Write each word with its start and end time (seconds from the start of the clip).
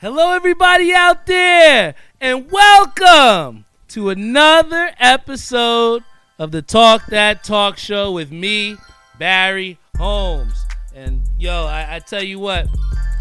Hello, 0.00 0.32
everybody 0.32 0.94
out 0.94 1.26
there, 1.26 1.94
and 2.22 2.50
welcome 2.50 3.66
to 3.88 4.08
another 4.08 4.92
episode 4.98 6.04
of 6.38 6.52
the 6.52 6.62
Talk 6.62 7.04
That 7.08 7.44
Talk 7.44 7.76
Show 7.76 8.10
with 8.10 8.32
me, 8.32 8.78
Barry 9.18 9.78
Holmes. 9.98 10.58
And 10.94 11.20
yo, 11.38 11.66
I, 11.66 11.96
I 11.96 11.98
tell 11.98 12.22
you 12.22 12.38
what, 12.38 12.66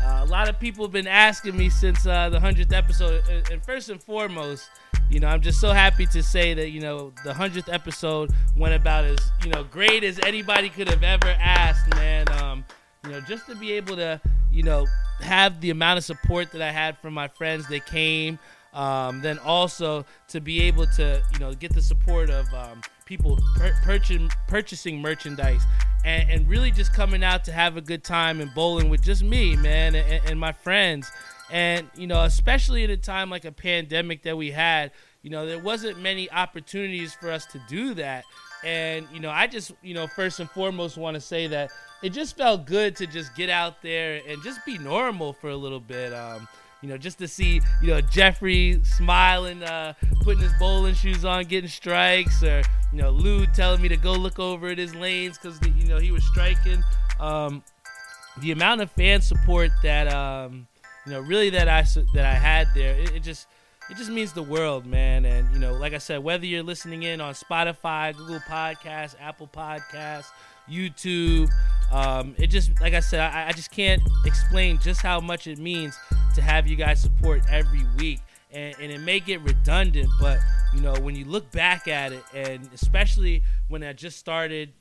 uh, 0.02 0.21
a 0.23 0.26
lot 0.28 0.47
of 0.47 0.57
people 0.57 0.86
have 0.86 0.93
been 0.93 1.05
asking 1.05 1.57
me 1.57 1.70
since 1.70 2.05
uh, 2.05 2.29
the 2.29 2.39
100th 2.39 2.71
episode. 2.71 3.25
And, 3.27 3.61
first 3.61 3.89
and 3.89 4.02
foremost, 4.02 4.70
you 5.09 5.20
know, 5.20 5.27
I'm 5.27 5.41
just 5.41 5.59
so 5.59 5.73
happy 5.73 6.05
to 6.05 6.23
say 6.23 6.54
that, 6.54 6.70
you 6.70 6.80
know, 6.80 7.11
the 7.25 7.34
100th 7.34 7.68
episode 7.68 8.32
went 8.55 8.73
about 8.73 9.04
as, 9.04 9.20
you 9.43 9.50
know, 9.50 9.66
great 9.66 10.05
as 10.05 10.18
anybody 10.20 10.70
could 10.70 10.88
have 10.88 11.04
ever 11.04 11.36
asked, 11.41 11.93
man. 11.96 12.30
Um, 12.41 12.64
you 13.04 13.11
know, 13.11 13.20
just 13.20 13.48
to 13.48 13.55
be 13.55 13.73
able 13.73 13.98
to, 13.98 14.21
you 14.50 14.64
know, 14.64 14.86
have 15.21 15.61
the 15.61 15.70
amount 15.70 15.97
of 15.97 16.04
support 16.04 16.51
that 16.51 16.61
I 16.61 16.71
had 16.71 16.97
from 16.97 17.14
my 17.14 17.27
friends 17.27 17.68
that 17.69 17.86
came. 17.86 18.39
Um, 18.71 19.21
then 19.21 19.39
also 19.39 20.05
to 20.27 20.39
be 20.39 20.61
able 20.61 20.86
to, 20.86 21.23
you 21.33 21.39
know, 21.39 21.55
get 21.55 21.73
the 21.73 21.82
support 21.82 22.29
of 22.29 22.46
um, 22.54 22.83
people 23.04 23.39
pur- 23.55 23.74
purchasing, 23.82 24.29
purchasing 24.47 25.01
merchandise 25.01 25.63
and, 26.05 26.29
and, 26.29 26.47
really 26.47 26.69
just 26.69 26.93
coming 26.93 27.24
out 27.24 27.43
to 27.46 27.51
have 27.51 27.77
a 27.77 27.82
good 27.82 28.04
time 28.04 28.39
and 28.39 28.54
bowling 28.54 28.89
with 28.89 29.01
just 29.01 29.24
me, 29.24 29.55
man, 29.55 29.96
and, 29.96 30.24
and 30.25 30.39
my 30.39 30.51
friends. 30.51 31.11
And, 31.51 31.89
you 31.96 32.05
know, 32.05 32.23
especially 32.23 32.83
at 32.83 32.91
a 32.91 32.97
time 32.97 33.30
like 33.30 33.44
a 33.44 33.52
pandemic 33.52 34.22
that 34.23 34.38
we 34.38 34.52
had, 34.52 34.91
you 35.23 35.30
know, 35.30 35.45
there 35.45 35.59
wasn't 35.59 35.99
many 35.99 36.30
opportunities 36.31 37.13
for 37.16 37.31
us 37.31 37.45
to 37.47 37.61
do 37.67 37.94
that. 37.95 38.23
And, 38.63 39.08
you 39.11 39.19
know, 39.19 39.30
I 39.30 39.47
just, 39.47 39.72
you 39.81 39.94
know, 39.94 40.08
first 40.08 40.39
and 40.39 40.49
foremost 40.49 40.97
want 40.97 41.16
to 41.16 41.22
say 41.22 41.47
that 41.47 41.72
it 42.02 42.09
just 42.09 42.38
felt 42.38 42.66
good 42.66 42.95
to 42.98 43.08
just 43.08 43.36
get 43.36 43.50
out 43.50 43.81
there 43.81 44.22
and 44.28 44.42
just 44.44 44.66
be 44.66 44.78
normal 44.78 45.34
for 45.34 45.50
a 45.50 45.56
little 45.56 45.80
bit. 45.80 46.14
Um, 46.14 46.48
you 46.81 46.88
know, 46.88 46.98
just 46.98 47.17
to 47.20 47.28
see, 47.28 47.62
you 47.81 47.88
know, 47.88 48.00
Jeffrey 48.00 48.80
smiling, 48.83 49.64
uh, 49.64 49.94
putting 50.22 50.41
his 50.41 50.53
bowling 50.59 50.95
shoes 50.95 51.25
on, 51.25 51.44
getting 51.44 51.69
strikes, 51.69 52.41
or, 52.41 52.61
you 52.94 53.02
know, 53.02 53.09
Lou 53.09 53.45
telling 53.47 53.81
me 53.81 53.89
to 53.89 53.97
go 53.97 54.14
look 54.14 54.39
over 54.39 54.69
at 54.69 54.78
his 54.78 54.95
lanes 54.95 55.38
because, 55.38 55.59
you 55.75 55.88
know, 55.88 55.97
he 55.97 56.11
was 56.11 56.23
striking. 56.23 56.81
Um, 57.19 57.64
the 58.39 58.52
amount 58.52 58.80
of 58.80 58.89
fan 58.91 59.19
support 59.22 59.72
that, 59.84 60.13
um, 60.13 60.67
you 61.06 61.11
know, 61.11 61.19
really 61.19 61.50
that 61.50 61.67
I, 61.67 61.81
that 62.13 62.25
I 62.25 62.34
had 62.34 62.69
there, 62.73 62.95
it, 62.95 63.16
it 63.16 63.23
just, 63.23 63.47
it 63.89 63.97
just 63.97 64.09
means 64.09 64.31
the 64.31 64.44
world, 64.44 64.86
man. 64.86 65.25
And, 65.25 65.52
you 65.53 65.59
know, 65.59 65.73
like 65.73 65.94
I 65.94 65.97
said, 65.97 66.23
whether 66.23 66.45
you're 66.45 66.63
listening 66.63 67.03
in 67.03 67.19
on 67.19 67.34
Spotify, 67.34 68.16
Google 68.16 68.39
Podcasts, 68.47 69.16
Apple 69.19 69.50
Podcasts, 69.53 70.28
YouTube, 70.70 71.50
um, 71.92 72.36
it 72.38 72.48
just, 72.48 72.80
like 72.81 72.94
I 72.94 73.00
said, 73.00 73.20
I, 73.20 73.50
I 73.50 73.52
just 73.52 73.72
can't 73.72 74.02
explain 74.25 74.80
just 74.80 75.02
how 75.02 75.20
much 75.20 75.48
it 75.48 75.58
means 75.58 75.98
to 76.36 76.42
have 76.42 76.67
you 76.67 76.75
guys 76.75 77.02
support 77.02 77.42
every 77.50 77.86
week. 77.98 78.20
And, 78.52 78.75
and, 78.81 78.92
it 78.92 79.00
may 79.02 79.20
get 79.20 79.42
redundant, 79.42 80.09
but 80.20 80.40
you 80.73 80.81
know 80.81 80.95
when 81.02 81.16
you 81.16 81.23
look 81.25 81.52
back 81.52 81.88
at 81.88 82.12
it, 82.12 82.23
and 82.34 82.67
especially 82.73 83.44
when 83.67 83.84
I 83.84 83.94
just 83.94 84.17
started 84.17 84.73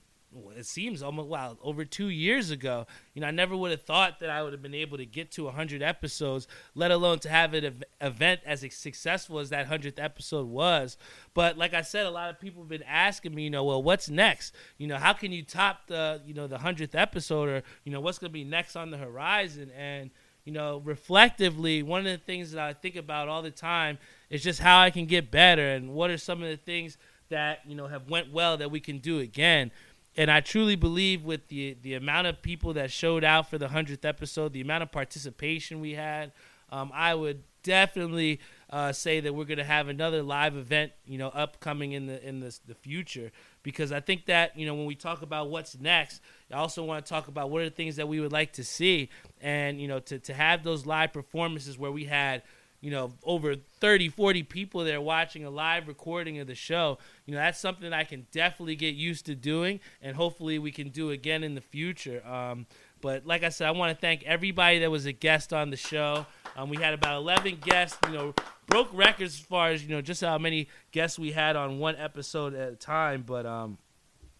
it 0.56 0.66
seems 0.66 1.02
almost 1.02 1.28
wow 1.28 1.56
over 1.62 1.84
two 1.84 2.08
years 2.08 2.50
ago 2.50 2.86
you 3.14 3.20
know 3.20 3.28
i 3.28 3.30
never 3.30 3.56
would 3.56 3.70
have 3.70 3.82
thought 3.82 4.20
that 4.20 4.30
i 4.30 4.42
would 4.42 4.52
have 4.52 4.62
been 4.62 4.74
able 4.74 4.96
to 4.96 5.06
get 5.06 5.30
to 5.30 5.44
100 5.44 5.82
episodes 5.82 6.46
let 6.74 6.90
alone 6.90 7.18
to 7.18 7.28
have 7.28 7.54
an 7.54 7.82
event 8.00 8.40
as 8.44 8.64
successful 8.74 9.38
as 9.38 9.50
that 9.50 9.68
100th 9.68 9.98
episode 9.98 10.48
was. 10.48 10.96
But 11.34 11.58
like 11.58 11.74
i 11.74 11.82
said 11.82 12.06
a 12.06 12.10
lot 12.10 12.30
of 12.30 12.40
people 12.40 12.62
have 12.62 12.68
been 12.68 12.82
asking 12.84 13.34
me 13.34 13.44
you 13.44 13.50
know 13.50 13.64
well 13.64 13.82
what's 13.82 14.08
next? 14.08 14.54
You 14.78 14.86
know 14.86 14.96
how 14.96 15.12
can 15.12 15.32
you 15.32 15.42
top 15.42 15.86
the 15.86 16.20
you 16.26 16.34
know 16.34 16.46
the 16.46 16.58
100th 16.58 16.94
episode 16.94 17.48
or 17.48 17.62
you 17.84 17.92
know 17.92 18.00
what's 18.00 18.18
going 18.18 18.30
to 18.30 18.34
be 18.34 18.44
next 18.44 18.76
on 18.76 18.90
the 18.90 18.98
horizon? 18.98 19.70
And 19.76 20.10
you 20.44 20.52
know 20.52 20.80
reflectively 20.84 21.82
one 21.82 22.06
of 22.06 22.12
the 22.12 22.24
things 22.24 22.52
that 22.52 22.62
i 22.62 22.72
think 22.72 22.96
about 22.96 23.28
all 23.28 23.42
the 23.42 23.50
time 23.50 23.98
is 24.30 24.42
just 24.42 24.60
how 24.60 24.80
i 24.80 24.88
can 24.88 25.04
get 25.04 25.30
better 25.30 25.68
and 25.68 25.90
what 25.90 26.10
are 26.10 26.16
some 26.16 26.42
of 26.42 26.48
the 26.48 26.56
things 26.56 26.96
that 27.28 27.60
you 27.66 27.74
know 27.74 27.86
have 27.86 28.08
went 28.08 28.32
well 28.32 28.56
that 28.56 28.70
we 28.70 28.80
can 28.80 28.98
do 28.98 29.18
again 29.18 29.70
and 30.18 30.32
I 30.32 30.40
truly 30.40 30.74
believe 30.74 31.22
with 31.22 31.46
the 31.46 31.76
the 31.80 31.94
amount 31.94 32.26
of 32.26 32.42
people 32.42 32.74
that 32.74 32.90
showed 32.90 33.22
out 33.22 33.48
for 33.48 33.56
the 33.56 33.68
hundredth 33.68 34.04
episode, 34.04 34.52
the 34.52 34.60
amount 34.60 34.82
of 34.82 34.90
participation 34.90 35.80
we 35.80 35.94
had, 35.94 36.32
um, 36.70 36.90
I 36.92 37.14
would 37.14 37.44
definitely 37.62 38.40
uh, 38.68 38.92
say 38.92 39.20
that 39.20 39.32
we're 39.32 39.44
going 39.44 39.58
to 39.58 39.64
have 39.64 39.86
another 39.86 40.22
live 40.22 40.56
event, 40.56 40.90
you 41.06 41.18
know, 41.18 41.28
upcoming 41.28 41.92
in 41.92 42.06
the 42.06 42.26
in 42.26 42.40
the, 42.40 42.58
the 42.66 42.74
future. 42.74 43.30
Because 43.62 43.92
I 43.92 44.00
think 44.00 44.26
that 44.26 44.58
you 44.58 44.66
know 44.66 44.74
when 44.74 44.86
we 44.86 44.96
talk 44.96 45.22
about 45.22 45.50
what's 45.50 45.78
next, 45.78 46.20
I 46.52 46.56
also 46.56 46.82
want 46.82 47.06
to 47.06 47.08
talk 47.08 47.28
about 47.28 47.50
what 47.50 47.62
are 47.62 47.66
the 47.66 47.70
things 47.70 47.94
that 47.94 48.08
we 48.08 48.18
would 48.18 48.32
like 48.32 48.52
to 48.54 48.64
see, 48.64 49.10
and 49.40 49.80
you 49.80 49.86
know, 49.86 50.00
to 50.00 50.18
to 50.18 50.34
have 50.34 50.64
those 50.64 50.84
live 50.84 51.12
performances 51.12 51.78
where 51.78 51.92
we 51.92 52.06
had 52.06 52.42
you 52.80 52.90
know, 52.90 53.12
over 53.24 53.56
30, 53.56 54.08
40 54.08 54.42
people 54.44 54.84
there 54.84 55.00
watching 55.00 55.44
a 55.44 55.50
live 55.50 55.88
recording 55.88 56.38
of 56.38 56.46
the 56.46 56.54
show. 56.54 56.98
You 57.26 57.34
know, 57.34 57.40
that's 57.40 57.58
something 57.58 57.92
I 57.92 58.04
can 58.04 58.26
definitely 58.30 58.76
get 58.76 58.94
used 58.94 59.26
to 59.26 59.34
doing, 59.34 59.80
and 60.00 60.16
hopefully 60.16 60.58
we 60.58 60.70
can 60.70 60.90
do 60.90 61.10
again 61.10 61.42
in 61.42 61.54
the 61.54 61.60
future. 61.60 62.24
Um, 62.26 62.66
but 63.00 63.26
like 63.26 63.42
I 63.42 63.48
said, 63.48 63.68
I 63.68 63.72
want 63.72 63.94
to 63.96 64.00
thank 64.00 64.22
everybody 64.24 64.80
that 64.80 64.90
was 64.90 65.06
a 65.06 65.12
guest 65.12 65.52
on 65.52 65.70
the 65.70 65.76
show. 65.76 66.26
Um, 66.56 66.68
we 66.68 66.76
had 66.76 66.94
about 66.94 67.16
11 67.16 67.58
guests, 67.64 67.96
you 68.06 68.12
know, 68.12 68.34
broke 68.66 68.88
records 68.92 69.34
as 69.34 69.40
far 69.40 69.70
as, 69.70 69.82
you 69.82 69.90
know, 69.90 70.00
just 70.00 70.20
how 70.20 70.38
many 70.38 70.68
guests 70.92 71.18
we 71.18 71.32
had 71.32 71.56
on 71.56 71.78
one 71.78 71.96
episode 71.96 72.54
at 72.54 72.72
a 72.72 72.76
time. 72.76 73.22
But, 73.26 73.46
um, 73.46 73.78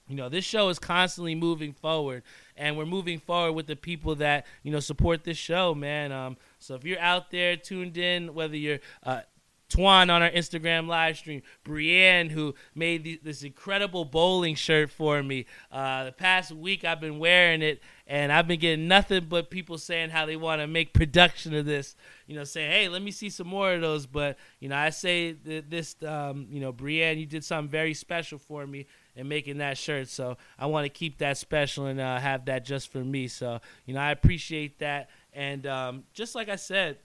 you 0.09 0.16
know, 0.16 0.28
this 0.28 0.44
show 0.44 0.69
is 0.69 0.78
constantly 0.78 1.34
moving 1.34 1.72
forward, 1.72 2.22
and 2.56 2.76
we're 2.76 2.87
moving 2.87 3.20
forward 3.20 3.53
with 3.53 3.66
the 3.66 3.76
people 3.76 4.16
that, 4.16 4.47
you 4.62 4.72
know, 4.72 4.81
support 4.81 5.25
this 5.25 5.37
show, 5.37 5.75
man. 5.75 6.12
Um, 6.12 6.37
so 6.58 6.74
if 6.74 6.84
you're 6.84 7.00
out 7.00 7.30
there 7.30 7.56
tuned 7.56 7.96
in, 7.96 8.34
whether 8.34 8.56
you're 8.56 8.80
uh, 9.02 9.20
Twan 9.69 10.10
on 10.10 10.22
our 10.22 10.30
Instagram 10.30 10.86
live 10.86 11.19
stream, 11.19 11.42
Brienne 11.62 12.30
who 12.30 12.54
made 12.74 13.04
the, 13.04 13.20
this 13.22 13.42
incredible 13.42 14.04
bowling 14.04 14.54
shirt 14.54 14.91
for 14.91 15.22
me. 15.22 15.44
Uh, 15.70 16.04
the 16.04 16.12
past 16.12 16.52
week 16.52 16.84
I've 16.84 17.00
been 17.00 17.19
wearing 17.19 17.60
it, 17.60 17.82
and 18.06 18.32
I've 18.32 18.48
been 18.48 18.60
getting 18.60 18.88
nothing 18.88 19.26
but 19.28 19.50
people 19.50 19.76
saying 19.76 20.08
how 20.10 20.24
they 20.24 20.36
want 20.36 20.62
to 20.62 20.66
make 20.66 20.94
production 20.94 21.54
of 21.54 21.66
this. 21.66 21.96
You 22.26 22.34
know, 22.36 22.44
saying, 22.44 22.70
"Hey, 22.70 22.88
let 22.88 23.02
me 23.02 23.10
see 23.10 23.28
some 23.28 23.46
more 23.46 23.75
of 23.75 23.82
those." 23.82 24.06
But 24.06 24.38
you 24.58 24.70
know, 24.70 24.76
I 24.76 24.88
say 24.88 25.32
that 25.32 25.69
this, 25.69 25.96
um, 26.02 26.46
you 26.50 26.60
know, 26.60 26.72
Brienne, 26.72 27.19
you 27.19 27.26
did 27.26 27.44
something 27.44 27.70
very 27.70 27.92
special 27.92 28.38
for 28.38 28.66
me 28.66 28.86
in 29.14 29.28
making 29.28 29.58
that 29.58 29.76
shirt. 29.76 30.08
So 30.08 30.38
I 30.58 30.66
want 30.66 30.86
to 30.86 30.88
keep 30.88 31.19
that 31.19 31.36
special 31.36 31.86
and 31.86 32.00
uh, 32.00 32.19
have 32.19 32.46
that 32.46 32.64
just 32.64 32.90
for 32.90 33.04
me. 33.04 33.28
So 33.28 33.60
you 33.84 33.92
know, 33.92 34.00
I 34.00 34.12
appreciate 34.12 34.78
that. 34.78 35.10
And 35.38 35.69
um, 35.69 36.03
just 36.12 36.34
like 36.34 36.49
I 36.49 36.56
said, 36.56 36.99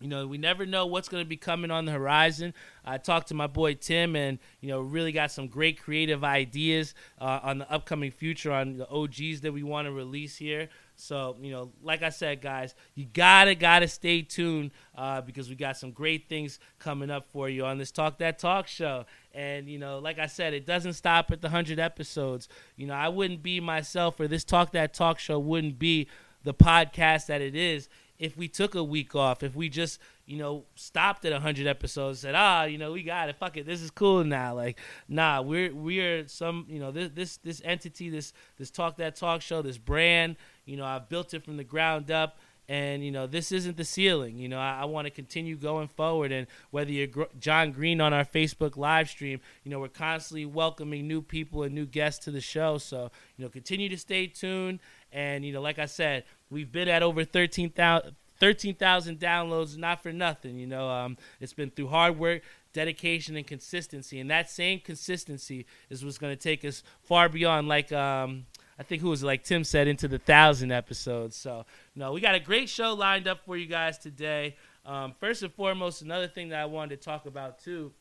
you 0.00 0.08
know, 0.08 0.26
we 0.26 0.36
never 0.36 0.66
know 0.66 0.86
what's 0.86 1.08
going 1.08 1.22
to 1.22 1.28
be 1.28 1.36
coming 1.36 1.70
on 1.70 1.84
the 1.84 1.92
horizon. 1.92 2.54
I 2.84 2.98
talked 2.98 3.28
to 3.28 3.34
my 3.34 3.46
boy 3.46 3.74
Tim, 3.74 4.16
and 4.16 4.40
you 4.60 4.68
know, 4.68 4.80
really 4.80 5.12
got 5.12 5.30
some 5.30 5.46
great 5.46 5.80
creative 5.80 6.24
ideas 6.24 6.92
uh, 7.20 7.38
on 7.40 7.58
the 7.58 7.72
upcoming 7.72 8.10
future 8.10 8.50
on 8.50 8.78
the 8.78 8.90
OGs 8.90 9.42
that 9.42 9.52
we 9.52 9.62
want 9.62 9.86
to 9.86 9.92
release 9.92 10.36
here. 10.36 10.70
So, 10.96 11.36
you 11.40 11.52
know, 11.52 11.70
like 11.84 12.02
I 12.02 12.08
said, 12.08 12.42
guys, 12.42 12.74
you 12.96 13.04
gotta 13.04 13.54
gotta 13.54 13.86
stay 13.86 14.22
tuned 14.22 14.72
uh, 14.96 15.20
because 15.20 15.48
we 15.48 15.54
got 15.54 15.76
some 15.76 15.92
great 15.92 16.28
things 16.28 16.58
coming 16.80 17.12
up 17.12 17.30
for 17.30 17.48
you 17.48 17.64
on 17.64 17.78
this 17.78 17.92
Talk 17.92 18.18
That 18.18 18.40
Talk 18.40 18.66
show. 18.66 19.06
And 19.32 19.68
you 19.68 19.78
know, 19.78 20.00
like 20.00 20.18
I 20.18 20.26
said, 20.26 20.52
it 20.52 20.66
doesn't 20.66 20.94
stop 20.94 21.30
at 21.30 21.42
the 21.42 21.50
hundred 21.50 21.78
episodes. 21.78 22.48
You 22.74 22.88
know, 22.88 22.94
I 22.94 23.08
wouldn't 23.08 23.44
be 23.44 23.60
myself, 23.60 24.18
or 24.18 24.26
this 24.26 24.42
Talk 24.42 24.72
That 24.72 24.94
Talk 24.94 25.20
show 25.20 25.38
wouldn't 25.38 25.78
be 25.78 26.08
the 26.44 26.54
podcast 26.54 27.26
that 27.26 27.40
it 27.40 27.54
is 27.54 27.88
if 28.22 28.36
we 28.36 28.46
took 28.46 28.76
a 28.76 28.84
week 28.84 29.16
off, 29.16 29.42
if 29.42 29.56
we 29.56 29.68
just, 29.68 29.98
you 30.26 30.36
know, 30.36 30.64
stopped 30.76 31.24
at 31.24 31.32
100 31.32 31.66
episodes, 31.66 32.20
said, 32.20 32.36
ah, 32.36 32.62
you 32.62 32.78
know, 32.78 32.92
we 32.92 33.02
got 33.02 33.28
it, 33.28 33.34
fuck 33.34 33.56
it, 33.56 33.66
this 33.66 33.82
is 33.82 33.90
cool 33.90 34.22
now. 34.22 34.54
Like, 34.54 34.78
nah, 35.08 35.42
we're 35.42 35.74
we're 35.74 36.28
some, 36.28 36.64
you 36.68 36.78
know, 36.78 36.92
this 36.92 37.10
this 37.12 37.36
this 37.38 37.60
entity, 37.64 38.10
this 38.10 38.32
this 38.58 38.70
talk 38.70 38.96
that 38.98 39.16
talk 39.16 39.42
show, 39.42 39.60
this 39.60 39.76
brand, 39.76 40.36
you 40.66 40.76
know, 40.76 40.84
I've 40.84 41.08
built 41.08 41.34
it 41.34 41.44
from 41.44 41.56
the 41.56 41.64
ground 41.64 42.12
up. 42.12 42.38
And 42.68 43.04
you 43.04 43.10
know 43.10 43.26
this 43.26 43.50
isn't 43.50 43.76
the 43.76 43.84
ceiling. 43.84 44.38
You 44.38 44.48
know 44.48 44.58
I, 44.58 44.82
I 44.82 44.84
want 44.84 45.06
to 45.06 45.10
continue 45.10 45.56
going 45.56 45.88
forward. 45.88 46.30
And 46.30 46.46
whether 46.70 46.92
you're 46.92 47.08
Gr- 47.08 47.24
John 47.38 47.72
Green 47.72 48.00
on 48.00 48.14
our 48.14 48.24
Facebook 48.24 48.76
live 48.76 49.10
stream, 49.10 49.40
you 49.64 49.70
know 49.70 49.80
we're 49.80 49.88
constantly 49.88 50.46
welcoming 50.46 51.08
new 51.08 51.22
people 51.22 51.64
and 51.64 51.74
new 51.74 51.84
guests 51.84 52.24
to 52.24 52.30
the 52.30 52.40
show. 52.40 52.78
So 52.78 53.10
you 53.36 53.44
know 53.44 53.50
continue 53.50 53.88
to 53.88 53.98
stay 53.98 54.28
tuned 54.28 54.78
and 55.12 55.44
you 55.44 55.52
know, 55.52 55.60
like 55.60 55.78
I 55.78 55.86
said, 55.86 56.24
we've 56.50 56.70
been 56.70 56.88
at 56.88 57.02
over 57.02 57.24
13,000 57.24 58.16
13, 58.42 58.74
downloads, 58.74 59.76
not 59.76 60.02
for 60.02 60.12
nothing. 60.12 60.56
You 60.56 60.66
know, 60.66 60.88
um, 60.88 61.16
it's 61.40 61.52
been 61.52 61.70
through 61.70 61.86
hard 61.86 62.18
work, 62.18 62.42
dedication, 62.72 63.36
and 63.36 63.46
consistency. 63.46 64.18
And 64.18 64.28
that 64.32 64.50
same 64.50 64.80
consistency 64.80 65.64
is 65.90 66.04
what's 66.04 66.18
going 66.18 66.32
to 66.32 66.42
take 66.42 66.64
us 66.64 66.82
far 67.04 67.28
beyond, 67.28 67.68
like 67.68 67.92
um, 67.92 68.46
I 68.80 68.82
think 68.82 69.00
who 69.00 69.10
was 69.10 69.22
it, 69.22 69.26
like 69.26 69.44
Tim 69.44 69.62
said, 69.62 69.86
into 69.86 70.08
the 70.08 70.18
thousand 70.18 70.72
episodes. 70.72 71.36
So, 71.36 71.66
no, 71.94 72.12
we 72.12 72.20
got 72.20 72.34
a 72.34 72.40
great 72.40 72.68
show 72.68 72.94
lined 72.94 73.28
up 73.28 73.44
for 73.44 73.56
you 73.56 73.66
guys 73.66 73.96
today. 73.96 74.56
Um, 74.84 75.14
first 75.20 75.44
and 75.44 75.52
foremost, 75.52 76.02
another 76.02 76.26
thing 76.26 76.48
that 76.48 76.58
I 76.58 76.64
wanted 76.64 77.00
to 77.00 77.04
talk 77.04 77.26
about 77.26 77.60
too, 77.60 77.92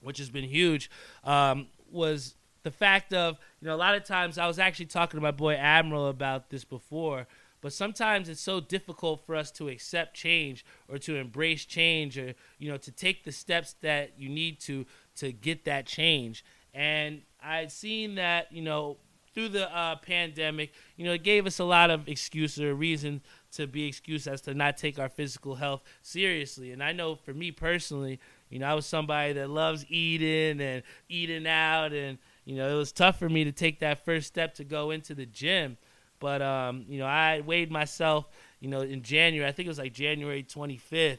which 0.00 0.18
has 0.18 0.28
been 0.28 0.42
huge, 0.42 0.90
um, 1.22 1.68
was 1.88 2.34
the 2.62 2.70
fact 2.70 3.12
of 3.12 3.38
you 3.60 3.68
know 3.68 3.74
a 3.74 3.76
lot 3.76 3.94
of 3.94 4.04
times 4.04 4.38
I 4.38 4.46
was 4.46 4.58
actually 4.58 4.86
talking 4.86 5.18
to 5.18 5.22
my 5.22 5.30
boy 5.30 5.54
Admiral 5.54 6.08
about 6.08 6.50
this 6.50 6.64
before, 6.64 7.26
but 7.60 7.72
sometimes 7.72 8.28
it's 8.28 8.40
so 8.40 8.60
difficult 8.60 9.24
for 9.26 9.34
us 9.34 9.50
to 9.52 9.68
accept 9.68 10.14
change 10.14 10.64
or 10.88 10.98
to 10.98 11.16
embrace 11.16 11.64
change 11.64 12.18
or 12.18 12.34
you 12.58 12.70
know 12.70 12.76
to 12.78 12.92
take 12.92 13.24
the 13.24 13.32
steps 13.32 13.74
that 13.82 14.12
you 14.18 14.28
need 14.28 14.60
to 14.60 14.86
to 15.16 15.32
get 15.32 15.64
that 15.64 15.86
change. 15.86 16.44
And 16.74 17.22
i'd 17.42 17.70
seen 17.70 18.16
that 18.16 18.50
you 18.52 18.62
know 18.62 18.96
through 19.32 19.48
the 19.48 19.72
uh, 19.76 19.94
pandemic 19.96 20.72
you 20.96 21.04
know 21.04 21.12
it 21.12 21.22
gave 21.22 21.46
us 21.46 21.60
a 21.60 21.64
lot 21.64 21.90
of 21.90 22.08
excuses 22.08 22.60
or 22.60 22.74
reason 22.74 23.20
to 23.52 23.66
be 23.66 23.86
excused 23.86 24.26
as 24.26 24.40
to 24.40 24.52
not 24.52 24.76
take 24.76 24.98
our 24.98 25.08
physical 25.08 25.54
health 25.54 25.82
seriously. 26.02 26.72
And 26.72 26.82
i 26.82 26.92
know 26.92 27.14
for 27.14 27.32
me 27.32 27.52
personally 27.52 28.18
you 28.50 28.58
know 28.58 28.66
i 28.66 28.74
was 28.74 28.86
somebody 28.86 29.34
that 29.34 29.48
loves 29.48 29.86
eating 29.88 30.60
and 30.60 30.82
eating 31.08 31.46
out 31.46 31.92
and 31.92 32.18
you 32.48 32.56
know 32.56 32.68
it 32.68 32.74
was 32.74 32.92
tough 32.92 33.18
for 33.18 33.28
me 33.28 33.44
to 33.44 33.52
take 33.52 33.80
that 33.80 34.04
first 34.04 34.26
step 34.26 34.54
to 34.54 34.64
go 34.64 34.90
into 34.90 35.14
the 35.14 35.26
gym 35.26 35.76
but 36.20 36.42
um, 36.42 36.84
you 36.88 36.98
know, 36.98 37.06
I 37.06 37.42
weighed 37.44 37.70
myself, 37.70 38.28
you 38.60 38.68
know, 38.68 38.80
in 38.80 39.02
January. 39.02 39.48
I 39.48 39.52
think 39.52 39.66
it 39.66 39.70
was 39.70 39.78
like 39.78 39.92
January 39.92 40.42
25th, 40.42 41.18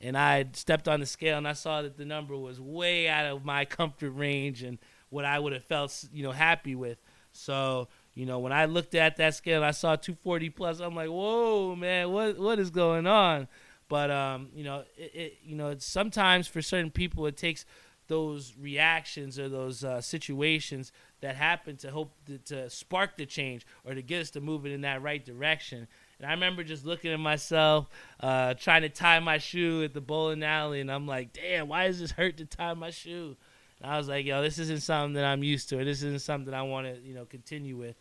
and 0.00 0.16
I 0.16 0.46
stepped 0.52 0.88
on 0.88 1.00
the 1.00 1.06
scale 1.06 1.38
and 1.38 1.46
I 1.46 1.52
saw 1.52 1.82
that 1.82 1.96
the 1.96 2.04
number 2.04 2.36
was 2.36 2.60
way 2.60 3.08
out 3.08 3.26
of 3.26 3.44
my 3.44 3.64
comfort 3.76 4.10
range 4.10 4.62
and 4.62 4.78
what 5.10 5.24
I 5.24 5.38
would 5.38 5.52
have 5.52 5.64
felt, 5.64 6.04
you 6.12 6.22
know, 6.22 6.32
happy 6.32 6.74
with. 6.74 6.98
So, 7.32 7.88
you 8.14 8.26
know, 8.26 8.38
when 8.40 8.52
I 8.52 8.64
looked 8.64 8.94
at 8.94 9.16
that 9.18 9.34
scale 9.34 9.58
and 9.58 9.64
I 9.64 9.70
saw 9.70 9.96
240 9.96 10.50
plus, 10.50 10.80
I'm 10.80 10.94
like, 10.94 11.08
whoa, 11.08 11.76
man, 11.76 12.10
what 12.10 12.38
what 12.38 12.58
is 12.58 12.70
going 12.70 13.06
on? 13.06 13.46
But 13.88 14.10
um, 14.10 14.48
you 14.54 14.64
know, 14.64 14.84
it, 14.96 15.14
it 15.14 15.38
you 15.44 15.56
know, 15.56 15.76
sometimes 15.78 16.48
for 16.48 16.62
certain 16.62 16.90
people 16.90 17.26
it 17.26 17.36
takes 17.36 17.66
those 18.10 18.54
reactions 18.60 19.38
or 19.38 19.48
those 19.48 19.84
uh, 19.84 20.00
situations 20.00 20.90
that 21.20 21.36
happen 21.36 21.76
to 21.76 21.92
hope 21.92 22.12
to, 22.26 22.38
to, 22.38 22.68
spark 22.68 23.16
the 23.16 23.24
change 23.24 23.64
or 23.84 23.94
to 23.94 24.02
get 24.02 24.20
us 24.20 24.30
to 24.30 24.40
move 24.40 24.66
it 24.66 24.72
in 24.72 24.80
that 24.80 25.00
right 25.00 25.24
direction. 25.24 25.86
And 26.18 26.26
I 26.26 26.32
remember 26.32 26.64
just 26.64 26.84
looking 26.84 27.12
at 27.12 27.20
myself, 27.20 27.88
uh, 28.18 28.54
trying 28.54 28.82
to 28.82 28.88
tie 28.88 29.20
my 29.20 29.38
shoe 29.38 29.84
at 29.84 29.94
the 29.94 30.00
bowling 30.00 30.42
alley, 30.42 30.80
and 30.80 30.90
I'm 30.90 31.06
like, 31.06 31.32
damn, 31.32 31.68
why 31.68 31.86
does 31.86 32.00
this 32.00 32.10
hurt 32.10 32.36
to 32.38 32.46
tie 32.46 32.74
my 32.74 32.90
shoe? 32.90 33.36
And 33.80 33.92
I 33.92 33.96
was 33.96 34.08
like, 34.08 34.26
yo, 34.26 34.42
this 34.42 34.58
isn't 34.58 34.82
something 34.82 35.12
that 35.14 35.24
I'm 35.24 35.44
used 35.44 35.68
to, 35.68 35.78
or 35.78 35.84
this 35.84 35.98
isn't 35.98 36.22
something 36.22 36.52
I 36.52 36.62
want 36.62 36.88
to, 36.88 37.00
you 37.00 37.14
know, 37.14 37.26
continue 37.26 37.76
with. 37.76 37.94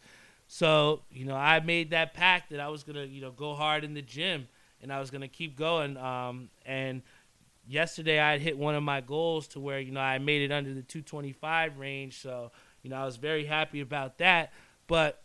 So, 0.48 1.02
you 1.12 1.26
know, 1.26 1.36
I 1.36 1.60
made 1.60 1.92
that 1.92 2.16
pact 2.16 2.50
that 2.50 2.60
I 2.60 2.70
was 2.70 2.82
gonna, 2.82 3.06
you 3.06 3.22
know, 3.22 3.32
go 3.32 3.54
hard 3.54 3.84
in 3.84 3.94
the 3.94 4.02
gym, 4.02 4.48
and 4.82 4.92
I 4.92 5.00
was 5.00 5.12
gonna 5.12 5.28
keep 5.28 5.56
going. 5.56 5.98
Um, 5.98 6.50
and 6.66 7.04
yesterday 7.70 8.20
I 8.20 8.32
had 8.32 8.42
hit 8.42 8.58
one 8.58 8.76
of 8.76 8.84
my 8.84 9.00
goals 9.00 9.48
to 9.50 9.60
where 9.60 9.80
you 9.80 9.92
know 9.92 10.02
I 10.02 10.18
made 10.18 10.42
it 10.42 10.52
under 10.52 10.74
the 10.74 10.82
225 10.82 11.78
range. 11.78 12.20
So 12.22 12.52
you 12.82 12.90
know 12.90 12.98
I 12.98 13.06
was 13.06 13.18
very 13.18 13.46
happy 13.46 13.80
about 13.80 14.18
that. 14.18 14.52
But 14.88 15.22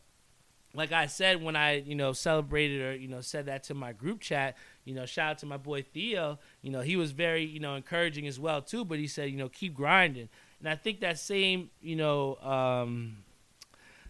like 0.74 0.92
I 0.92 1.06
said 1.06 1.42
when 1.42 1.56
I 1.56 1.76
you 1.76 1.94
know 1.94 2.12
celebrated 2.12 2.82
or 2.82 2.94
you 2.94 3.08
know 3.08 3.22
said 3.22 3.46
that 3.46 3.64
to 3.64 3.74
my 3.74 3.92
group 3.92 4.20
chat, 4.20 4.56
you 4.84 4.94
know 4.94 5.06
shout 5.06 5.30
out 5.30 5.38
to 5.38 5.46
my 5.46 5.56
boy 5.56 5.82
Theo. 5.82 6.38
You 6.62 6.70
know 6.70 6.82
he 6.82 6.96
was 6.96 7.12
very 7.12 7.44
you 7.44 7.60
know 7.60 7.74
encouraging 7.74 8.26
as 8.26 8.38
well 8.38 8.60
too. 8.60 8.84
But 8.84 8.98
he 8.98 9.06
said 9.06 9.30
you 9.30 9.38
know 9.38 9.48
keep 9.48 9.74
grinding, 9.74 10.28
and 10.60 10.68
I 10.68 10.76
think 10.76 11.00
that 11.00 11.18
same 11.18 11.70
you 11.80 11.96
know. 11.96 12.36
Um, 12.36 13.18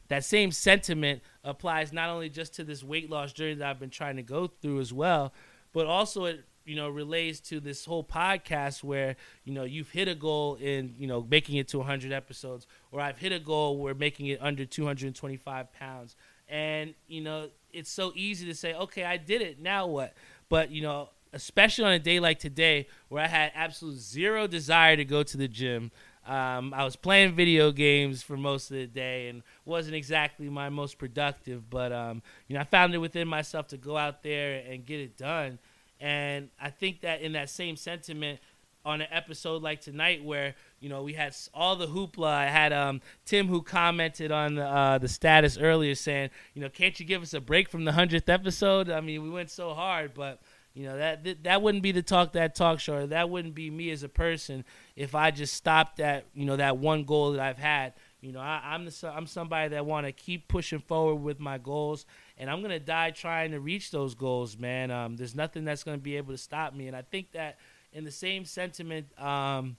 that 0.08 0.22
same 0.22 0.52
sentiment 0.52 1.22
applies 1.42 1.90
not 1.90 2.10
only 2.10 2.28
just 2.28 2.54
to 2.56 2.62
this 2.62 2.84
weight 2.84 3.08
loss 3.08 3.32
journey 3.32 3.54
that 3.54 3.66
I've 3.66 3.80
been 3.80 3.88
trying 3.88 4.16
to 4.16 4.22
go 4.22 4.46
through 4.46 4.80
as 4.80 4.92
well, 4.92 5.32
but 5.72 5.86
also 5.86 6.26
it 6.26 6.44
you 6.64 6.76
know 6.76 6.88
relates 6.88 7.40
to 7.40 7.60
this 7.60 7.84
whole 7.84 8.04
podcast 8.04 8.82
where 8.82 9.16
you 9.44 9.52
know 9.52 9.64
you've 9.64 9.90
hit 9.90 10.08
a 10.08 10.14
goal 10.14 10.56
in 10.56 10.94
you 10.98 11.06
know 11.06 11.26
making 11.28 11.56
it 11.56 11.68
to 11.68 11.78
100 11.78 12.12
episodes 12.12 12.66
or 12.92 13.00
i've 13.00 13.18
hit 13.18 13.32
a 13.32 13.38
goal 13.38 13.78
where 13.78 13.94
making 13.94 14.26
it 14.26 14.38
under 14.40 14.64
225 14.64 15.72
pounds. 15.72 16.16
And 16.48 16.94
you 17.08 17.22
know 17.22 17.48
it's 17.72 17.90
so 17.90 18.12
easy 18.14 18.46
to 18.46 18.54
say 18.54 18.74
okay 18.74 19.04
i 19.04 19.16
did 19.16 19.42
it. 19.42 19.60
Now 19.60 19.86
what? 19.86 20.14
But 20.48 20.70
you 20.70 20.82
know 20.82 21.10
especially 21.32 21.84
on 21.84 21.92
a 21.92 21.98
day 21.98 22.20
like 22.20 22.38
today 22.38 22.86
where 23.08 23.24
i 23.24 23.26
had 23.26 23.50
absolute 23.56 23.98
zero 23.98 24.46
desire 24.46 24.96
to 24.96 25.04
go 25.04 25.24
to 25.24 25.36
the 25.36 25.48
gym 25.48 25.90
um, 26.26 26.72
I 26.72 26.84
was 26.84 26.96
playing 26.96 27.34
video 27.34 27.70
games 27.70 28.22
for 28.22 28.36
most 28.36 28.70
of 28.70 28.78
the 28.78 28.86
day 28.86 29.28
and 29.28 29.42
wasn't 29.66 29.94
exactly 29.94 30.48
my 30.48 30.70
most 30.70 30.96
productive, 30.96 31.68
but 31.68 31.92
um, 31.92 32.22
you 32.48 32.54
know 32.54 32.60
I 32.60 32.64
found 32.64 32.94
it 32.94 32.98
within 32.98 33.28
myself 33.28 33.68
to 33.68 33.76
go 33.76 33.96
out 33.96 34.22
there 34.22 34.62
and 34.66 34.86
get 34.86 35.00
it 35.00 35.18
done. 35.18 35.58
And 36.00 36.50
I 36.60 36.70
think 36.70 37.00
that 37.02 37.22
in 37.22 37.32
that 37.32 37.50
same 37.50 37.76
sentiment, 37.76 38.40
on 38.84 39.00
an 39.00 39.08
episode 39.10 39.62
like 39.62 39.80
tonight 39.80 40.22
where 40.22 40.54
you 40.80 40.88
know 40.88 41.02
we 41.02 41.14
had 41.14 41.34
all 41.54 41.76
the 41.76 41.86
hoopla. 41.86 42.26
I 42.26 42.46
had 42.46 42.72
um, 42.72 43.00
Tim 43.24 43.48
who 43.48 43.62
commented 43.62 44.30
on 44.30 44.56
the, 44.56 44.66
uh, 44.66 44.98
the 44.98 45.08
status 45.08 45.56
earlier 45.58 45.94
saying, 45.94 46.30
you 46.52 46.60
know, 46.60 46.68
can't 46.68 46.98
you 47.00 47.06
give 47.06 47.22
us 47.22 47.34
a 47.34 47.40
break 47.40 47.68
from 47.68 47.84
the 47.84 47.92
hundredth 47.92 48.28
episode? 48.28 48.90
I 48.90 49.00
mean, 49.00 49.22
we 49.22 49.30
went 49.30 49.50
so 49.50 49.72
hard, 49.72 50.12
but 50.14 50.40
you 50.74 50.84
know 50.86 50.96
that 50.98 51.44
that 51.44 51.62
wouldn't 51.62 51.82
be 51.82 51.92
the 51.92 52.02
talk 52.02 52.32
that 52.32 52.54
talk 52.54 52.80
show. 52.80 53.06
That 53.06 53.30
wouldn't 53.30 53.54
be 53.54 53.70
me 53.70 53.90
as 53.90 54.02
a 54.02 54.08
person 54.08 54.64
if 54.96 55.14
I 55.14 55.30
just 55.30 55.54
stopped 55.54 56.00
at 56.00 56.26
you 56.34 56.44
know 56.44 56.56
that 56.56 56.76
one 56.76 57.04
goal 57.04 57.32
that 57.32 57.40
I've 57.40 57.58
had. 57.58 57.94
You 58.20 58.32
know, 58.32 58.40
I, 58.40 58.74
am 58.74 58.86
the, 58.86 59.12
I'm 59.14 59.26
somebody 59.26 59.68
that 59.68 59.84
want 59.84 60.06
to 60.06 60.12
keep 60.12 60.48
pushing 60.48 60.78
forward 60.78 61.16
with 61.16 61.38
my 61.40 61.58
goals 61.58 62.06
and 62.38 62.50
I'm 62.50 62.62
gonna 62.62 62.80
die 62.80 63.10
trying 63.10 63.52
to 63.52 63.60
reach 63.60 63.90
those 63.90 64.14
goals, 64.14 64.58
man. 64.58 64.90
Um, 64.90 65.16
there's 65.16 65.34
nothing 65.34 65.64
that's 65.64 65.84
gonna 65.84 65.98
be 65.98 66.16
able 66.16 66.32
to 66.32 66.38
stop 66.38 66.74
me, 66.74 66.88
and 66.88 66.96
I 66.96 67.02
think 67.02 67.32
that 67.32 67.58
in 67.92 68.04
the 68.04 68.10
same 68.10 68.44
sentiment 68.44 69.06
um, 69.20 69.76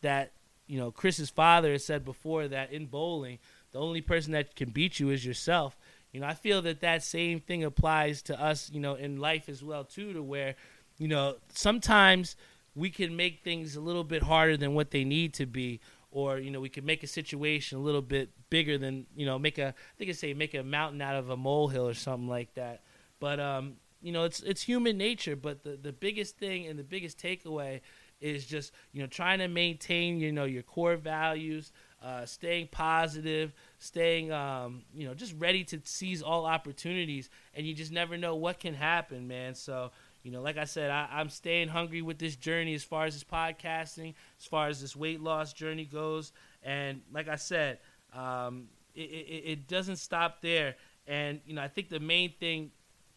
that 0.00 0.32
you 0.66 0.78
know 0.78 0.90
Chris's 0.90 1.30
father 1.30 1.72
has 1.72 1.84
said 1.84 2.04
before 2.04 2.48
that 2.48 2.72
in 2.72 2.86
bowling, 2.86 3.38
the 3.72 3.80
only 3.80 4.00
person 4.00 4.32
that 4.32 4.54
can 4.54 4.70
beat 4.70 5.00
you 5.00 5.10
is 5.10 5.24
yourself. 5.24 5.76
You 6.12 6.20
know, 6.20 6.26
I 6.26 6.34
feel 6.34 6.60
that 6.62 6.80
that 6.80 7.02
same 7.02 7.40
thing 7.40 7.64
applies 7.64 8.22
to 8.22 8.40
us, 8.40 8.70
you 8.72 8.80
know, 8.80 8.94
in 8.94 9.16
life 9.16 9.48
as 9.48 9.62
well 9.62 9.82
too, 9.82 10.12
to 10.12 10.22
where, 10.22 10.56
you 10.98 11.08
know, 11.08 11.36
sometimes 11.48 12.36
we 12.74 12.90
can 12.90 13.16
make 13.16 13.42
things 13.42 13.76
a 13.76 13.80
little 13.80 14.04
bit 14.04 14.22
harder 14.22 14.56
than 14.56 14.74
what 14.74 14.90
they 14.90 15.04
need 15.04 15.32
to 15.34 15.46
be, 15.46 15.80
or 16.12 16.38
you 16.38 16.50
know 16.50 16.60
we 16.60 16.68
could 16.68 16.84
make 16.84 17.02
a 17.02 17.06
situation 17.06 17.78
a 17.78 17.80
little 17.80 18.02
bit 18.02 18.30
bigger 18.50 18.78
than 18.78 19.06
you 19.16 19.26
know 19.26 19.38
make 19.38 19.58
a 19.58 19.68
I 19.68 19.96
think 19.98 20.10
I 20.10 20.12
say 20.12 20.34
make 20.34 20.54
a 20.54 20.62
mountain 20.62 21.00
out 21.02 21.16
of 21.16 21.30
a 21.30 21.36
molehill 21.36 21.88
or 21.88 21.94
something 21.94 22.28
like 22.28 22.54
that. 22.54 22.82
But 23.18 23.40
um, 23.40 23.74
you 24.02 24.12
know 24.12 24.24
it's 24.24 24.40
it's 24.40 24.62
human 24.62 24.96
nature. 24.98 25.34
But 25.34 25.64
the 25.64 25.76
the 25.76 25.92
biggest 25.92 26.36
thing 26.36 26.66
and 26.66 26.78
the 26.78 26.84
biggest 26.84 27.18
takeaway 27.18 27.80
is 28.20 28.46
just 28.46 28.72
you 28.92 29.00
know 29.00 29.08
trying 29.08 29.40
to 29.40 29.48
maintain 29.48 30.20
you 30.20 30.32
know 30.32 30.44
your 30.44 30.62
core 30.62 30.96
values, 30.96 31.72
uh, 32.02 32.26
staying 32.26 32.68
positive, 32.70 33.52
staying 33.78 34.30
um, 34.30 34.82
you 34.94 35.06
know 35.06 35.14
just 35.14 35.34
ready 35.38 35.64
to 35.64 35.80
seize 35.84 36.22
all 36.22 36.44
opportunities, 36.44 37.30
and 37.54 37.66
you 37.66 37.74
just 37.74 37.90
never 37.92 38.16
know 38.18 38.36
what 38.36 38.60
can 38.60 38.74
happen, 38.74 39.26
man. 39.26 39.54
So 39.54 39.90
you 40.22 40.30
know, 40.30 40.40
like 40.40 40.56
I 40.56 40.64
said, 40.64 40.90
I, 40.90 41.08
I'm 41.10 41.28
staying 41.28 41.68
hungry 41.68 42.02
with 42.02 42.18
this 42.18 42.36
journey 42.36 42.74
as 42.74 42.84
far 42.84 43.06
as 43.06 43.14
this 43.14 43.24
podcasting, 43.24 44.14
as 44.38 44.46
far 44.46 44.68
as 44.68 44.80
this 44.80 44.94
weight 44.94 45.20
loss 45.20 45.52
journey 45.52 45.84
goes. 45.84 46.32
And 46.62 47.02
like 47.12 47.28
I 47.28 47.36
said, 47.36 47.78
um, 48.14 48.68
it, 48.94 49.00
it, 49.00 49.42
it 49.46 49.68
doesn't 49.68 49.96
stop 49.96 50.40
there. 50.40 50.76
And, 51.06 51.40
you 51.44 51.54
know, 51.54 51.62
I 51.62 51.68
think 51.68 51.88
the 51.88 52.00
main 52.00 52.32
thing 52.38 52.70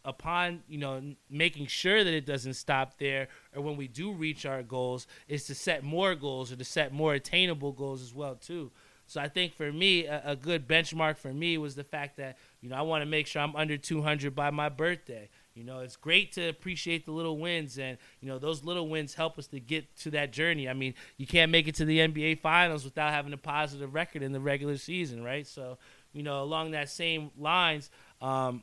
upon, 0.04 0.62
you 0.68 0.78
know, 0.78 1.02
making 1.30 1.66
sure 1.66 2.02
that 2.02 2.12
it 2.12 2.26
doesn't 2.26 2.54
stop 2.54 2.98
there 2.98 3.28
or 3.54 3.62
when 3.62 3.76
we 3.76 3.88
do 3.88 4.12
reach 4.12 4.46
our 4.46 4.62
goals 4.62 5.06
is 5.28 5.44
to 5.46 5.54
set 5.54 5.84
more 5.84 6.14
goals 6.14 6.50
or 6.52 6.56
to 6.56 6.64
set 6.64 6.92
more 6.92 7.14
attainable 7.14 7.72
goals 7.72 8.02
as 8.02 8.14
well, 8.14 8.34
too. 8.34 8.70
So 9.06 9.20
I 9.20 9.28
think 9.28 9.54
for 9.54 9.72
me, 9.72 10.06
a, 10.06 10.22
a 10.24 10.36
good 10.36 10.66
benchmark 10.66 11.16
for 11.18 11.32
me 11.32 11.58
was 11.58 11.76
the 11.76 11.84
fact 11.84 12.16
that, 12.16 12.38
you 12.60 12.68
know, 12.68 12.76
I 12.76 12.82
want 12.82 13.02
to 13.02 13.06
make 13.06 13.28
sure 13.28 13.42
I'm 13.42 13.54
under 13.54 13.76
200 13.76 14.34
by 14.34 14.50
my 14.50 14.68
birthday. 14.68 15.28
You 15.56 15.64
know, 15.64 15.80
it's 15.80 15.96
great 15.96 16.32
to 16.32 16.48
appreciate 16.48 17.06
the 17.06 17.12
little 17.12 17.38
wins, 17.38 17.78
and 17.78 17.96
you 18.20 18.28
know 18.28 18.38
those 18.38 18.62
little 18.62 18.88
wins 18.88 19.14
help 19.14 19.38
us 19.38 19.46
to 19.48 19.60
get 19.60 19.96
to 20.00 20.10
that 20.10 20.30
journey. 20.30 20.68
I 20.68 20.74
mean, 20.74 20.94
you 21.16 21.26
can't 21.26 21.50
make 21.50 21.66
it 21.66 21.74
to 21.76 21.86
the 21.86 22.00
NBA 22.00 22.40
Finals 22.40 22.84
without 22.84 23.12
having 23.12 23.32
a 23.32 23.38
positive 23.38 23.94
record 23.94 24.22
in 24.22 24.32
the 24.32 24.40
regular 24.40 24.76
season, 24.76 25.24
right? 25.24 25.46
So, 25.46 25.78
you 26.12 26.22
know, 26.22 26.42
along 26.42 26.72
that 26.72 26.90
same 26.90 27.30
lines, 27.38 27.90
um, 28.20 28.62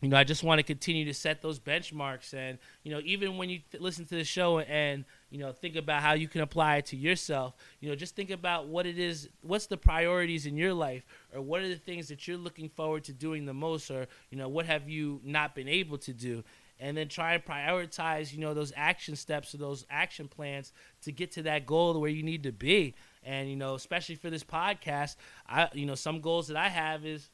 you 0.00 0.08
know, 0.08 0.16
I 0.16 0.24
just 0.24 0.42
want 0.42 0.58
to 0.58 0.62
continue 0.62 1.04
to 1.04 1.12
set 1.12 1.42
those 1.42 1.58
benchmarks. 1.58 2.32
And, 2.32 2.58
you 2.82 2.90
know, 2.90 3.00
even 3.04 3.36
when 3.36 3.50
you 3.50 3.60
th- 3.70 3.82
listen 3.82 4.06
to 4.06 4.14
the 4.14 4.24
show 4.24 4.60
and, 4.60 5.04
you 5.30 5.38
know, 5.38 5.52
think 5.52 5.76
about 5.76 6.02
how 6.02 6.14
you 6.14 6.26
can 6.26 6.40
apply 6.40 6.76
it 6.76 6.86
to 6.86 6.96
yourself, 6.96 7.54
you 7.80 7.88
know, 7.88 7.94
just 7.94 8.16
think 8.16 8.30
about 8.30 8.66
what 8.66 8.86
it 8.86 8.98
is, 8.98 9.28
what's 9.42 9.66
the 9.66 9.76
priorities 9.76 10.46
in 10.46 10.56
your 10.56 10.72
life, 10.72 11.04
or 11.34 11.42
what 11.42 11.60
are 11.60 11.68
the 11.68 11.76
things 11.76 12.08
that 12.08 12.26
you're 12.26 12.38
looking 12.38 12.70
forward 12.70 13.04
to 13.04 13.12
doing 13.12 13.44
the 13.44 13.52
most, 13.52 13.90
or, 13.90 14.06
you 14.30 14.38
know, 14.38 14.48
what 14.48 14.64
have 14.64 14.88
you 14.88 15.20
not 15.22 15.54
been 15.54 15.68
able 15.68 15.98
to 15.98 16.14
do? 16.14 16.42
And 16.82 16.96
then 16.96 17.08
try 17.08 17.34
and 17.34 17.44
prioritize, 17.44 18.32
you 18.32 18.40
know, 18.40 18.54
those 18.54 18.72
action 18.74 19.14
steps 19.14 19.54
or 19.54 19.58
those 19.58 19.84
action 19.90 20.28
plans 20.28 20.72
to 21.02 21.12
get 21.12 21.30
to 21.32 21.42
that 21.42 21.66
goal 21.66 22.00
where 22.00 22.08
you 22.08 22.22
need 22.22 22.44
to 22.44 22.52
be. 22.52 22.94
And, 23.22 23.50
you 23.50 23.56
know, 23.56 23.74
especially 23.74 24.14
for 24.14 24.30
this 24.30 24.44
podcast, 24.44 25.16
I, 25.46 25.68
you 25.74 25.84
know, 25.84 25.94
some 25.94 26.22
goals 26.22 26.48
that 26.48 26.56
I 26.56 26.70
have 26.70 27.04
is, 27.04 27.28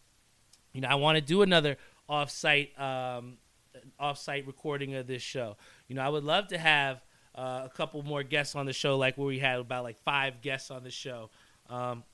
you 0.73 0.81
know, 0.81 0.89
I 0.89 0.97
want 0.97 1.15
to 1.15 1.23
do 1.23 1.43
another 1.43 1.79
off-site 2.09 2.79
um, 2.79 3.39
off-site 3.99 4.47
recording 4.47 4.95
of 4.95 5.07
this 5.07 5.23
show. 5.23 5.57
You 5.89 5.97
know, 5.97 6.03
I 6.03 6.09
would 6.09 6.25
love 6.25 6.49
to 6.49 6.59
have 6.59 7.03
uh, 7.35 7.63
a 7.65 7.69
couple 7.69 8.03
more 8.03 8.23
guests 8.23 8.55
on 8.55 8.67
the 8.67 8.73
show, 8.73 8.97
like 8.97 9.19
where 9.19 9.27
we 9.27 9.39
had 9.39 9.59
about 9.61 9.85
like 9.85 9.99
five 9.99 10.41
guests 10.41 10.71
on 10.71 10.83
the 10.83 10.91
show. 10.91 11.31
Um, 11.69 12.05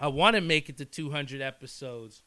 I 0.00 0.08
want 0.08 0.34
to 0.34 0.42
make 0.42 0.68
it 0.68 0.78
to 0.78 0.84
200 0.84 1.40
episodes, 1.40 2.22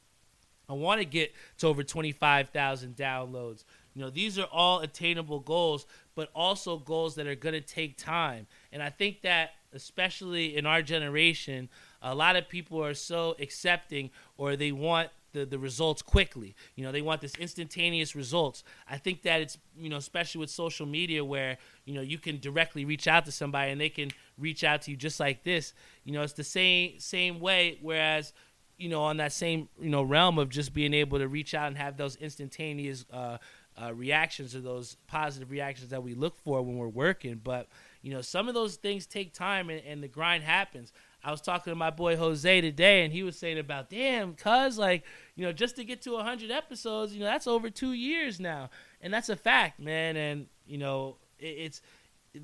I 0.70 0.74
want 0.74 1.00
to 1.00 1.06
get 1.06 1.34
to 1.60 1.68
over 1.68 1.84
25,000 1.84 2.96
downloads. 2.96 3.64
You 3.94 4.02
know, 4.02 4.10
these 4.10 4.38
are 4.40 4.48
all 4.52 4.80
attainable 4.80 5.40
goals, 5.40 5.86
but 6.16 6.30
also 6.36 6.78
goals 6.78 7.16
that 7.16 7.28
are 7.28 7.36
going 7.36 7.54
to 7.54 7.62
take 7.62 7.98
time. 7.98 8.48
And 8.72 8.82
I 8.82 8.90
think 8.90 9.22
that, 9.22 9.52
especially 9.74 10.58
in 10.58 10.66
our 10.66 10.82
generation, 10.82 11.70
a 12.02 12.16
lot 12.16 12.36
of 12.36 12.50
people 12.50 12.84
are 12.84 12.94
so 12.94 13.36
accepting 13.40 14.10
or 14.38 14.56
they 14.56 14.72
want 14.72 15.10
the, 15.36 15.46
the 15.46 15.60
results 15.60 16.02
quickly. 16.02 16.56
You 16.76 16.84
know, 16.84 16.92
they 16.92 17.02
want 17.02 17.22
this 17.22 17.36
instantaneous 17.36 18.16
results. 18.16 18.64
I 18.90 18.98
think 18.98 19.22
that 19.24 19.42
it's, 19.42 19.58
you 19.78 19.90
know, 19.90 19.98
especially 19.98 20.40
with 20.40 20.50
social 20.50 20.86
media 20.86 21.24
where, 21.24 21.58
you 21.86 21.94
know, 21.94 22.02
you 22.02 22.18
can 22.18 22.40
directly 22.40 22.86
reach 22.86 23.08
out 23.08 23.26
to 23.26 23.32
somebody 23.32 23.72
and 23.72 23.80
they 23.80 23.90
can 23.90 24.10
reach 24.38 24.64
out 24.64 24.84
to 24.84 24.92
you 24.92 24.98
just 24.98 25.20
like 25.20 25.44
this. 25.44 25.74
You 26.04 26.14
know, 26.14 26.24
it's 26.24 26.34
the 26.34 26.44
same 26.44 27.00
same 27.00 27.40
way 27.40 27.78
whereas 27.82 28.34
you 28.78 28.90
know, 28.90 29.04
on 29.04 29.18
that 29.18 29.32
same 29.32 29.70
you 29.80 29.90
know 29.90 30.04
realm 30.04 30.38
of 30.38 30.50
just 30.50 30.74
being 30.74 30.94
able 30.94 31.18
to 31.20 31.28
reach 31.28 31.54
out 31.54 31.68
and 31.68 31.78
have 31.78 31.96
those 31.98 32.16
instantaneous 32.18 33.06
uh, 33.12 33.38
uh, 33.82 33.94
reactions 33.94 34.56
or 34.56 34.62
those 34.62 34.98
positive 35.08 35.52
reactions 35.52 35.90
that 35.90 36.04
we 36.04 36.14
look 36.14 36.38
for 36.38 36.62
when 36.62 36.78
we're 36.78 36.88
working. 36.88 37.40
But 37.44 37.68
you 38.02 38.14
know, 38.14 38.22
some 38.22 38.48
of 38.48 38.54
those 38.54 38.76
things 38.76 39.06
take 39.06 39.34
time, 39.34 39.70
and, 39.70 39.82
and 39.86 40.04
the 40.04 40.08
grind 40.08 40.44
happens. 40.44 40.92
I 41.24 41.32
was 41.32 41.42
talking 41.42 41.72
to 41.72 41.76
my 41.76 41.90
boy 41.90 42.16
Jose 42.18 42.62
today, 42.62 43.04
and 43.04 43.12
he 43.12 43.24
was 43.24 43.38
saying 43.38 43.58
about, 43.58 43.90
damn, 43.90 44.36
cuz, 44.36 44.78
like, 44.78 45.04
you 45.36 45.46
know, 45.46 45.52
just 45.52 45.76
to 45.76 45.84
get 45.84 46.02
to 46.04 46.14
100 46.14 46.50
episodes, 46.52 47.14
you 47.14 47.20
know, 47.20 47.26
that's 47.26 47.48
over 47.48 47.70
two 47.70 47.94
years 47.94 48.40
now. 48.40 48.70
And 49.02 49.14
that's 49.14 49.30
a 49.30 49.36
fact, 49.36 49.80
man. 49.80 50.16
And, 50.16 50.48
you 50.66 50.78
know, 50.78 51.18
it, 51.40 51.46
it's 51.46 51.82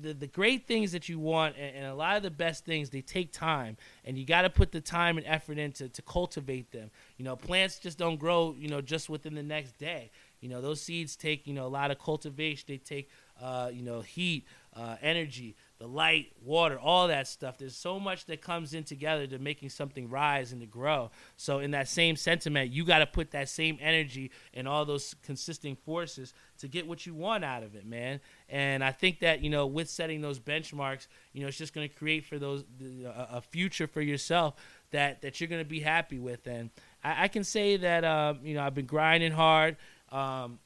the, 0.00 0.14
the 0.14 0.26
great 0.26 0.66
things 0.66 0.92
that 0.92 1.08
you 1.08 1.18
want 1.18 1.56
and, 1.56 1.76
and, 1.76 1.86
a 1.86 1.94
lot 1.94 2.16
of 2.16 2.22
the 2.22 2.30
best 2.30 2.64
things 2.64 2.90
they 2.90 3.00
take 3.00 3.32
time 3.32 3.76
and 4.04 4.16
you 4.16 4.24
got 4.24 4.42
to 4.42 4.50
put 4.50 4.72
the 4.72 4.80
time 4.80 5.18
and 5.18 5.26
effort 5.26 5.58
into 5.58 5.88
to 5.88 6.02
cultivate 6.02 6.70
them 6.72 6.90
you 7.18 7.24
know 7.24 7.36
plants 7.36 7.78
just 7.78 7.98
don't 7.98 8.18
grow 8.18 8.54
you 8.58 8.68
know 8.68 8.80
just 8.80 9.08
within 9.10 9.34
the 9.34 9.42
next 9.42 9.76
day 9.78 10.10
you 10.40 10.48
know 10.48 10.60
those 10.60 10.80
seeds 10.80 11.16
take 11.16 11.46
you 11.46 11.52
know 11.52 11.66
a 11.66 11.68
lot 11.68 11.90
of 11.90 11.98
cultivation 11.98 12.64
they 12.68 12.78
take 12.78 13.10
uh, 13.40 13.70
you 13.72 13.82
know 13.82 14.00
heat 14.00 14.46
uh, 14.74 14.96
energy 15.02 15.54
the 15.82 15.88
light, 15.88 16.30
water, 16.44 16.78
all 16.78 17.08
that 17.08 17.26
stuff. 17.26 17.58
There's 17.58 17.76
so 17.76 17.98
much 17.98 18.26
that 18.26 18.40
comes 18.40 18.72
in 18.72 18.84
together 18.84 19.26
to 19.26 19.40
making 19.40 19.70
something 19.70 20.08
rise 20.08 20.52
and 20.52 20.60
to 20.60 20.66
grow. 20.66 21.10
So, 21.36 21.58
in 21.58 21.72
that 21.72 21.88
same 21.88 22.14
sentiment, 22.14 22.70
you 22.70 22.84
got 22.84 23.00
to 23.00 23.06
put 23.06 23.32
that 23.32 23.48
same 23.48 23.78
energy 23.80 24.30
and 24.54 24.68
all 24.68 24.84
those 24.84 25.16
consisting 25.24 25.74
forces 25.74 26.34
to 26.58 26.68
get 26.68 26.86
what 26.86 27.04
you 27.04 27.14
want 27.14 27.44
out 27.44 27.64
of 27.64 27.74
it, 27.74 27.84
man. 27.84 28.20
And 28.48 28.84
I 28.84 28.92
think 28.92 29.18
that 29.20 29.42
you 29.42 29.50
know, 29.50 29.66
with 29.66 29.90
setting 29.90 30.20
those 30.20 30.38
benchmarks, 30.38 31.08
you 31.32 31.42
know, 31.42 31.48
it's 31.48 31.58
just 31.58 31.74
going 31.74 31.88
to 31.88 31.92
create 31.92 32.26
for 32.26 32.38
those 32.38 32.62
a 33.04 33.40
future 33.40 33.88
for 33.88 34.02
yourself 34.02 34.54
that 34.92 35.22
that 35.22 35.40
you're 35.40 35.48
going 35.48 35.64
to 35.64 35.68
be 35.68 35.80
happy 35.80 36.20
with. 36.20 36.46
And 36.46 36.70
I, 37.02 37.24
I 37.24 37.28
can 37.28 37.42
say 37.42 37.76
that 37.78 38.04
um, 38.04 38.38
you 38.44 38.54
know 38.54 38.62
I've 38.62 38.74
been 38.76 38.86
grinding 38.86 39.32
hard. 39.32 39.76
Um, 40.12 40.60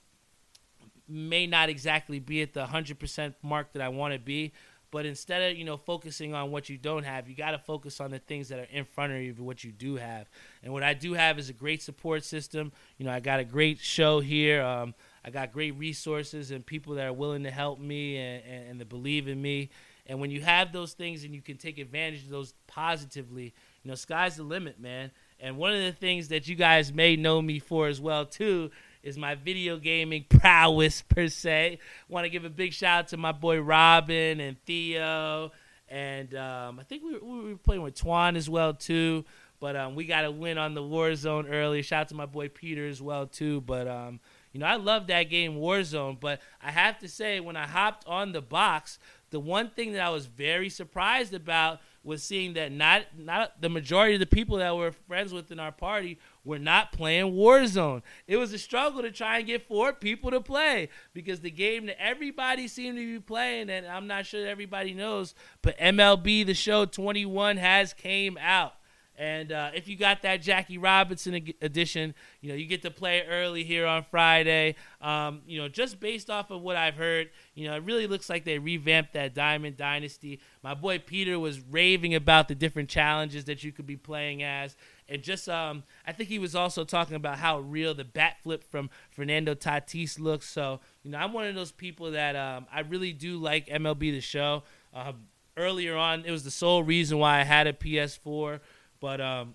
may 1.08 1.46
not 1.46 1.68
exactly 1.68 2.18
be 2.18 2.42
at 2.42 2.52
the 2.52 2.64
100% 2.64 3.35
mark 3.42 3.73
that 3.73 3.82
I 3.82 3.88
want 3.88 4.12
to 4.14 4.18
be, 4.18 4.52
but 4.90 5.07
instead 5.07 5.50
of 5.50 5.59
you 5.59 5.64
know 5.64 5.76
focusing 5.76 6.35
on 6.35 6.50
what 6.50 6.69
you 6.69 6.78
don't 6.78 7.05
have, 7.05 7.28
you 7.28 7.35
got 7.35 7.52
to 7.52 7.59
focus 7.59 8.00
on 8.00 8.11
the 8.11 8.19
things 8.19 8.49
that 8.49 8.59
are 8.59 8.69
in 8.71 8.85
front 8.85 9.12
of 9.12 9.21
you, 9.21 9.35
what 9.35 9.64
you 9.64 9.73
do 9.73 9.97
have. 9.97 10.28
And 10.62 10.73
what 10.73 10.83
I 10.83 10.95
do 10.95 11.14
have 11.14 11.38
is 11.38 11.49
a 11.49 11.52
great 11.52 11.83
support 11.83 12.25
system. 12.25 12.73
You 12.99 13.07
know, 13.07 13.12
I 13.12 13.21
got 13.21 13.40
a 13.40 13.45
great 13.45 13.78
show 13.78 14.21
here. 14.21 14.62
Um, 14.62 14.95
I 15.25 15.31
got 15.31 15.52
great 15.52 15.73
resources 15.73 16.52
and 16.52 16.64
people 16.64 16.95
that 16.95 17.07
are 17.07 17.12
willing 17.12 17.43
to 17.43 17.50
help 17.50 17.81
me 17.81 18.16
and, 18.16 18.45
and, 18.45 18.71
and 18.71 18.78
to 18.78 18.85
believe 18.85 19.26
in 19.26 19.43
me. 19.43 19.71
And 20.07 20.21
when 20.21 20.31
you 20.31 20.40
have 20.43 20.73
those 20.73 20.93
things 20.93 21.25
and 21.25 21.35
you 21.35 21.43
can 21.43 21.57
take 21.57 21.78
advantage 21.78 22.23
of 22.23 22.31
those 22.31 22.55
positively, 22.69 23.52
you 23.83 23.90
know, 23.90 23.97
sky's 23.97 24.37
the 24.37 24.45
limit, 24.45 24.78
man. 24.78 25.11
And 25.40 25.57
one 25.57 25.73
of 25.73 25.83
the 25.83 25.93
things 25.93 26.28
that 26.28 26.47
you 26.47 26.55
guys 26.55 26.93
may 26.93 27.16
know 27.16 27.43
me 27.43 27.59
for 27.59 27.88
as 27.88 28.00
well 28.00 28.25
too 28.25 28.71
is 29.06 29.16
my 29.16 29.36
video 29.36 29.78
gaming 29.78 30.25
prowess 30.28 31.02
per 31.02 31.28
se. 31.28 31.78
Want 32.08 32.25
to 32.25 32.28
give 32.28 32.44
a 32.44 32.50
big 32.50 32.72
shout 32.72 32.98
out 32.98 33.08
to 33.08 33.16
my 33.16 33.32
boy 33.32 33.60
Robin 33.60 34.40
and 34.40 34.60
Theo, 34.64 35.52
and 35.88 36.34
um, 36.34 36.80
I 36.80 36.82
think 36.82 37.04
we, 37.04 37.16
we 37.18 37.52
were 37.52 37.56
playing 37.56 37.82
with 37.82 37.94
Twan 37.94 38.36
as 38.36 38.50
well 38.50 38.75
too. 38.75 39.25
But 39.58 39.75
um, 39.76 39.94
we 39.94 40.04
got 40.04 40.25
a 40.25 40.30
win 40.30 40.58
on 40.58 40.75
the 40.75 40.82
Warzone 40.82 41.50
early. 41.50 41.80
Shout 41.80 42.02
out 42.02 42.08
to 42.08 42.14
my 42.14 42.26
boy 42.26 42.48
Peter 42.48 42.86
as 42.86 43.00
well 43.00 43.26
too. 43.26 43.62
But 43.62 43.88
um, 43.88 44.20
you 44.52 44.60
know, 44.60 44.66
I 44.66 44.76
love 44.76 45.06
that 45.06 45.25
game 45.25 45.54
Warzone. 45.54 46.18
But 46.20 46.40
I 46.60 46.72
have 46.72 46.98
to 46.98 47.08
say, 47.08 47.40
when 47.40 47.56
I 47.56 47.66
hopped 47.66 48.06
on 48.06 48.32
the 48.32 48.42
box, 48.42 48.98
the 49.30 49.40
one 49.40 49.70
thing 49.70 49.92
that 49.92 50.02
I 50.02 50.10
was 50.10 50.26
very 50.26 50.68
surprised 50.68 51.32
about 51.32 51.80
was 52.02 52.22
seeing 52.22 52.54
that 52.54 52.72
not 52.72 53.02
not 53.16 53.60
the 53.60 53.68
majority 53.68 54.14
of 54.14 54.20
the 54.20 54.26
people 54.26 54.58
that 54.58 54.76
were 54.76 54.92
friends 54.92 55.32
with 55.32 55.50
in 55.50 55.58
our 55.58 55.72
party 55.72 56.18
were 56.46 56.58
not 56.58 56.92
playing 56.92 57.32
Warzone. 57.32 58.02
It 58.26 58.36
was 58.36 58.52
a 58.52 58.58
struggle 58.58 59.02
to 59.02 59.10
try 59.10 59.38
and 59.38 59.46
get 59.46 59.66
four 59.66 59.92
people 59.92 60.30
to 60.30 60.40
play 60.40 60.88
because 61.12 61.40
the 61.40 61.50
game 61.50 61.86
that 61.86 62.00
everybody 62.00 62.68
seemed 62.68 62.96
to 62.96 63.14
be 63.14 63.20
playing, 63.20 63.68
and 63.68 63.84
I'm 63.86 64.06
not 64.06 64.26
sure 64.26 64.46
everybody 64.46 64.94
knows, 64.94 65.34
but 65.60 65.76
MLB 65.78 66.46
The 66.46 66.54
Show 66.54 66.86
21 66.86 67.56
has 67.56 67.92
came 67.92 68.38
out. 68.40 68.74
And 69.18 69.50
uh, 69.50 69.70
if 69.74 69.88
you 69.88 69.96
got 69.96 70.22
that 70.22 70.42
Jackie 70.42 70.76
Robinson 70.76 71.34
edition, 71.62 72.14
you 72.40 72.50
know 72.50 72.54
you 72.54 72.66
get 72.66 72.82
to 72.82 72.90
play 72.90 73.22
early 73.26 73.64
here 73.64 73.86
on 73.86 74.04
Friday. 74.10 74.76
Um, 75.00 75.40
you 75.46 75.58
know, 75.58 75.68
just 75.68 75.98
based 76.00 76.28
off 76.28 76.50
of 76.50 76.60
what 76.60 76.76
I've 76.76 76.96
heard, 76.96 77.30
you 77.54 77.66
know, 77.66 77.76
it 77.76 77.82
really 77.84 78.06
looks 78.06 78.28
like 78.28 78.44
they 78.44 78.58
revamped 78.58 79.14
that 79.14 79.34
Diamond 79.34 79.76
Dynasty. 79.76 80.40
My 80.62 80.74
boy 80.74 80.98
Peter 80.98 81.38
was 81.38 81.60
raving 81.60 82.14
about 82.14 82.48
the 82.48 82.54
different 82.54 82.90
challenges 82.90 83.46
that 83.46 83.64
you 83.64 83.72
could 83.72 83.86
be 83.86 83.96
playing 83.96 84.42
as, 84.42 84.76
and 85.08 85.22
just 85.22 85.48
um, 85.48 85.84
I 86.06 86.12
think 86.12 86.28
he 86.28 86.38
was 86.38 86.54
also 86.54 86.84
talking 86.84 87.16
about 87.16 87.38
how 87.38 87.60
real 87.60 87.94
the 87.94 88.04
bat 88.04 88.36
flip 88.42 88.64
from 88.64 88.90
Fernando 89.10 89.54
Tatis 89.54 90.18
looks. 90.18 90.48
So 90.48 90.80
you 91.02 91.10
know, 91.10 91.18
I'm 91.18 91.32
one 91.32 91.46
of 91.46 91.54
those 91.54 91.72
people 91.72 92.10
that 92.12 92.36
um, 92.36 92.66
I 92.72 92.80
really 92.80 93.12
do 93.12 93.38
like 93.38 93.68
MLB 93.68 94.12
the 94.12 94.20
Show. 94.20 94.64
Uh, 94.94 95.12
earlier 95.56 95.96
on, 95.96 96.25
it 96.25 96.30
was 96.30 96.44
the 96.44 96.50
sole 96.50 96.82
reason 96.82 97.18
why 97.18 97.40
I 97.40 97.44
had 97.44 97.66
a 97.66 97.72
PS4. 97.72 98.60
But 99.00 99.20
um, 99.20 99.54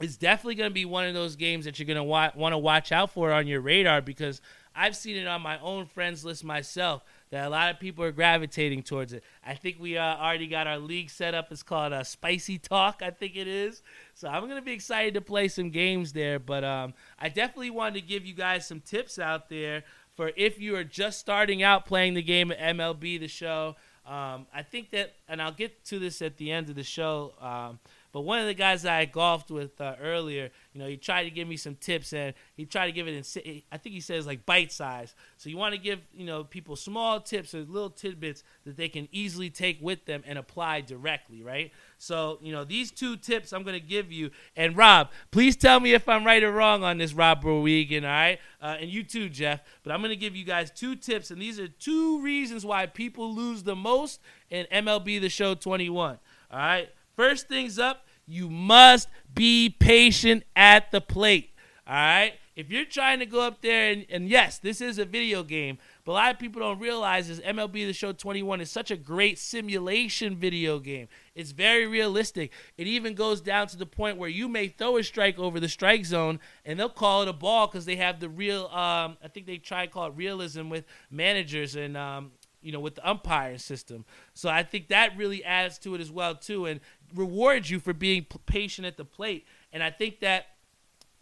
it's 0.00 0.16
definitely 0.16 0.54
going 0.54 0.70
to 0.70 0.74
be 0.74 0.84
one 0.84 1.06
of 1.06 1.14
those 1.14 1.36
games 1.36 1.64
that 1.64 1.78
you're 1.78 1.86
going 1.86 1.96
to 1.96 2.04
wa- 2.04 2.32
want 2.34 2.52
to 2.52 2.58
watch 2.58 2.92
out 2.92 3.10
for 3.10 3.32
on 3.32 3.46
your 3.46 3.60
radar 3.60 4.00
because 4.00 4.40
I've 4.74 4.96
seen 4.96 5.16
it 5.16 5.26
on 5.26 5.42
my 5.42 5.58
own 5.60 5.86
friends 5.86 6.24
list 6.24 6.44
myself 6.44 7.02
that 7.30 7.46
a 7.46 7.50
lot 7.50 7.70
of 7.70 7.78
people 7.78 8.04
are 8.04 8.12
gravitating 8.12 8.82
towards 8.82 9.12
it. 9.12 9.22
I 9.44 9.54
think 9.54 9.76
we 9.78 9.98
uh, 9.98 10.16
already 10.16 10.46
got 10.46 10.66
our 10.66 10.78
league 10.78 11.10
set 11.10 11.34
up. 11.34 11.52
It's 11.52 11.62
called 11.62 11.92
uh, 11.92 12.04
Spicy 12.04 12.58
Talk, 12.58 13.02
I 13.02 13.10
think 13.10 13.36
it 13.36 13.46
is. 13.46 13.82
So 14.14 14.28
I'm 14.28 14.44
going 14.44 14.56
to 14.56 14.62
be 14.62 14.72
excited 14.72 15.14
to 15.14 15.20
play 15.20 15.48
some 15.48 15.70
games 15.70 16.12
there. 16.12 16.38
But 16.38 16.64
um, 16.64 16.94
I 17.18 17.28
definitely 17.28 17.70
wanted 17.70 18.00
to 18.00 18.06
give 18.06 18.24
you 18.24 18.34
guys 18.34 18.66
some 18.66 18.80
tips 18.80 19.18
out 19.18 19.48
there 19.48 19.84
for 20.16 20.32
if 20.36 20.58
you 20.60 20.74
are 20.76 20.84
just 20.84 21.20
starting 21.20 21.62
out 21.62 21.86
playing 21.86 22.14
the 22.14 22.22
game 22.22 22.50
at 22.50 22.58
MLB 22.58 23.20
The 23.20 23.28
Show. 23.28 23.76
Um, 24.08 24.46
I 24.54 24.62
think 24.62 24.90
that, 24.90 25.14
and 25.28 25.42
I'll 25.42 25.52
get 25.52 25.84
to 25.86 25.98
this 25.98 26.22
at 26.22 26.38
the 26.38 26.50
end 26.50 26.70
of 26.70 26.76
the 26.76 26.82
show. 26.82 27.34
Um, 27.40 27.78
but 28.10 28.22
one 28.22 28.38
of 28.38 28.46
the 28.46 28.54
guys 28.54 28.82
that 28.82 28.98
I 28.98 29.04
golfed 29.04 29.50
with 29.50 29.78
uh, 29.80 29.96
earlier, 30.00 30.50
you 30.78 30.84
know, 30.84 30.90
he 30.90 30.96
tried 30.96 31.24
to 31.24 31.30
give 31.30 31.48
me 31.48 31.56
some 31.56 31.74
tips, 31.74 32.12
and 32.12 32.32
he 32.56 32.64
tried 32.64 32.86
to 32.86 32.92
give 32.92 33.08
it 33.08 33.36
in. 33.36 33.62
I 33.72 33.78
think 33.78 33.96
he 33.96 34.00
says 34.00 34.28
like 34.28 34.46
bite 34.46 34.70
size. 34.70 35.12
So 35.36 35.50
you 35.50 35.56
want 35.56 35.74
to 35.74 35.80
give 35.80 35.98
you 36.14 36.24
know 36.24 36.44
people 36.44 36.76
small 36.76 37.20
tips 37.20 37.52
or 37.52 37.62
little 37.62 37.90
tidbits 37.90 38.44
that 38.64 38.76
they 38.76 38.88
can 38.88 39.08
easily 39.10 39.50
take 39.50 39.82
with 39.82 40.04
them 40.04 40.22
and 40.24 40.38
apply 40.38 40.82
directly, 40.82 41.42
right? 41.42 41.72
So 41.98 42.38
you 42.42 42.52
know 42.52 42.62
these 42.62 42.92
two 42.92 43.16
tips 43.16 43.52
I'm 43.52 43.64
going 43.64 43.74
to 43.74 43.84
give 43.84 44.12
you. 44.12 44.30
And 44.54 44.76
Rob, 44.76 45.08
please 45.32 45.56
tell 45.56 45.80
me 45.80 45.94
if 45.94 46.08
I'm 46.08 46.24
right 46.24 46.44
or 46.44 46.52
wrong 46.52 46.84
on 46.84 46.98
this, 46.98 47.12
Rob 47.12 47.42
Berwigan, 47.42 48.04
all 48.04 48.08
right? 48.08 48.38
Uh, 48.62 48.76
and 48.80 48.88
you 48.88 49.02
too, 49.02 49.28
Jeff. 49.28 49.60
But 49.82 49.92
I'm 49.92 50.00
going 50.00 50.10
to 50.10 50.16
give 50.16 50.36
you 50.36 50.44
guys 50.44 50.70
two 50.70 50.94
tips, 50.94 51.32
and 51.32 51.42
these 51.42 51.58
are 51.58 51.66
two 51.66 52.22
reasons 52.22 52.64
why 52.64 52.86
people 52.86 53.34
lose 53.34 53.64
the 53.64 53.74
most 53.74 54.20
in 54.48 54.64
MLB 54.70 55.20
The 55.20 55.28
Show 55.28 55.56
21. 55.56 56.20
All 56.52 56.58
right. 56.58 56.88
First 57.16 57.48
things 57.48 57.80
up, 57.80 58.06
you 58.28 58.50
must 58.50 59.08
be 59.34 59.70
patient 59.70 60.44
at 60.54 60.90
the 60.92 61.00
plate. 61.00 61.50
All 61.86 61.94
right? 61.94 62.34
If 62.54 62.72
you're 62.72 62.84
trying 62.84 63.20
to 63.20 63.26
go 63.26 63.40
up 63.40 63.62
there, 63.62 63.92
and, 63.92 64.04
and, 64.10 64.28
yes, 64.28 64.58
this 64.58 64.80
is 64.80 64.98
a 64.98 65.04
video 65.04 65.44
game, 65.44 65.78
but 66.04 66.10
a 66.10 66.14
lot 66.14 66.32
of 66.32 66.40
people 66.40 66.60
don't 66.60 66.80
realize 66.80 67.30
is 67.30 67.38
MLB 67.38 67.86
The 67.86 67.92
Show 67.92 68.10
21 68.10 68.60
is 68.60 68.68
such 68.68 68.90
a 68.90 68.96
great 68.96 69.38
simulation 69.38 70.34
video 70.34 70.80
game. 70.80 71.06
It's 71.36 71.52
very 71.52 71.86
realistic. 71.86 72.50
It 72.76 72.88
even 72.88 73.14
goes 73.14 73.40
down 73.40 73.68
to 73.68 73.76
the 73.76 73.86
point 73.86 74.18
where 74.18 74.28
you 74.28 74.48
may 74.48 74.66
throw 74.66 74.96
a 74.96 75.04
strike 75.04 75.38
over 75.38 75.60
the 75.60 75.68
strike 75.68 76.04
zone, 76.04 76.40
and 76.64 76.80
they'll 76.80 76.88
call 76.88 77.22
it 77.22 77.28
a 77.28 77.32
ball 77.32 77.68
because 77.68 77.84
they 77.84 77.94
have 77.94 78.18
the 78.18 78.28
real. 78.28 78.66
Um, 78.66 79.18
I 79.22 79.28
think 79.32 79.46
they 79.46 79.58
try 79.58 79.86
to 79.86 79.92
call 79.92 80.06
it 80.08 80.14
realism 80.16 80.68
with 80.68 80.84
managers 81.12 81.76
and 81.76 81.96
um, 81.96 82.32
you 82.60 82.72
know, 82.72 82.80
with 82.80 82.96
the 82.96 83.08
umpiring 83.08 83.58
system. 83.58 84.04
So 84.34 84.48
I 84.48 84.62
think 84.62 84.88
that 84.88 85.16
really 85.16 85.44
adds 85.44 85.78
to 85.80 85.94
it 85.94 86.00
as 86.00 86.10
well 86.10 86.34
too, 86.34 86.66
and 86.66 86.80
rewards 87.14 87.70
you 87.70 87.80
for 87.80 87.92
being 87.92 88.26
patient 88.46 88.86
at 88.86 88.96
the 88.96 89.04
plate. 89.04 89.46
And 89.72 89.82
I 89.82 89.90
think 89.90 90.20
that 90.20 90.46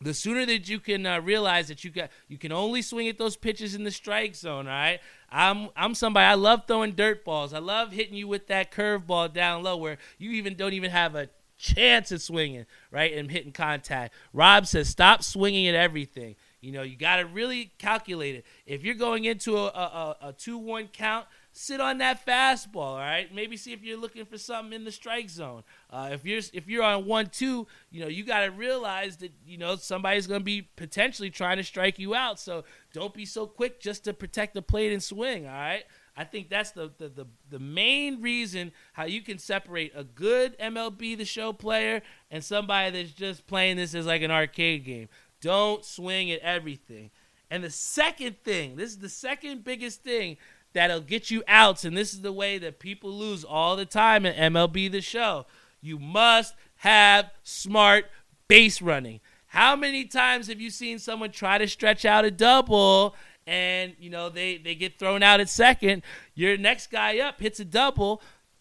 the 0.00 0.12
sooner 0.12 0.44
that 0.44 0.68
you 0.68 0.78
can 0.78 1.06
uh, 1.06 1.20
realize 1.20 1.68
that 1.68 1.82
you 1.82 1.90
got 1.90 2.10
you 2.28 2.36
can 2.36 2.52
only 2.52 2.82
swing 2.82 3.08
at 3.08 3.18
those 3.18 3.36
pitches 3.36 3.74
in 3.74 3.84
the 3.84 3.90
strike 3.90 4.34
zone. 4.34 4.66
All 4.66 4.72
right, 4.72 5.00
I'm 5.30 5.68
I'm 5.74 5.94
somebody 5.94 6.24
I 6.26 6.34
love 6.34 6.64
throwing 6.66 6.92
dirt 6.92 7.24
balls. 7.24 7.52
I 7.52 7.58
love 7.58 7.92
hitting 7.92 8.14
you 8.14 8.28
with 8.28 8.46
that 8.48 8.70
curveball 8.70 9.32
down 9.32 9.62
low 9.62 9.76
where 9.76 9.98
you 10.18 10.32
even 10.32 10.54
don't 10.54 10.74
even 10.74 10.90
have 10.90 11.14
a 11.14 11.30
chance 11.56 12.12
at 12.12 12.20
swinging, 12.20 12.66
right, 12.90 13.14
and 13.14 13.30
hitting 13.30 13.52
contact. 13.52 14.12
Rob 14.34 14.66
says 14.66 14.88
stop 14.88 15.22
swinging 15.22 15.66
at 15.66 15.74
everything. 15.74 16.36
You 16.60 16.72
know, 16.72 16.82
you 16.82 16.96
got 16.96 17.16
to 17.16 17.26
really 17.26 17.72
calculate 17.78 18.34
it. 18.34 18.44
If 18.66 18.82
you're 18.82 18.94
going 18.94 19.24
into 19.24 19.56
a, 19.56 19.66
a, 19.68 20.16
a 20.28 20.32
2 20.32 20.58
1 20.58 20.88
count, 20.88 21.26
sit 21.56 21.80
on 21.80 21.98
that 21.98 22.24
fastball, 22.26 22.76
all 22.76 22.98
right? 22.98 23.34
Maybe 23.34 23.56
see 23.56 23.72
if 23.72 23.82
you're 23.82 23.96
looking 23.98 24.26
for 24.26 24.36
something 24.36 24.74
in 24.74 24.84
the 24.84 24.92
strike 24.92 25.30
zone. 25.30 25.64
Uh, 25.90 26.10
if 26.12 26.24
you're 26.24 26.42
if 26.52 26.68
you're 26.68 26.82
on 26.82 27.06
one 27.06 27.26
two, 27.26 27.66
you 27.90 28.00
know 28.00 28.08
you 28.08 28.24
got 28.24 28.40
to 28.40 28.50
realize 28.50 29.16
that 29.18 29.32
you 29.46 29.56
know 29.56 29.76
somebody's 29.76 30.26
going 30.26 30.40
to 30.40 30.44
be 30.44 30.62
potentially 30.62 31.30
trying 31.30 31.56
to 31.56 31.64
strike 31.64 31.98
you 31.98 32.14
out. 32.14 32.38
So 32.38 32.64
don't 32.92 33.14
be 33.14 33.24
so 33.24 33.46
quick 33.46 33.80
just 33.80 34.04
to 34.04 34.12
protect 34.12 34.54
the 34.54 34.62
plate 34.62 34.92
and 34.92 35.02
swing. 35.02 35.46
All 35.46 35.52
right. 35.52 35.84
I 36.18 36.24
think 36.24 36.48
that's 36.48 36.70
the, 36.70 36.90
the, 36.96 37.10
the, 37.10 37.26
the, 37.50 37.58
main 37.58 38.22
reason 38.22 38.72
how 38.94 39.04
you 39.04 39.20
can 39.20 39.36
separate 39.36 39.92
a 39.94 40.02
good 40.02 40.58
MLB 40.58 41.14
The 41.18 41.26
Show 41.26 41.52
player 41.52 42.00
and 42.30 42.42
somebody 42.42 42.90
that's 42.90 43.12
just 43.12 43.46
playing 43.46 43.76
this 43.76 43.94
as 43.94 44.06
like 44.06 44.22
an 44.22 44.30
arcade 44.30 44.86
game. 44.86 45.10
Don't 45.42 45.84
swing 45.84 46.30
at 46.30 46.40
everything. 46.40 47.10
And 47.50 47.62
the 47.62 47.70
second 47.70 48.36
thing, 48.44 48.76
this 48.76 48.90
is 48.90 48.98
the 48.98 49.10
second 49.10 49.62
biggest 49.62 50.02
thing 50.02 50.38
that'll 50.76 51.00
get 51.00 51.30
you 51.30 51.42
outs, 51.48 51.84
and 51.86 51.96
this 51.96 52.12
is 52.12 52.20
the 52.20 52.32
way 52.32 52.58
that 52.58 52.78
people 52.78 53.10
lose 53.10 53.44
all 53.44 53.76
the 53.76 53.86
time 53.86 54.26
in 54.26 54.52
MLB 54.52 54.92
The 54.92 55.00
Show. 55.00 55.46
You 55.80 55.98
must 55.98 56.54
have 56.76 57.30
smart 57.42 58.04
base 58.46 58.82
running. 58.82 59.20
How 59.46 59.74
many 59.74 60.04
times 60.04 60.48
have 60.48 60.60
you 60.60 60.68
seen 60.68 60.98
someone 60.98 61.30
try 61.30 61.56
to 61.56 61.66
stretch 61.66 62.04
out 62.04 62.26
a 62.26 62.30
double 62.30 63.16
and 63.46 63.94
you 63.98 64.10
know 64.10 64.28
they 64.28 64.58
they 64.58 64.74
get 64.74 64.98
thrown 64.98 65.22
out 65.22 65.40
at 65.40 65.48
second. 65.48 66.02
Your 66.34 66.56
next 66.56 66.90
guy 66.90 67.20
up 67.20 67.40
hits 67.40 67.60
a 67.60 67.64
double. 67.64 68.20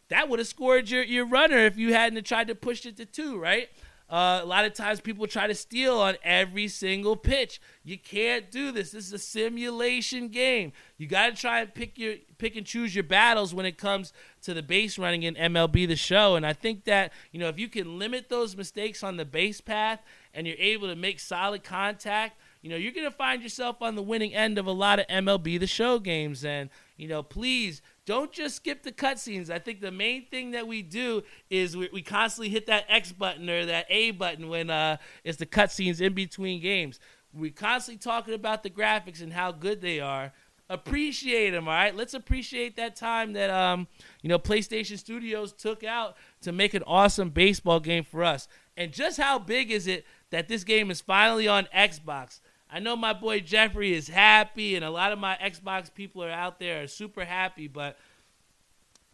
That 0.09 0.29
would 0.29 0.39
have 0.39 0.47
scored 0.47 0.89
your, 0.89 1.01
your 1.03 1.25
runner 1.25 1.57
if 1.57 1.77
you 1.77 1.93
hadn't 1.93 2.23
tried 2.25 2.47
to 2.47 2.55
push 2.55 2.85
it 2.85 2.95
to 2.97 3.05
two, 3.05 3.39
right? 3.39 3.69
Uh, 4.07 4.39
a 4.43 4.45
lot 4.45 4.65
of 4.65 4.73
times 4.73 5.01
people 5.01 5.25
try 5.25 5.47
to 5.47 5.55
steal 5.55 5.95
on 5.95 6.15
every 6.23 6.67
single 6.67 7.15
pitch. 7.15 7.59
You 7.83 7.97
can't 7.97 8.51
do 8.51 8.71
this. 8.71 8.91
This 8.91 9.07
is 9.07 9.13
a 9.13 9.17
simulation 9.17 10.27
game. 10.27 10.73
You 10.97 11.07
got 11.07 11.35
to 11.35 11.41
try 11.41 11.61
and 11.61 11.73
pick 11.73 11.97
your 11.97 12.15
pick 12.37 12.55
and 12.55 12.65
choose 12.65 12.93
your 12.93 13.03
battles 13.03 13.53
when 13.53 13.65
it 13.65 13.77
comes 13.79 14.13
to 14.43 14.53
the 14.53 14.61
base 14.61 14.99
running 14.99 15.23
in 15.23 15.33
MLB 15.33 15.87
the 15.87 15.95
show. 15.95 16.35
And 16.35 16.45
I 16.45 16.53
think 16.53 16.83
that, 16.83 17.13
you 17.31 17.39
know, 17.39 17.49
if 17.49 17.57
you 17.57 17.67
can 17.67 17.97
limit 17.97 18.29
those 18.29 18.55
mistakes 18.55 19.03
on 19.03 19.17
the 19.17 19.25
base 19.25 19.59
path 19.59 20.03
and 20.35 20.45
you're 20.45 20.57
able 20.59 20.87
to 20.87 20.95
make 20.95 21.19
solid 21.19 21.63
contact, 21.63 22.39
you 22.61 22.69
know, 22.69 22.75
you're 22.75 22.91
going 22.91 23.09
to 23.09 23.15
find 23.15 23.41
yourself 23.41 23.81
on 23.81 23.95
the 23.95 24.03
winning 24.03 24.33
end 24.33 24.57
of 24.57 24.67
a 24.67 24.71
lot 24.71 24.99
of 24.99 25.07
MLB 25.07 25.59
The 25.59 25.67
Show 25.67 25.97
games. 25.97 26.45
And, 26.45 26.69
you 26.97 27.07
know, 27.07 27.23
please 27.23 27.81
don't 28.05 28.31
just 28.31 28.57
skip 28.57 28.83
the 28.83 28.91
cutscenes. 28.91 29.49
I 29.49 29.59
think 29.59 29.81
the 29.81 29.91
main 29.91 30.25
thing 30.27 30.51
that 30.51 30.67
we 30.67 30.81
do 30.81 31.23
is 31.49 31.75
we, 31.75 31.89
we 31.91 32.01
constantly 32.01 32.49
hit 32.49 32.67
that 32.67 32.85
X 32.87 33.11
button 33.11 33.49
or 33.49 33.65
that 33.65 33.87
A 33.89 34.11
button 34.11 34.47
when 34.47 34.69
uh, 34.69 34.97
it's 35.23 35.37
the 35.37 35.45
cutscenes 35.45 36.01
in 36.01 36.13
between 36.13 36.61
games. 36.61 36.99
We're 37.33 37.51
constantly 37.51 37.99
talking 37.99 38.33
about 38.33 38.63
the 38.63 38.69
graphics 38.69 39.21
and 39.21 39.33
how 39.33 39.51
good 39.51 39.81
they 39.81 39.99
are. 39.99 40.31
Appreciate 40.69 41.51
them, 41.51 41.67
all 41.67 41.73
right? 41.73 41.95
Let's 41.95 42.13
appreciate 42.13 42.75
that 42.77 42.95
time 42.95 43.33
that 43.33 43.49
um, 43.49 43.87
you 44.21 44.29
know 44.29 44.39
PlayStation 44.39 44.97
Studios 44.97 45.53
took 45.53 45.83
out 45.83 46.15
to 46.41 46.51
make 46.51 46.73
an 46.73 46.83
awesome 46.87 47.29
baseball 47.29 47.79
game 47.79 48.03
for 48.03 48.23
us. 48.23 48.47
And 48.77 48.91
just 48.91 49.19
how 49.19 49.37
big 49.39 49.71
is 49.71 49.87
it 49.87 50.05
that 50.31 50.47
this 50.47 50.63
game 50.63 50.89
is 50.89 51.01
finally 51.01 51.47
on 51.47 51.67
Xbox? 51.75 52.39
I 52.75 52.79
know 52.79 52.97
my 52.97 53.13
boy 53.13 53.39
Jeffrey 53.39 53.93
is 53.93 54.09
happy, 54.09 54.75
and 54.75 54.83
a 54.83 54.89
lot 54.89 55.13
of 55.13 55.17
my 55.17 55.37
Xbox 55.41 55.93
people 55.93 56.21
are 56.21 56.29
out 56.29 56.59
there 56.59 56.83
are 56.83 56.87
super 56.87 57.23
happy, 57.23 57.69
but 57.69 57.97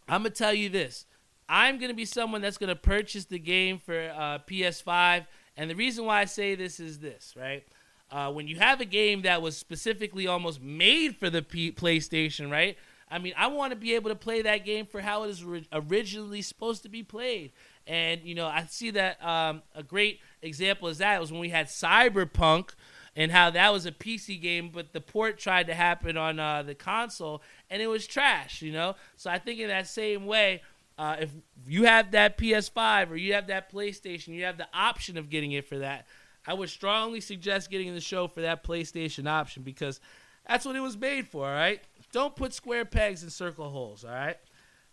I'm 0.08 0.24
to 0.24 0.30
tell 0.30 0.52
you 0.52 0.68
this. 0.68 1.06
I'm 1.48 1.78
going 1.78 1.88
to 1.88 1.94
be 1.94 2.04
someone 2.04 2.40
that's 2.40 2.58
going 2.58 2.70
to 2.70 2.74
purchase 2.74 3.26
the 3.26 3.38
game 3.38 3.78
for 3.78 4.12
uh, 4.18 4.40
PS5. 4.48 5.26
And 5.56 5.70
the 5.70 5.76
reason 5.76 6.06
why 6.06 6.22
I 6.22 6.24
say 6.24 6.56
this 6.56 6.80
is 6.80 6.98
this, 6.98 7.34
right? 7.38 7.64
Uh, 8.10 8.32
when 8.32 8.48
you 8.48 8.56
have 8.56 8.80
a 8.80 8.84
game 8.84 9.22
that 9.22 9.40
was 9.40 9.56
specifically 9.56 10.26
almost 10.26 10.60
made 10.60 11.14
for 11.14 11.30
the 11.30 11.40
P- 11.40 11.70
PlayStation, 11.70 12.50
right? 12.50 12.76
I 13.08 13.18
mean, 13.20 13.34
I 13.36 13.46
want 13.46 13.70
to 13.70 13.76
be 13.76 13.94
able 13.94 14.10
to 14.10 14.16
play 14.16 14.42
that 14.42 14.64
game 14.64 14.86
for 14.86 15.00
how 15.00 15.22
it 15.22 15.30
is 15.30 15.44
ri- 15.44 15.68
originally 15.72 16.42
supposed 16.42 16.82
to 16.82 16.88
be 16.88 17.04
played. 17.04 17.52
And, 17.86 18.22
you 18.24 18.34
know, 18.34 18.46
I 18.46 18.66
see 18.68 18.90
that 18.90 19.24
um, 19.24 19.62
a 19.72 19.84
great 19.84 20.18
example 20.40 20.88
is 20.88 20.98
that 20.98 21.20
was 21.20 21.30
when 21.30 21.40
we 21.40 21.50
had 21.50 21.66
Cyberpunk, 21.66 22.70
and 23.14 23.30
how 23.30 23.50
that 23.50 23.72
was 23.72 23.86
a 23.86 23.92
PC 23.92 24.40
game, 24.40 24.70
but 24.72 24.92
the 24.92 25.00
port 25.00 25.38
tried 25.38 25.66
to 25.66 25.74
happen 25.74 26.16
on 26.16 26.38
uh, 26.38 26.62
the 26.62 26.74
console 26.74 27.42
and 27.68 27.82
it 27.82 27.86
was 27.86 28.06
trash, 28.06 28.62
you 28.62 28.72
know? 28.72 28.96
So 29.16 29.30
I 29.30 29.38
think 29.38 29.60
in 29.60 29.68
that 29.68 29.86
same 29.86 30.26
way, 30.26 30.62
uh, 30.98 31.16
if 31.20 31.30
you 31.66 31.84
have 31.84 32.12
that 32.12 32.38
PS5 32.38 33.10
or 33.10 33.16
you 33.16 33.34
have 33.34 33.48
that 33.48 33.72
PlayStation, 33.72 34.28
you 34.28 34.44
have 34.44 34.58
the 34.58 34.68
option 34.72 35.18
of 35.18 35.30
getting 35.30 35.52
it 35.52 35.66
for 35.66 35.78
that. 35.78 36.06
I 36.46 36.54
would 36.54 36.70
strongly 36.70 37.20
suggest 37.20 37.70
getting 37.70 37.94
the 37.94 38.00
show 38.00 38.28
for 38.28 38.40
that 38.40 38.64
PlayStation 38.64 39.28
option 39.28 39.62
because 39.62 40.00
that's 40.48 40.64
what 40.64 40.74
it 40.74 40.80
was 40.80 40.96
made 40.96 41.28
for, 41.28 41.46
all 41.46 41.54
right? 41.54 41.80
Don't 42.12 42.34
put 42.34 42.52
square 42.52 42.84
pegs 42.84 43.22
in 43.22 43.30
circle 43.30 43.68
holes, 43.68 44.04
all 44.04 44.10
right? 44.10 44.36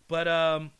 But 0.08 0.28
um, 0.28 0.70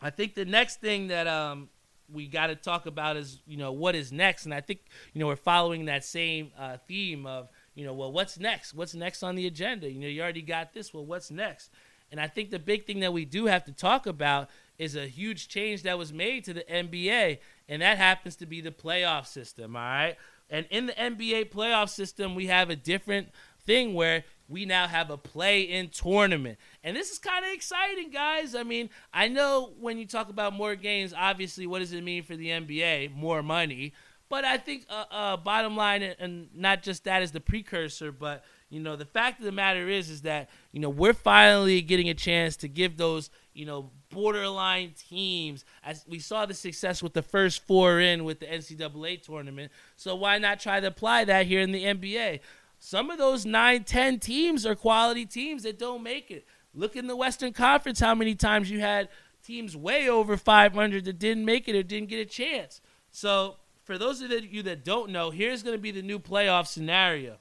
I 0.00 0.10
think 0.10 0.34
the 0.34 0.44
next 0.44 0.80
thing 0.80 1.08
that 1.08 1.26
um, 1.26 1.68
we 2.12 2.26
got 2.26 2.48
to 2.48 2.56
talk 2.56 2.86
about 2.86 3.16
is 3.16 3.40
you 3.46 3.56
know 3.56 3.72
what 3.72 3.94
is 3.94 4.12
next, 4.12 4.44
and 4.44 4.54
I 4.54 4.60
think 4.60 4.80
you 5.12 5.20
know 5.20 5.26
we're 5.26 5.36
following 5.36 5.86
that 5.86 6.04
same 6.04 6.52
uh, 6.58 6.76
theme 6.86 7.26
of 7.26 7.48
you 7.74 7.84
know 7.84 7.94
well 7.94 8.12
what's 8.12 8.38
next? 8.38 8.74
What's 8.74 8.94
next 8.94 9.22
on 9.22 9.34
the 9.34 9.46
agenda? 9.46 9.90
You 9.90 10.00
know 10.00 10.08
you 10.08 10.22
already 10.22 10.42
got 10.42 10.72
this. 10.72 10.92
Well, 10.92 11.04
what's 11.04 11.30
next? 11.30 11.70
And 12.10 12.20
I 12.20 12.28
think 12.28 12.50
the 12.50 12.58
big 12.58 12.86
thing 12.86 13.00
that 13.00 13.12
we 13.12 13.24
do 13.24 13.46
have 13.46 13.64
to 13.64 13.72
talk 13.72 14.06
about 14.06 14.48
is 14.78 14.94
a 14.94 15.06
huge 15.06 15.48
change 15.48 15.82
that 15.82 15.98
was 15.98 16.12
made 16.12 16.44
to 16.44 16.52
the 16.52 16.62
NBA, 16.62 17.38
and 17.68 17.82
that 17.82 17.96
happens 17.96 18.36
to 18.36 18.46
be 18.46 18.60
the 18.60 18.70
playoff 18.70 19.26
system. 19.26 19.74
All 19.76 19.82
right, 19.82 20.16
and 20.50 20.66
in 20.70 20.86
the 20.86 20.92
NBA 20.92 21.50
playoff 21.50 21.88
system, 21.88 22.34
we 22.34 22.46
have 22.46 22.70
a 22.70 22.76
different 22.76 23.30
thing 23.64 23.94
where 23.94 24.24
we 24.48 24.64
now 24.66 24.86
have 24.86 25.10
a 25.10 25.16
play 25.16 25.62
in 25.62 25.88
tournament. 25.88 26.58
And 26.82 26.96
this 26.96 27.10
is 27.10 27.18
kind 27.18 27.44
of 27.44 27.52
exciting, 27.52 28.10
guys. 28.10 28.54
I 28.54 28.62
mean, 28.62 28.90
I 29.12 29.28
know 29.28 29.72
when 29.80 29.98
you 29.98 30.06
talk 30.06 30.28
about 30.28 30.52
more 30.52 30.74
games, 30.74 31.14
obviously, 31.16 31.66
what 31.66 31.78
does 31.78 31.92
it 31.92 32.04
mean 32.04 32.22
for 32.22 32.36
the 32.36 32.48
NBA? 32.48 33.14
More 33.14 33.42
money. 33.42 33.92
But 34.28 34.44
I 34.44 34.56
think, 34.56 34.86
uh, 34.88 35.04
uh, 35.10 35.36
bottom 35.36 35.76
line, 35.76 36.02
and 36.02 36.48
not 36.54 36.82
just 36.82 37.04
that 37.04 37.22
is 37.22 37.32
the 37.32 37.40
precursor, 37.40 38.10
but 38.10 38.44
you 38.70 38.80
know, 38.80 38.96
the 38.96 39.04
fact 39.04 39.38
of 39.38 39.44
the 39.44 39.52
matter 39.52 39.88
is, 39.88 40.10
is 40.10 40.22
that 40.22 40.50
you 40.72 40.80
know 40.80 40.88
we're 40.88 41.12
finally 41.12 41.80
getting 41.80 42.08
a 42.08 42.14
chance 42.14 42.56
to 42.56 42.68
give 42.68 42.96
those 42.96 43.30
you 43.52 43.66
know 43.66 43.90
borderline 44.10 44.94
teams. 45.08 45.64
As 45.84 46.04
we 46.08 46.18
saw 46.18 46.46
the 46.46 46.54
success 46.54 47.02
with 47.02 47.12
the 47.12 47.22
first 47.22 47.64
four 47.66 48.00
in 48.00 48.24
with 48.24 48.40
the 48.40 48.46
NCAA 48.46 49.22
tournament, 49.22 49.70
so 49.96 50.16
why 50.16 50.38
not 50.38 50.58
try 50.58 50.80
to 50.80 50.88
apply 50.88 51.24
that 51.26 51.46
here 51.46 51.60
in 51.60 51.70
the 51.70 51.84
NBA? 51.84 52.40
Some 52.78 53.10
of 53.10 53.18
those 53.18 53.46
9, 53.46 53.84
10 53.84 54.18
teams 54.20 54.66
are 54.66 54.74
quality 54.74 55.26
teams 55.26 55.62
that 55.62 55.78
don't 55.78 56.02
make 56.02 56.30
it. 56.30 56.46
Look 56.74 56.96
in 56.96 57.06
the 57.06 57.16
Western 57.16 57.52
Conference 57.52 58.00
how 58.00 58.14
many 58.14 58.34
times 58.34 58.70
you 58.70 58.80
had 58.80 59.08
teams 59.44 59.76
way 59.76 60.08
over 60.08 60.36
500 60.36 61.04
that 61.04 61.18
didn't 61.18 61.44
make 61.44 61.68
it 61.68 61.76
or 61.76 61.82
didn't 61.82 62.08
get 62.08 62.18
a 62.18 62.24
chance. 62.24 62.80
So, 63.10 63.56
for 63.84 63.98
those 63.98 64.22
of 64.22 64.30
you 64.30 64.62
that 64.62 64.84
don't 64.84 65.10
know, 65.10 65.30
here's 65.30 65.62
going 65.62 65.76
to 65.76 65.80
be 65.80 65.90
the 65.90 66.02
new 66.02 66.18
playoff 66.18 66.66
scenario. 66.66 67.36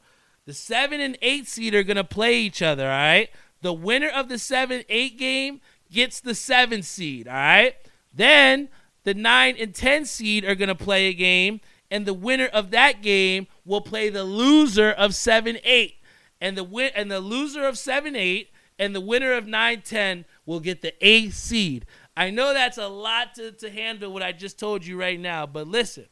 The 0.45 0.53
7 0.53 0.99
and 0.99 1.17
8 1.21 1.47
seed 1.47 1.73
are 1.73 1.83
going 1.83 1.97
to 1.97 2.03
play 2.03 2.39
each 2.39 2.61
other, 2.61 2.83
all 2.83 2.91
right? 2.91 3.29
The 3.61 3.73
winner 3.73 4.09
of 4.09 4.27
the 4.27 4.37
7 4.37 4.83
8 4.89 5.17
game 5.17 5.61
gets 5.89 6.19
the 6.19 6.35
7 6.35 6.83
seed, 6.83 7.27
all 7.27 7.33
right? 7.33 7.75
Then 8.13 8.67
the 9.03 9.13
9 9.13 9.55
and 9.57 9.73
10 9.73 10.05
seed 10.05 10.43
are 10.43 10.55
going 10.55 10.67
to 10.67 10.75
play 10.75 11.07
a 11.07 11.13
game 11.13 11.61
and 11.93 12.07
the 12.07 12.13
winner 12.13 12.47
of 12.47 12.71
that 12.71 13.03
game 13.03 13.45
will 13.65 13.79
play 13.79 14.09
the 14.09 14.23
loser 14.23 14.89
of 14.89 15.13
7 15.13 15.59
8. 15.63 15.95
And 16.41 16.57
the 16.57 16.63
win- 16.63 16.91
and 16.95 17.11
the 17.11 17.19
loser 17.19 17.67
of 17.67 17.77
7 17.77 18.15
8 18.15 18.49
and 18.79 18.95
the 18.95 18.99
winner 18.99 19.31
of 19.33 19.45
9 19.45 19.81
10 19.81 20.25
will 20.47 20.59
get 20.59 20.81
the 20.81 20.93
A 21.05 21.29
seed. 21.29 21.85
I 22.17 22.31
know 22.31 22.51
that's 22.51 22.79
a 22.79 22.87
lot 22.87 23.35
to, 23.35 23.51
to 23.51 23.69
handle 23.69 24.11
what 24.11 24.23
I 24.23 24.31
just 24.31 24.57
told 24.57 24.83
you 24.83 24.99
right 24.99 25.19
now, 25.19 25.45
but 25.45 25.67
listen. 25.67 26.07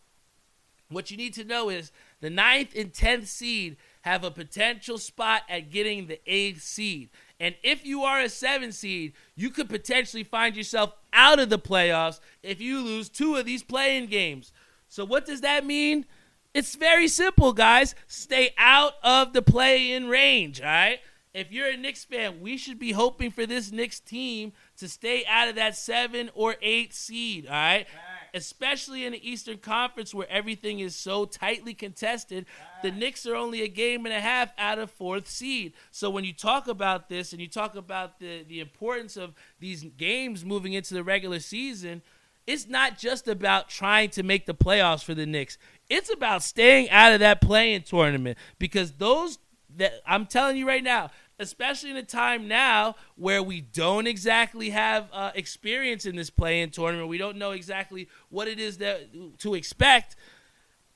What 0.90 1.10
you 1.10 1.18
need 1.18 1.34
to 1.36 1.46
know 1.46 1.70
is 1.70 1.92
the 2.20 2.30
ninth 2.30 2.76
and 2.76 2.94
10th 2.94 3.26
seed 3.28 3.78
have 4.02 4.24
a 4.24 4.30
potential 4.30 4.98
spot 4.98 5.44
at 5.50 5.72
getting 5.72 6.06
the 6.06 6.20
eighth 6.28 6.62
seed. 6.62 7.10
And 7.40 7.56
if 7.64 7.86
you 7.86 8.04
are 8.04 8.20
a 8.20 8.30
seven 8.30 8.72
seed, 8.72 9.14
you 9.36 9.50
could 9.50 9.70
potentially 9.70 10.24
find 10.24 10.56
yourself 10.56 10.94
out 11.14 11.40
of 11.40 11.50
the 11.50 11.58
playoffs 11.58 12.20
if 12.44 12.62
you 12.62 12.82
lose 12.82 13.10
two 13.10 13.36
of 13.36 13.46
these 13.46 13.64
play 13.64 13.98
in 13.98 14.06
games. 14.08 14.52
So 14.92 15.06
what 15.06 15.26
does 15.26 15.40
that 15.40 15.66
mean? 15.66 16.06
It's 16.54 16.76
very 16.76 17.08
simple, 17.08 17.54
guys. 17.54 17.96
Stay 18.08 18.54
out 18.58 18.96
of 19.02 19.32
the 19.32 19.42
play 19.42 19.94
in 19.94 20.10
range, 20.10 20.60
all 20.60 20.68
right? 20.68 21.00
If 21.34 21.50
you're 21.50 21.70
a 21.70 21.78
Knicks 21.78 22.04
fan, 22.04 22.42
we 22.42 22.58
should 22.58 22.78
be 22.78 22.92
hoping 22.92 23.32
for 23.32 23.46
this 23.46 23.72
Knicks 23.72 24.02
team 24.02 24.52
to 24.76 24.90
stay 24.90 25.24
out 25.30 25.48
of 25.48 25.56
that 25.56 25.78
seven 25.78 26.30
or 26.34 26.58
eight 26.62 26.94
seed, 26.94 27.46
all 27.46 27.54
right? 27.54 27.88
Especially 28.34 29.06
in 29.06 29.14
the 29.14 29.30
Eastern 29.30 29.60
Conference 29.60 30.14
where 30.14 30.30
everything 30.30 30.82
is 30.82 30.94
so 30.94 31.24
tightly 31.24 31.74
contested. 31.74 32.46
The 32.84 32.92
Knicks 32.92 33.26
are 33.26 33.36
only 33.36 33.62
a 33.62 33.70
game 33.70 34.06
and 34.06 34.14
a 34.14 34.20
half 34.20 34.52
out 34.58 34.78
of 34.78 34.92
fourth 34.92 35.30
seed. 35.30 35.72
So 35.92 36.10
when 36.10 36.26
you 36.26 36.34
talk 36.34 36.68
about 36.68 37.08
this 37.08 37.32
and 37.32 37.40
you 37.40 37.48
talk 37.48 37.76
about 37.76 38.20
the, 38.20 38.44
the 38.44 38.60
importance 38.60 39.16
of 39.16 39.36
these 39.58 39.86
games 39.96 40.44
moving 40.44 40.74
into 40.74 40.94
the 40.94 41.04
regular 41.04 41.40
season– 41.40 42.02
it's 42.48 42.68
not 42.68 42.98
just 42.98 43.28
about 43.28 43.70
trying 43.70 44.10
to 44.12 44.24
make 44.24 44.46
the 44.46 44.54
playoffs 44.54 45.04
for 45.04 45.14
the 45.14 45.26
Knicks. 45.26 45.58
It's 45.90 46.12
about 46.12 46.44
staying 46.44 46.90
out 46.90 47.14
of 47.14 47.20
that 47.20 47.42
play 47.42 47.74
in 47.74 47.84
tournament 47.84 48.38
because 48.58 48.94
those 48.94 49.38
that 49.78 49.94
I'm 50.06 50.26
telling 50.26 50.58
you 50.58 50.68
right 50.68 50.84
now, 50.84 51.12
especially 51.40 51.92
in 51.92 51.98
a 51.98 52.04
time 52.04 52.48
now 52.48 52.96
where 53.16 53.42
we 53.42 53.62
don't 53.62 54.08
exactly 54.08 54.70
have 54.72 55.10
uh, 55.12 55.32
experience 55.36 56.06
in 56.06 56.16
this 56.16 56.30
play 56.30 56.62
in 56.62 56.70
tournament, 56.70 57.10
we 57.10 57.18
don't 57.18 57.38
know 57.38 57.52
exactly 57.52 58.10
what 58.30 58.48
it 58.48 58.60
is 58.60 58.78
that 58.78 59.10
to 59.40 59.56
expect. 59.56 60.16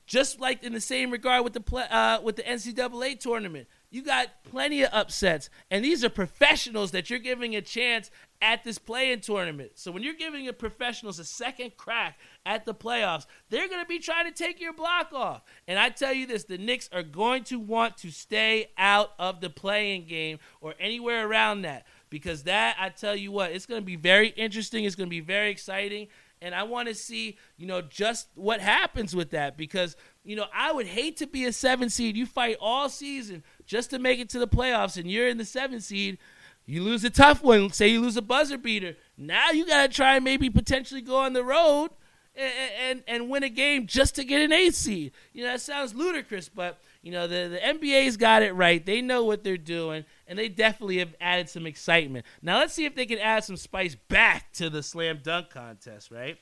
Just 0.06 0.40
like 0.40 0.62
in 0.62 0.72
the 0.72 0.80
same 0.80 1.10
regard 1.10 1.42
with 1.42 1.52
the 1.52 1.60
play, 1.60 1.84
uh, 1.90 2.20
with 2.22 2.36
the 2.36 2.44
NCAA 2.44 3.18
tournament, 3.18 3.66
you 3.90 4.02
got 4.02 4.28
plenty 4.44 4.82
of 4.82 4.90
upsets, 4.92 5.50
and 5.68 5.84
these 5.84 6.04
are 6.04 6.08
professionals 6.08 6.92
that 6.92 7.10
you're 7.10 7.18
giving 7.18 7.56
a 7.56 7.60
chance 7.60 8.10
at 8.42 8.64
this 8.64 8.78
play 8.78 9.12
in 9.12 9.20
tournament. 9.20 9.72
So 9.74 9.90
when 9.90 10.02
you're 10.02 10.14
giving 10.14 10.44
your 10.44 10.52
professionals 10.52 11.18
a 11.18 11.24
second 11.24 11.76
crack 11.76 12.18
at 12.44 12.66
the 12.66 12.74
playoffs, 12.74 13.26
they're 13.50 13.68
going 13.68 13.82
to 13.82 13.88
be 13.88 13.98
trying 13.98 14.26
to 14.26 14.32
take 14.32 14.60
your 14.60 14.72
block 14.72 15.12
off. 15.12 15.42
And 15.66 15.78
I 15.78 15.90
tell 15.90 16.12
you 16.12 16.26
this, 16.26 16.44
the 16.44 16.58
Knicks 16.58 16.88
are 16.92 17.02
going 17.02 17.44
to 17.44 17.58
want 17.58 17.96
to 17.98 18.10
stay 18.10 18.70
out 18.76 19.12
of 19.18 19.40
the 19.40 19.50
play 19.50 19.94
in 19.94 20.06
game 20.06 20.38
or 20.60 20.74
anywhere 20.78 21.26
around 21.26 21.62
that 21.62 21.86
because 22.10 22.44
that 22.44 22.76
I 22.78 22.90
tell 22.90 23.16
you 23.16 23.32
what, 23.32 23.52
it's 23.52 23.66
going 23.66 23.80
to 23.80 23.86
be 23.86 23.96
very 23.96 24.28
interesting, 24.28 24.84
it's 24.84 24.94
going 24.94 25.08
to 25.08 25.10
be 25.10 25.20
very 25.20 25.50
exciting. 25.50 26.08
And 26.42 26.54
I 26.54 26.64
want 26.64 26.88
to 26.88 26.94
see, 26.94 27.38
you 27.56 27.66
know, 27.66 27.80
just 27.80 28.28
what 28.34 28.60
happens 28.60 29.16
with 29.16 29.30
that 29.30 29.56
because, 29.56 29.96
you 30.22 30.36
know, 30.36 30.44
I 30.54 30.70
would 30.70 30.86
hate 30.86 31.16
to 31.18 31.26
be 31.26 31.46
a 31.46 31.52
seven 31.52 31.88
seed. 31.88 32.14
You 32.14 32.26
fight 32.26 32.58
all 32.60 32.90
season 32.90 33.42
just 33.64 33.90
to 33.90 33.98
make 33.98 34.20
it 34.20 34.28
to 34.30 34.38
the 34.38 34.46
playoffs, 34.46 34.98
and 34.98 35.10
you're 35.10 35.28
in 35.28 35.38
the 35.38 35.46
seven 35.46 35.80
seed 35.80 36.18
you 36.66 36.82
lose 36.82 37.04
a 37.04 37.10
tough 37.10 37.42
one. 37.42 37.70
Say 37.72 37.88
you 37.88 38.00
lose 38.00 38.16
a 38.16 38.22
buzzer 38.22 38.58
beater. 38.58 38.96
Now 39.16 39.50
you 39.50 39.66
got 39.66 39.88
to 39.88 39.94
try 39.94 40.16
and 40.16 40.24
maybe 40.24 40.50
potentially 40.50 41.00
go 41.00 41.16
on 41.16 41.32
the 41.32 41.44
road 41.44 41.90
and, 42.34 42.52
and, 42.80 43.02
and 43.06 43.30
win 43.30 43.44
a 43.44 43.48
game 43.48 43.86
just 43.86 44.16
to 44.16 44.24
get 44.24 44.42
an 44.42 44.52
eight 44.52 44.74
seed. 44.74 45.12
You 45.32 45.44
know, 45.44 45.52
that 45.52 45.60
sounds 45.60 45.94
ludicrous, 45.94 46.48
but, 46.48 46.78
you 47.02 47.12
know, 47.12 47.26
the, 47.26 47.48
the 47.48 47.58
NBA's 47.58 48.16
got 48.16 48.42
it 48.42 48.52
right. 48.52 48.84
They 48.84 49.00
know 49.00 49.24
what 49.24 49.44
they're 49.44 49.56
doing, 49.56 50.04
and 50.26 50.38
they 50.38 50.48
definitely 50.48 50.98
have 50.98 51.14
added 51.20 51.48
some 51.48 51.66
excitement. 51.66 52.26
Now, 52.42 52.58
let's 52.58 52.74
see 52.74 52.84
if 52.84 52.94
they 52.94 53.06
can 53.06 53.18
add 53.18 53.44
some 53.44 53.56
spice 53.56 53.94
back 53.94 54.52
to 54.54 54.68
the 54.68 54.82
slam 54.82 55.20
dunk 55.22 55.50
contest, 55.50 56.10
right? 56.10 56.36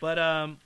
But, 0.00 0.18
um, 0.18 0.58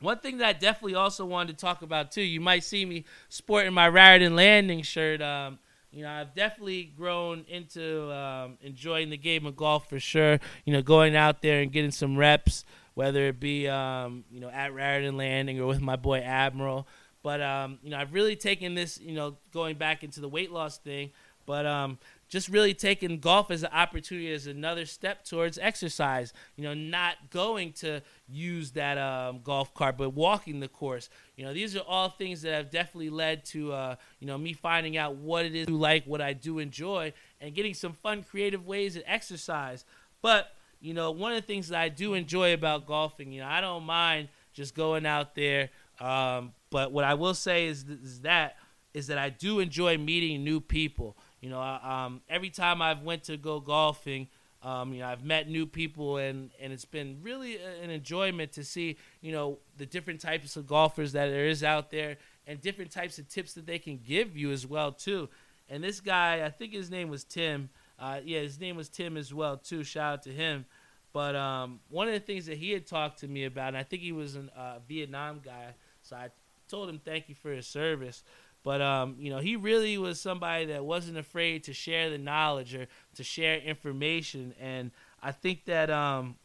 one 0.00 0.18
thing 0.18 0.38
that 0.38 0.46
I 0.46 0.52
definitely 0.52 0.96
also 0.96 1.24
wanted 1.24 1.56
to 1.56 1.64
talk 1.64 1.82
about 1.82 2.12
too, 2.12 2.22
you 2.22 2.40
might 2.40 2.64
see 2.64 2.84
me 2.84 3.04
sporting 3.28 3.72
my 3.72 3.88
Raritan 3.88 4.36
Landing 4.36 4.82
shirt. 4.82 5.22
Um, 5.22 5.58
you 5.94 6.02
know, 6.02 6.10
I've 6.10 6.34
definitely 6.34 6.92
grown 6.96 7.44
into 7.48 8.12
um, 8.12 8.58
enjoying 8.60 9.10
the 9.10 9.16
game 9.16 9.46
of 9.46 9.56
golf 9.56 9.88
for 9.88 10.00
sure. 10.00 10.40
You 10.64 10.72
know, 10.72 10.82
going 10.82 11.14
out 11.14 11.40
there 11.40 11.60
and 11.60 11.70
getting 11.70 11.92
some 11.92 12.16
reps, 12.16 12.64
whether 12.94 13.26
it 13.28 13.38
be 13.38 13.68
um, 13.68 14.24
you 14.30 14.40
know 14.40 14.48
at 14.48 14.74
Raritan 14.74 15.16
Landing 15.16 15.60
or 15.60 15.66
with 15.66 15.80
my 15.80 15.96
boy 15.96 16.18
Admiral. 16.18 16.88
But 17.22 17.40
um, 17.40 17.78
you 17.82 17.90
know, 17.90 17.98
I've 17.98 18.12
really 18.12 18.36
taken 18.36 18.74
this, 18.74 19.00
you 19.00 19.14
know, 19.14 19.36
going 19.52 19.76
back 19.76 20.02
into 20.02 20.20
the 20.20 20.28
weight 20.28 20.50
loss 20.50 20.78
thing. 20.78 21.10
But 21.46 21.64
um, 21.64 21.98
just 22.28 22.48
really 22.48 22.74
taking 22.74 23.18
golf 23.20 23.50
as 23.50 23.62
an 23.62 23.70
opportunity 23.72 24.32
as 24.32 24.46
another 24.46 24.86
step 24.86 25.24
towards 25.24 25.58
exercise. 25.58 26.32
You 26.56 26.64
know, 26.64 26.74
not 26.74 27.30
going 27.30 27.72
to 27.74 28.00
use 28.28 28.72
that 28.72 28.98
um, 28.98 29.40
golf 29.42 29.74
cart, 29.74 29.96
but 29.96 30.10
walking 30.10 30.60
the 30.60 30.68
course. 30.68 31.08
You 31.36 31.44
know, 31.44 31.52
these 31.52 31.76
are 31.76 31.82
all 31.86 32.08
things 32.08 32.42
that 32.42 32.52
have 32.52 32.70
definitely 32.70 33.10
led 33.10 33.44
to 33.46 33.72
uh, 33.72 33.96
you 34.20 34.26
know 34.26 34.38
me 34.38 34.52
finding 34.52 34.96
out 34.96 35.16
what 35.16 35.44
it 35.44 35.54
is 35.54 35.66
to 35.66 35.76
like, 35.76 36.04
what 36.04 36.20
I 36.20 36.32
do 36.32 36.58
enjoy, 36.58 37.12
and 37.40 37.54
getting 37.54 37.74
some 37.74 37.92
fun, 37.92 38.22
creative 38.22 38.66
ways 38.66 38.94
to 38.94 39.10
exercise. 39.10 39.84
But 40.22 40.52
you 40.80 40.94
know, 40.94 41.10
one 41.10 41.32
of 41.32 41.36
the 41.40 41.46
things 41.46 41.68
that 41.68 41.80
I 41.80 41.88
do 41.88 42.14
enjoy 42.14 42.52
about 42.52 42.86
golfing, 42.86 43.32
you 43.32 43.40
know, 43.40 43.48
I 43.48 43.60
don't 43.60 43.84
mind 43.84 44.28
just 44.52 44.74
going 44.74 45.06
out 45.06 45.34
there. 45.34 45.70
Um, 46.00 46.52
but 46.70 46.92
what 46.92 47.04
I 47.04 47.14
will 47.14 47.34
say 47.34 47.66
is, 47.66 47.84
is 47.84 48.20
that 48.20 48.56
is 48.94 49.08
that 49.08 49.18
I 49.18 49.28
do 49.28 49.58
enjoy 49.58 49.98
meeting 49.98 50.44
new 50.44 50.60
people. 50.60 51.16
You 51.44 51.50
know, 51.50 51.60
um, 51.60 52.22
every 52.26 52.48
time 52.48 52.80
I've 52.80 53.02
went 53.02 53.24
to 53.24 53.36
go 53.36 53.60
golfing, 53.60 54.28
um, 54.62 54.94
you 54.94 55.00
know, 55.00 55.08
I've 55.08 55.22
met 55.22 55.46
new 55.46 55.66
people, 55.66 56.16
and 56.16 56.50
and 56.58 56.72
it's 56.72 56.86
been 56.86 57.18
really 57.20 57.58
an 57.58 57.90
enjoyment 57.90 58.52
to 58.52 58.64
see, 58.64 58.96
you 59.20 59.30
know, 59.30 59.58
the 59.76 59.84
different 59.84 60.22
types 60.22 60.56
of 60.56 60.66
golfers 60.66 61.12
that 61.12 61.26
there 61.26 61.44
is 61.44 61.62
out 61.62 61.90
there, 61.90 62.16
and 62.46 62.62
different 62.62 62.90
types 62.90 63.18
of 63.18 63.28
tips 63.28 63.52
that 63.52 63.66
they 63.66 63.78
can 63.78 63.98
give 63.98 64.38
you 64.38 64.52
as 64.52 64.66
well 64.66 64.90
too. 64.90 65.28
And 65.68 65.84
this 65.84 66.00
guy, 66.00 66.42
I 66.46 66.48
think 66.48 66.72
his 66.72 66.90
name 66.90 67.10
was 67.10 67.24
Tim. 67.24 67.68
Uh, 67.98 68.20
yeah, 68.24 68.40
his 68.40 68.58
name 68.58 68.76
was 68.76 68.88
Tim 68.88 69.18
as 69.18 69.34
well 69.34 69.58
too. 69.58 69.84
Shout 69.84 70.12
out 70.14 70.22
to 70.22 70.30
him. 70.30 70.64
But 71.12 71.36
um, 71.36 71.80
one 71.90 72.08
of 72.08 72.14
the 72.14 72.20
things 72.20 72.46
that 72.46 72.56
he 72.56 72.70
had 72.70 72.86
talked 72.86 73.18
to 73.18 73.28
me 73.28 73.44
about, 73.44 73.68
and 73.68 73.76
I 73.76 73.82
think 73.82 74.00
he 74.00 74.12
was 74.12 74.36
a 74.36 74.48
uh, 74.56 74.78
Vietnam 74.88 75.42
guy, 75.44 75.74
so 76.00 76.16
I 76.16 76.30
told 76.68 76.88
him 76.88 77.02
thank 77.04 77.28
you 77.28 77.34
for 77.34 77.50
his 77.50 77.66
service. 77.66 78.24
But 78.64 78.80
um, 78.80 79.16
you 79.18 79.30
know, 79.30 79.38
he 79.38 79.56
really 79.56 79.96
was 79.98 80.20
somebody 80.20 80.64
that 80.66 80.84
wasn't 80.84 81.18
afraid 81.18 81.64
to 81.64 81.74
share 81.74 82.10
the 82.10 82.18
knowledge 82.18 82.74
or 82.74 82.86
to 83.14 83.22
share 83.22 83.58
information. 83.58 84.54
And 84.58 84.90
I 85.22 85.32
think 85.32 85.66
that 85.66 85.90
um, 85.90 86.36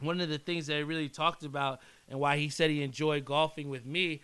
one 0.00 0.20
of 0.20 0.28
the 0.28 0.38
things 0.38 0.66
that 0.66 0.76
he 0.76 0.82
really 0.82 1.08
talked 1.08 1.42
about 1.42 1.80
and 2.08 2.20
why 2.20 2.36
he 2.36 2.50
said 2.50 2.70
he 2.70 2.82
enjoyed 2.82 3.24
golfing 3.24 3.70
with 3.70 3.86
me 3.86 4.20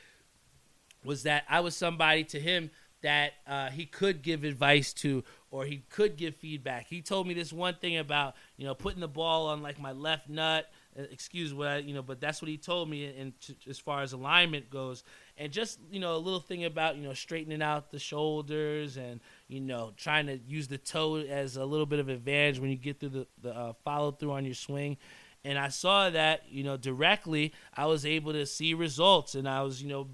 was 1.04 1.22
that 1.22 1.44
I 1.48 1.60
was 1.60 1.74
somebody 1.74 2.22
to 2.24 2.40
him 2.40 2.70
that 3.00 3.32
uh, 3.46 3.70
he 3.70 3.86
could 3.86 4.20
give 4.22 4.44
advice 4.44 4.92
to 4.92 5.24
or 5.50 5.64
he 5.64 5.84
could 5.88 6.16
give 6.16 6.36
feedback. 6.36 6.86
He 6.88 7.00
told 7.00 7.26
me 7.26 7.32
this 7.32 7.52
one 7.52 7.76
thing 7.76 7.96
about 7.96 8.34
you 8.58 8.66
know 8.66 8.74
putting 8.74 9.00
the 9.00 9.08
ball 9.08 9.46
on 9.48 9.62
like 9.62 9.80
my 9.80 9.92
left 9.92 10.28
nut. 10.28 10.68
Excuse 10.96 11.52
what 11.52 11.68
I 11.68 11.76
you 11.78 11.94
know, 11.94 12.02
but 12.02 12.20
that's 12.20 12.40
what 12.40 12.48
he 12.48 12.56
told 12.56 12.88
me. 12.88 13.04
And 13.04 13.34
as 13.68 13.78
far 13.78 14.02
as 14.02 14.12
alignment 14.12 14.70
goes, 14.70 15.04
and 15.36 15.52
just 15.52 15.78
you 15.90 16.00
know 16.00 16.16
a 16.16 16.18
little 16.18 16.40
thing 16.40 16.64
about 16.64 16.96
you 16.96 17.02
know 17.02 17.12
straightening 17.12 17.62
out 17.62 17.90
the 17.90 17.98
shoulders 17.98 18.96
and 18.96 19.20
you 19.48 19.60
know 19.60 19.92
trying 19.96 20.26
to 20.26 20.38
use 20.46 20.68
the 20.68 20.78
toe 20.78 21.16
as 21.16 21.56
a 21.56 21.64
little 21.64 21.86
bit 21.86 21.98
of 21.98 22.08
advantage 22.08 22.58
when 22.58 22.70
you 22.70 22.76
get 22.76 23.00
through 23.00 23.10
the, 23.10 23.26
the 23.42 23.54
uh, 23.54 23.72
follow 23.84 24.10
through 24.10 24.32
on 24.32 24.44
your 24.44 24.54
swing 24.54 24.96
and 25.44 25.58
i 25.58 25.68
saw 25.68 26.10
that 26.10 26.42
you 26.48 26.64
know 26.64 26.76
directly 26.76 27.52
i 27.74 27.86
was 27.86 28.06
able 28.06 28.32
to 28.32 28.46
see 28.46 28.74
results 28.74 29.34
and 29.34 29.48
i 29.48 29.62
was 29.62 29.82
you 29.82 29.88
know 29.88 30.08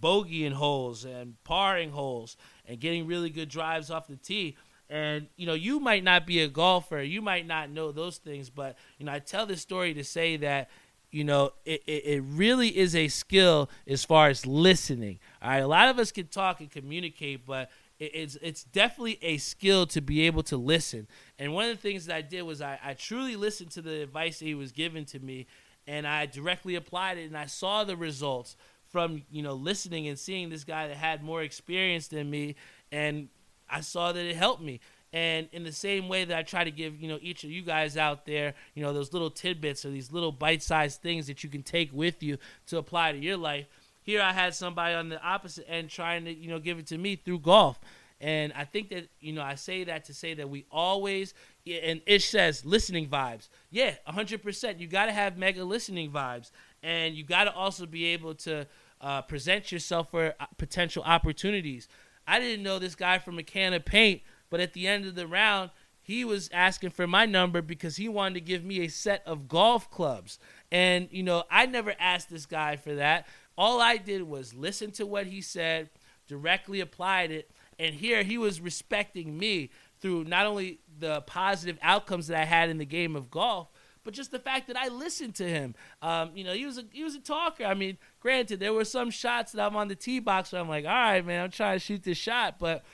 bogeying 0.00 0.52
holes 0.52 1.04
and 1.04 1.34
parring 1.44 1.90
holes 1.90 2.36
and 2.66 2.78
getting 2.78 3.06
really 3.06 3.30
good 3.30 3.48
drives 3.48 3.90
off 3.90 4.06
the 4.06 4.16
tee 4.16 4.56
and 4.90 5.28
you 5.36 5.46
know 5.46 5.54
you 5.54 5.80
might 5.80 6.02
not 6.02 6.26
be 6.26 6.40
a 6.40 6.48
golfer 6.48 7.00
you 7.00 7.20
might 7.20 7.46
not 7.46 7.70
know 7.70 7.92
those 7.92 8.18
things 8.18 8.48
but 8.50 8.76
you 8.98 9.06
know 9.06 9.12
i 9.12 9.18
tell 9.18 9.46
this 9.46 9.60
story 9.60 9.92
to 9.94 10.02
say 10.02 10.36
that 10.36 10.68
you 11.10 11.24
know, 11.24 11.52
it, 11.64 11.82
it, 11.86 12.04
it, 12.04 12.22
really 12.22 12.76
is 12.76 12.94
a 12.94 13.08
skill 13.08 13.70
as 13.86 14.04
far 14.04 14.28
as 14.28 14.44
listening. 14.44 15.18
All 15.40 15.50
right, 15.50 15.58
a 15.58 15.66
lot 15.66 15.88
of 15.88 15.98
us 15.98 16.12
can 16.12 16.26
talk 16.26 16.60
and 16.60 16.70
communicate, 16.70 17.46
but 17.46 17.70
it, 17.98 18.14
it's 18.14 18.36
it's 18.42 18.64
definitely 18.64 19.18
a 19.22 19.38
skill 19.38 19.86
to 19.86 20.00
be 20.00 20.22
able 20.26 20.42
to 20.44 20.56
listen. 20.56 21.06
And 21.38 21.54
one 21.54 21.68
of 21.68 21.76
the 21.76 21.80
things 21.80 22.06
that 22.06 22.16
I 22.16 22.22
did 22.22 22.42
was 22.42 22.60
I, 22.60 22.78
I 22.84 22.94
truly 22.94 23.36
listened 23.36 23.70
to 23.72 23.82
the 23.82 24.02
advice 24.02 24.38
that 24.38 24.44
he 24.44 24.54
was 24.54 24.72
given 24.72 25.04
to 25.06 25.18
me, 25.18 25.46
and 25.86 26.06
I 26.06 26.26
directly 26.26 26.74
applied 26.74 27.16
it, 27.16 27.24
and 27.24 27.36
I 27.36 27.46
saw 27.46 27.84
the 27.84 27.96
results 27.96 28.56
from 28.90 29.22
you 29.30 29.42
know 29.42 29.54
listening 29.54 30.08
and 30.08 30.18
seeing 30.18 30.50
this 30.50 30.64
guy 30.64 30.88
that 30.88 30.96
had 30.96 31.22
more 31.22 31.42
experience 31.42 32.08
than 32.08 32.28
me, 32.28 32.56
and 32.92 33.28
I 33.70 33.80
saw 33.80 34.12
that 34.12 34.24
it 34.24 34.36
helped 34.36 34.62
me. 34.62 34.80
And 35.12 35.48
in 35.52 35.64
the 35.64 35.72
same 35.72 36.08
way 36.08 36.24
that 36.24 36.36
I 36.36 36.42
try 36.42 36.64
to 36.64 36.70
give, 36.70 37.00
you 37.00 37.08
know, 37.08 37.18
each 37.22 37.42
of 37.42 37.50
you 37.50 37.62
guys 37.62 37.96
out 37.96 38.26
there, 38.26 38.54
you 38.74 38.82
know, 38.82 38.92
those 38.92 39.12
little 39.12 39.30
tidbits 39.30 39.84
or 39.84 39.90
these 39.90 40.12
little 40.12 40.32
bite-sized 40.32 41.00
things 41.00 41.26
that 41.28 41.42
you 41.42 41.48
can 41.48 41.62
take 41.62 41.90
with 41.92 42.22
you 42.22 42.36
to 42.66 42.78
apply 42.78 43.12
to 43.12 43.18
your 43.18 43.38
life. 43.38 43.66
Here 44.02 44.20
I 44.20 44.32
had 44.32 44.54
somebody 44.54 44.94
on 44.94 45.08
the 45.08 45.22
opposite 45.22 45.66
end 45.68 45.88
trying 45.88 46.24
to, 46.26 46.32
you 46.32 46.48
know, 46.48 46.58
give 46.58 46.78
it 46.78 46.86
to 46.88 46.98
me 46.98 47.16
through 47.16 47.40
golf. 47.40 47.78
And 48.20 48.52
I 48.54 48.64
think 48.64 48.88
that, 48.90 49.08
you 49.20 49.32
know, 49.32 49.42
I 49.42 49.54
say 49.54 49.84
that 49.84 50.04
to 50.06 50.14
say 50.14 50.34
that 50.34 50.50
we 50.50 50.66
always, 50.70 51.34
and 51.66 52.00
Ish 52.04 52.28
says 52.28 52.64
listening 52.64 53.08
vibes. 53.08 53.48
Yeah, 53.70 53.94
100%. 54.08 54.80
You 54.80 54.88
got 54.88 55.06
to 55.06 55.12
have 55.12 55.38
mega 55.38 55.64
listening 55.64 56.10
vibes. 56.10 56.50
And 56.82 57.14
you 57.14 57.22
got 57.22 57.44
to 57.44 57.54
also 57.54 57.86
be 57.86 58.06
able 58.06 58.34
to 58.36 58.66
uh, 59.00 59.22
present 59.22 59.70
yourself 59.70 60.10
for 60.10 60.34
uh, 60.40 60.46
potential 60.56 61.02
opportunities. 61.04 61.88
I 62.28 62.38
didn't 62.38 62.62
know 62.62 62.78
this 62.78 62.94
guy 62.94 63.18
from 63.18 63.38
a 63.38 63.42
can 63.42 63.72
of 63.72 63.84
paint 63.84 64.22
but 64.50 64.60
at 64.60 64.72
the 64.72 64.86
end 64.86 65.06
of 65.06 65.14
the 65.14 65.26
round, 65.26 65.70
he 66.00 66.24
was 66.24 66.48
asking 66.52 66.90
for 66.90 67.06
my 67.06 67.26
number 67.26 67.60
because 67.60 67.96
he 67.96 68.08
wanted 68.08 68.34
to 68.34 68.40
give 68.40 68.64
me 68.64 68.80
a 68.80 68.88
set 68.88 69.22
of 69.26 69.48
golf 69.48 69.90
clubs. 69.90 70.38
And, 70.72 71.08
you 71.10 71.22
know, 71.22 71.44
I 71.50 71.66
never 71.66 71.94
asked 71.98 72.30
this 72.30 72.46
guy 72.46 72.76
for 72.76 72.94
that. 72.94 73.26
All 73.56 73.80
I 73.80 73.96
did 73.96 74.22
was 74.22 74.54
listen 74.54 74.90
to 74.92 75.06
what 75.06 75.26
he 75.26 75.40
said, 75.40 75.90
directly 76.26 76.80
applied 76.80 77.30
it, 77.30 77.50
and 77.78 77.94
here 77.94 78.22
he 78.22 78.38
was 78.38 78.60
respecting 78.60 79.36
me 79.36 79.70
through 80.00 80.24
not 80.24 80.46
only 80.46 80.78
the 80.98 81.20
positive 81.22 81.78
outcomes 81.82 82.28
that 82.28 82.40
I 82.40 82.44
had 82.44 82.70
in 82.70 82.78
the 82.78 82.84
game 82.84 83.16
of 83.16 83.30
golf, 83.30 83.68
but 84.08 84.14
just 84.14 84.30
the 84.30 84.38
fact 84.38 84.68
that 84.68 84.76
I 84.78 84.88
listened 84.88 85.34
to 85.34 85.46
him. 85.46 85.74
Um, 86.00 86.30
you 86.34 86.42
know, 86.42 86.54
he 86.54 86.64
was 86.64 86.78
a 86.78 86.84
he 86.92 87.04
was 87.04 87.14
a 87.14 87.20
talker. 87.20 87.66
I 87.66 87.74
mean, 87.74 87.98
granted, 88.20 88.58
there 88.58 88.72
were 88.72 88.86
some 88.86 89.10
shots 89.10 89.52
that 89.52 89.62
I'm 89.62 89.76
on 89.76 89.88
the 89.88 89.94
tee 89.94 90.18
box 90.18 90.50
where 90.50 90.62
I'm 90.62 90.68
like, 90.68 90.86
all 90.86 90.90
right, 90.90 91.26
man, 91.26 91.44
I'm 91.44 91.50
trying 91.50 91.74
to 91.74 91.78
shoot 91.78 92.02
this 92.04 92.16
shot, 92.16 92.58
but 92.58 92.86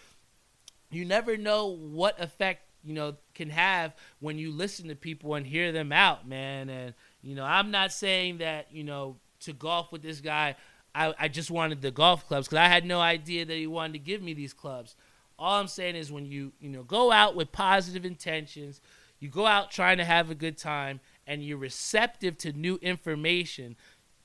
you 0.90 1.04
never 1.04 1.36
know 1.36 1.68
what 1.68 2.20
effect 2.20 2.62
you 2.82 2.94
know 2.94 3.14
can 3.32 3.48
have 3.50 3.94
when 4.18 4.38
you 4.38 4.50
listen 4.50 4.88
to 4.88 4.96
people 4.96 5.36
and 5.36 5.46
hear 5.46 5.70
them 5.70 5.92
out, 5.92 6.26
man. 6.26 6.68
And 6.68 6.94
you 7.22 7.36
know, 7.36 7.44
I'm 7.44 7.70
not 7.70 7.92
saying 7.92 8.38
that 8.38 8.66
you 8.72 8.82
know 8.82 9.14
to 9.42 9.52
golf 9.52 9.92
with 9.92 10.02
this 10.02 10.20
guy. 10.20 10.56
I, 10.96 11.14
I 11.16 11.28
just 11.28 11.48
wanted 11.48 11.80
the 11.80 11.92
golf 11.92 12.26
clubs 12.26 12.48
because 12.48 12.58
I 12.58 12.66
had 12.66 12.84
no 12.84 12.98
idea 12.98 13.44
that 13.44 13.54
he 13.54 13.68
wanted 13.68 13.92
to 13.92 13.98
give 14.00 14.20
me 14.20 14.34
these 14.34 14.52
clubs. 14.52 14.96
All 15.38 15.60
I'm 15.60 15.68
saying 15.68 15.94
is 15.94 16.10
when 16.10 16.26
you 16.26 16.54
you 16.58 16.70
know 16.70 16.82
go 16.82 17.12
out 17.12 17.36
with 17.36 17.52
positive 17.52 18.04
intentions, 18.04 18.80
you 19.20 19.28
go 19.28 19.46
out 19.46 19.70
trying 19.70 19.98
to 19.98 20.04
have 20.04 20.30
a 20.30 20.34
good 20.34 20.58
time, 20.58 21.00
and 21.26 21.42
you're 21.42 21.58
receptive 21.58 22.36
to 22.38 22.52
new 22.52 22.78
information, 22.82 23.76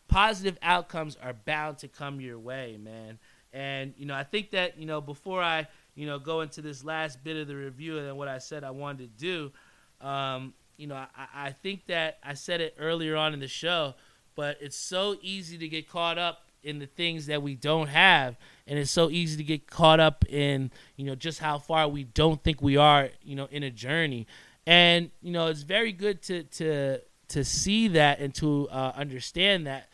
positive 0.07 0.57
outcomes 0.61 1.17
are 1.21 1.33
bound 1.33 1.77
to 1.79 1.87
come 1.87 2.19
your 2.19 2.39
way, 2.39 2.77
man. 2.81 3.19
And 3.53 3.93
you 3.97 4.05
know, 4.05 4.15
I 4.15 4.23
think 4.23 4.51
that 4.51 4.77
you 4.77 4.85
know 4.85 5.01
before 5.01 5.41
I 5.41 5.67
you 5.95 6.05
know 6.05 6.19
go 6.19 6.41
into 6.41 6.61
this 6.61 6.83
last 6.83 7.23
bit 7.23 7.37
of 7.37 7.47
the 7.47 7.55
review 7.55 7.97
and 7.97 8.17
what 8.17 8.27
I 8.27 8.37
said 8.37 8.63
I 8.63 8.71
wanted 8.71 9.17
to 9.17 9.23
do, 10.01 10.07
um, 10.07 10.53
you 10.77 10.87
know, 10.87 10.95
I, 10.95 11.07
I 11.33 11.51
think 11.51 11.87
that 11.87 12.19
I 12.23 12.33
said 12.33 12.61
it 12.61 12.75
earlier 12.79 13.15
on 13.15 13.33
in 13.33 13.39
the 13.39 13.47
show, 13.47 13.95
but 14.35 14.57
it's 14.61 14.77
so 14.77 15.17
easy 15.21 15.57
to 15.57 15.67
get 15.67 15.89
caught 15.89 16.17
up 16.17 16.43
in 16.63 16.79
the 16.79 16.85
things 16.85 17.27
that 17.27 17.41
we 17.41 17.55
don't 17.55 17.87
have 17.87 18.37
and 18.67 18.77
it's 18.77 18.91
so 18.91 19.09
easy 19.09 19.37
to 19.37 19.43
get 19.43 19.65
caught 19.67 19.99
up 19.99 20.25
in 20.27 20.69
you 20.97 21.05
know 21.05 21.15
just 21.15 21.39
how 21.39 21.57
far 21.57 21.87
we 21.87 22.03
don't 22.03 22.43
think 22.43 22.61
we 22.61 22.75
are 22.75 23.09
you 23.23 23.33
know 23.33 23.47
in 23.49 23.63
a 23.63 23.69
journey 23.69 24.27
and 24.65 25.09
you 25.21 25.31
know 25.31 25.47
it's 25.47 25.63
very 25.63 25.91
good 25.91 26.21
to 26.21 26.43
to 26.43 26.99
to 27.27 27.43
see 27.43 27.87
that 27.89 28.19
and 28.19 28.33
to 28.33 28.67
uh, 28.69 28.91
understand 28.95 29.67
that 29.67 29.89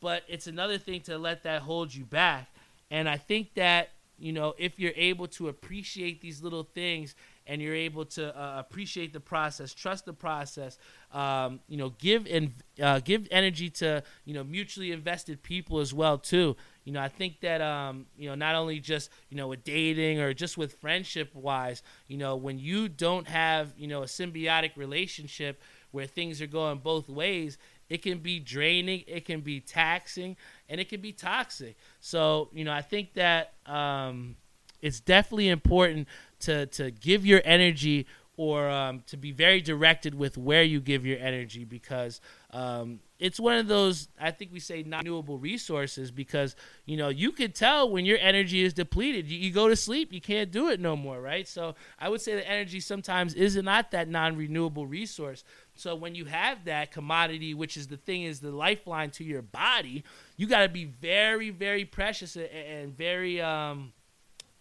but 0.00 0.22
it's 0.28 0.46
another 0.46 0.78
thing 0.78 1.00
to 1.00 1.18
let 1.18 1.42
that 1.42 1.62
hold 1.62 1.94
you 1.94 2.04
back 2.04 2.48
and 2.90 3.08
i 3.08 3.16
think 3.16 3.54
that 3.54 3.90
you 4.18 4.32
know 4.32 4.54
if 4.58 4.78
you're 4.78 4.92
able 4.96 5.26
to 5.26 5.48
appreciate 5.48 6.20
these 6.20 6.42
little 6.42 6.64
things 6.64 7.14
and 7.46 7.62
you're 7.62 7.74
able 7.74 8.04
to 8.04 8.36
uh, 8.36 8.58
appreciate 8.58 9.12
the 9.12 9.20
process, 9.20 9.72
trust 9.72 10.04
the 10.04 10.12
process, 10.12 10.78
um, 11.12 11.60
you 11.68 11.76
know, 11.76 11.90
give 11.90 12.26
and 12.26 12.52
uh, 12.82 13.00
give 13.00 13.28
energy 13.30 13.70
to 13.70 14.02
you 14.24 14.34
know 14.34 14.44
mutually 14.44 14.92
invested 14.92 15.42
people 15.42 15.78
as 15.78 15.94
well 15.94 16.18
too. 16.18 16.56
You 16.86 16.92
know, 16.92 17.00
I 17.00 17.08
think 17.08 17.40
that 17.40 17.60
um, 17.60 18.06
you 18.16 18.28
know 18.28 18.36
not 18.36 18.54
only 18.54 18.78
just 18.78 19.10
you 19.28 19.36
know 19.36 19.48
with 19.48 19.64
dating 19.64 20.20
or 20.20 20.32
just 20.32 20.56
with 20.56 20.74
friendship 20.74 21.34
wise, 21.34 21.82
you 22.06 22.16
know, 22.16 22.36
when 22.36 22.60
you 22.60 22.88
don't 22.88 23.26
have 23.26 23.74
you 23.76 23.88
know 23.88 24.02
a 24.02 24.06
symbiotic 24.06 24.76
relationship 24.76 25.60
where 25.90 26.06
things 26.06 26.40
are 26.40 26.46
going 26.46 26.78
both 26.78 27.08
ways, 27.08 27.58
it 27.90 28.02
can 28.02 28.18
be 28.18 28.38
draining, 28.38 29.02
it 29.08 29.24
can 29.24 29.40
be 29.40 29.60
taxing, 29.60 30.36
and 30.68 30.80
it 30.80 30.88
can 30.88 31.00
be 31.00 31.10
toxic. 31.10 31.76
So 32.00 32.48
you 32.52 32.64
know, 32.64 32.72
I 32.72 32.80
think 32.80 33.14
that. 33.14 33.52
Um, 33.66 34.36
it's 34.82 35.00
definitely 35.00 35.48
important 35.48 36.06
to 36.40 36.66
to 36.66 36.90
give 36.90 37.24
your 37.24 37.40
energy 37.46 38.06
or 38.36 38.68
um, 38.68 39.02
to 39.06 39.16
be 39.16 39.32
very 39.32 39.60
directed 39.60 40.14
with 40.14 40.36
where 40.36 40.62
you 40.62 40.80
give 40.80 41.06
your 41.06 41.18
energy 41.18 41.64
because 41.64 42.20
um, 42.50 43.00
it's 43.18 43.40
one 43.40 43.56
of 43.56 43.66
those 43.66 44.08
I 44.20 44.30
think 44.30 44.52
we 44.52 44.60
say 44.60 44.82
non 44.82 45.00
renewable 45.00 45.38
resources 45.38 46.10
because 46.10 46.54
you 46.84 46.96
know 46.96 47.08
you 47.08 47.32
can 47.32 47.52
tell 47.52 47.90
when 47.90 48.04
your 48.04 48.18
energy 48.18 48.62
is 48.62 48.74
depleted. 48.74 49.26
You, 49.26 49.38
you, 49.38 49.52
go 49.52 49.68
to 49.68 49.76
sleep, 49.76 50.12
you 50.12 50.20
can't 50.20 50.50
do 50.50 50.68
it 50.68 50.80
no 50.80 50.96
more, 50.96 51.20
right? 51.20 51.48
So 51.48 51.74
I 51.98 52.08
would 52.08 52.20
say 52.20 52.34
that 52.34 52.48
energy 52.48 52.80
sometimes 52.80 53.34
is 53.34 53.56
not 53.56 53.90
that 53.92 54.08
non 54.08 54.36
renewable 54.36 54.86
resource. 54.86 55.44
So 55.74 55.94
when 55.94 56.14
you 56.14 56.26
have 56.26 56.64
that 56.64 56.92
commodity, 56.92 57.54
which 57.54 57.76
is 57.76 57.86
the 57.86 57.96
thing 57.96 58.22
is 58.22 58.40
the 58.40 58.50
lifeline 58.50 59.10
to 59.12 59.24
your 59.24 59.42
body, 59.42 60.04
you 60.36 60.46
got 60.46 60.62
to 60.62 60.68
be 60.68 60.84
very 60.84 61.50
very 61.50 61.84
precious 61.84 62.36
and, 62.36 62.46
and 62.46 62.96
very 62.96 63.40
um, 63.40 63.92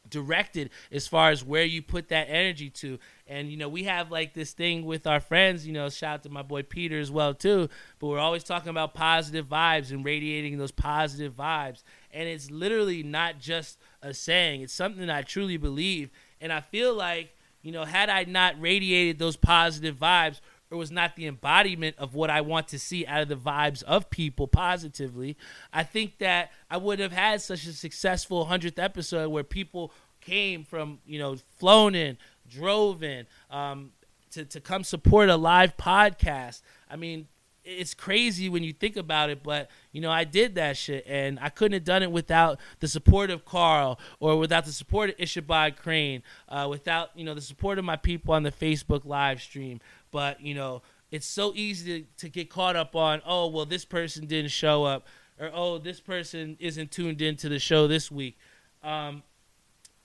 directed 0.10 0.70
as 0.92 1.08
far 1.08 1.32
as 1.32 1.44
where 1.44 1.64
you 1.64 1.82
put 1.82 2.10
that 2.10 2.28
energy 2.30 2.70
to. 2.70 3.00
And 3.28 3.50
you 3.50 3.58
know, 3.58 3.70
we 3.70 3.84
have 3.84 4.12
like 4.12 4.34
this 4.34 4.54
thing 4.54 4.86
with 4.86 5.08
our 5.08 5.20
friends, 5.20 5.66
you 5.66 5.74
know, 5.74 5.90
shout 5.90 6.16
out 6.16 6.24
to 6.24 6.30
my 6.30 6.42
boy 6.42 6.64
Peter 6.64 7.00
as 7.00 7.12
well 7.12 7.34
too, 7.34 7.70
but 8.00 8.08
we're 8.08 8.20
always 8.20 8.44
talking 8.44 8.70
about 8.70 8.94
positive 8.94 9.48
vibes 9.48 9.92
and 9.92 10.06
radiating 10.06 10.58
those 10.58 10.72
positive 10.72 11.34
vibes. 11.34 11.84
And 12.12 12.30
it's 12.30 12.52
literally 12.52 13.04
not 13.04 13.40
just 13.40 13.80
a 14.02 14.14
saying, 14.14 14.62
it's 14.62 14.74
something 14.74 15.10
I 15.10 15.22
truly 15.22 15.58
believe. 15.58 16.12
And 16.40 16.54
I 16.54 16.62
feel 16.62 16.94
like, 16.94 17.36
you 17.62 17.72
know, 17.72 17.84
had 17.84 18.10
I 18.10 18.26
not 18.26 18.60
radiated 18.62 19.18
those 19.18 19.36
positive 19.36 19.96
vibes 19.96 20.40
or 20.72 20.78
was 20.78 20.92
not 20.92 21.16
the 21.16 21.28
embodiment 21.28 21.96
of 21.98 22.16
what 22.16 22.30
I 22.30 22.42
want 22.42 22.68
to 22.70 22.80
see 22.80 23.06
out 23.06 23.22
of 23.22 23.30
the 23.30 23.36
vibes 23.36 23.84
of 23.84 24.10
people 24.10 24.48
positively, 24.48 25.38
I 25.72 25.84
think 25.84 26.18
that 26.20 26.52
I 26.70 26.78
would 26.78 27.00
have 27.00 27.12
had 27.12 27.42
such 27.42 27.66
a 27.66 27.74
successful 27.74 28.48
100th 28.48 28.80
episode 28.80 29.30
where 29.30 29.44
people 29.44 29.92
came 30.22 30.64
from, 30.64 31.00
you 31.06 31.20
know, 31.20 31.38
flown 31.58 31.96
in, 31.96 32.18
drove 32.48 33.04
in 33.04 33.28
um, 33.52 33.92
to, 34.32 34.46
to 34.46 34.60
come 34.60 34.84
support 34.84 35.30
a 35.30 35.36
live 35.36 35.78
podcast. 35.78 36.62
I 36.90 36.96
mean, 36.96 37.28
it's 37.66 37.94
crazy 37.94 38.48
when 38.48 38.64
you 38.64 38.74
think 38.74 38.96
about 38.96 39.30
it, 39.30 39.42
but 39.44 39.70
you 39.92 40.00
know, 40.00 40.12
I 40.12 40.24
did 40.24 40.56
that 40.56 40.78
shit 40.78 41.06
and 41.08 41.40
I 41.42 41.50
couldn't 41.50 41.74
have 41.74 41.84
done 41.84 42.04
it 42.04 42.12
without 42.12 42.60
the 42.80 42.88
support 42.88 43.32
of 43.32 43.44
Carl 43.44 44.00
or 44.20 44.38
without 44.38 44.66
the 44.66 44.72
support 44.72 45.10
of 45.10 45.18
Ishabad 45.18 45.76
Crane, 45.78 46.22
uh, 46.48 46.68
without, 46.70 47.10
you 47.16 47.26
know, 47.26 47.34
the 47.34 47.42
support 47.42 47.80
of 47.80 47.86
my 47.86 47.96
people 47.96 48.34
on 48.34 48.44
the 48.44 48.52
Facebook 48.52 49.06
live 49.06 49.42
stream, 49.42 49.82
but 50.16 50.40
you 50.40 50.54
know, 50.54 50.82
it's 51.12 51.28
so 51.28 51.52
easy 51.56 52.04
to, 52.04 52.08
to 52.20 52.30
get 52.30 52.50
caught 52.50 52.78
up 52.78 52.96
on, 52.96 53.22
oh, 53.26 53.48
well, 53.48 53.66
this 53.66 53.84
person 53.84 54.28
didn't 54.28 54.52
show 54.52 54.86
up, 54.86 55.06
or 55.38 55.52
oh, 55.54 55.78
this 55.78 56.00
person 56.00 56.56
isn't 56.58 56.90
tuned 56.90 57.22
into 57.22 57.50
the 57.50 57.60
show 57.60 57.86
this 57.86 58.10
week. 58.10 58.38
Um, 58.82 59.24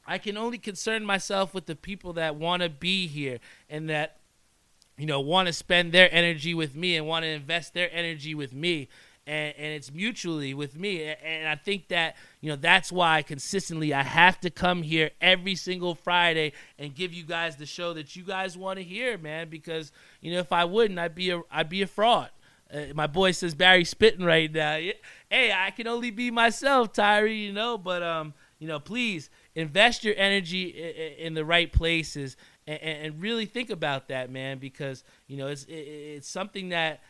I 0.04 0.18
can 0.18 0.36
only 0.36 0.58
concern 0.58 1.04
myself 1.04 1.54
with 1.54 1.66
the 1.66 1.76
people 1.76 2.14
that 2.14 2.34
want 2.34 2.64
to 2.64 2.68
be 2.68 3.06
here 3.06 3.38
and 3.68 3.88
that 3.88 4.16
you 4.98 5.06
know 5.06 5.20
want 5.20 5.46
to 5.46 5.52
spend 5.52 5.92
their 5.92 6.12
energy 6.12 6.54
with 6.54 6.74
me 6.74 6.96
and 6.96 7.06
want 7.06 7.22
to 7.22 7.28
invest 7.28 7.72
their 7.72 7.88
energy 7.92 8.34
with 8.34 8.52
me 8.52 8.88
and, 9.30 9.54
and 9.56 9.66
it's 9.66 9.92
mutually 9.92 10.54
with 10.54 10.76
me. 10.76 11.04
And 11.04 11.46
i 11.46 11.54
think 11.54 11.88
that 11.88 12.16
you 12.40 12.50
know 12.50 12.56
that's 12.56 12.90
why 12.90 13.22
consistently 13.22 13.94
i 13.94 14.02
have 14.02 14.40
to 14.40 14.50
come 14.50 14.82
here 14.82 15.10
every 15.20 15.54
single 15.54 15.94
friday 15.94 16.52
and 16.78 16.94
give 16.94 17.12
you 17.12 17.22
guys 17.22 17.56
the 17.56 17.66
show 17.66 17.92
that 17.94 18.16
you 18.16 18.24
guys 18.24 18.56
want 18.56 18.78
to 18.78 18.82
hear 18.82 19.16
man 19.18 19.48
because 19.48 19.92
you 20.20 20.32
know 20.32 20.40
if 20.40 20.52
i 20.52 20.64
wouldn't 20.64 20.98
i'd 20.98 21.14
be 21.14 21.30
a 21.30 21.40
i'd 21.52 21.68
be 21.68 21.82
a 21.82 21.86
fraud. 21.86 22.30
Uh, 22.72 22.86
my 22.94 23.06
boy 23.06 23.32
says 23.32 23.54
barry 23.54 23.84
spitting 23.84 24.24
right 24.24 24.52
now. 24.52 24.78
Hey 25.28 25.52
i 25.52 25.70
can 25.70 25.86
only 25.86 26.10
be 26.10 26.30
myself 26.30 26.92
tyree 26.92 27.46
you 27.46 27.52
know 27.52 27.78
but 27.78 28.02
um 28.02 28.34
you 28.58 28.66
know 28.66 28.80
please 28.80 29.30
invest 29.54 30.04
your 30.04 30.14
energy 30.16 30.68
in 31.18 31.34
the 31.34 31.44
right 31.44 31.72
places 31.72 32.36
and, 32.70 32.82
and 32.82 33.22
really 33.22 33.46
think 33.46 33.70
about 33.70 34.08
that, 34.08 34.30
man, 34.30 34.58
because 34.58 35.02
you 35.26 35.36
know 35.36 35.48
it's 35.48 35.66
it's 35.68 36.28
something 36.28 36.70
that 36.70 37.00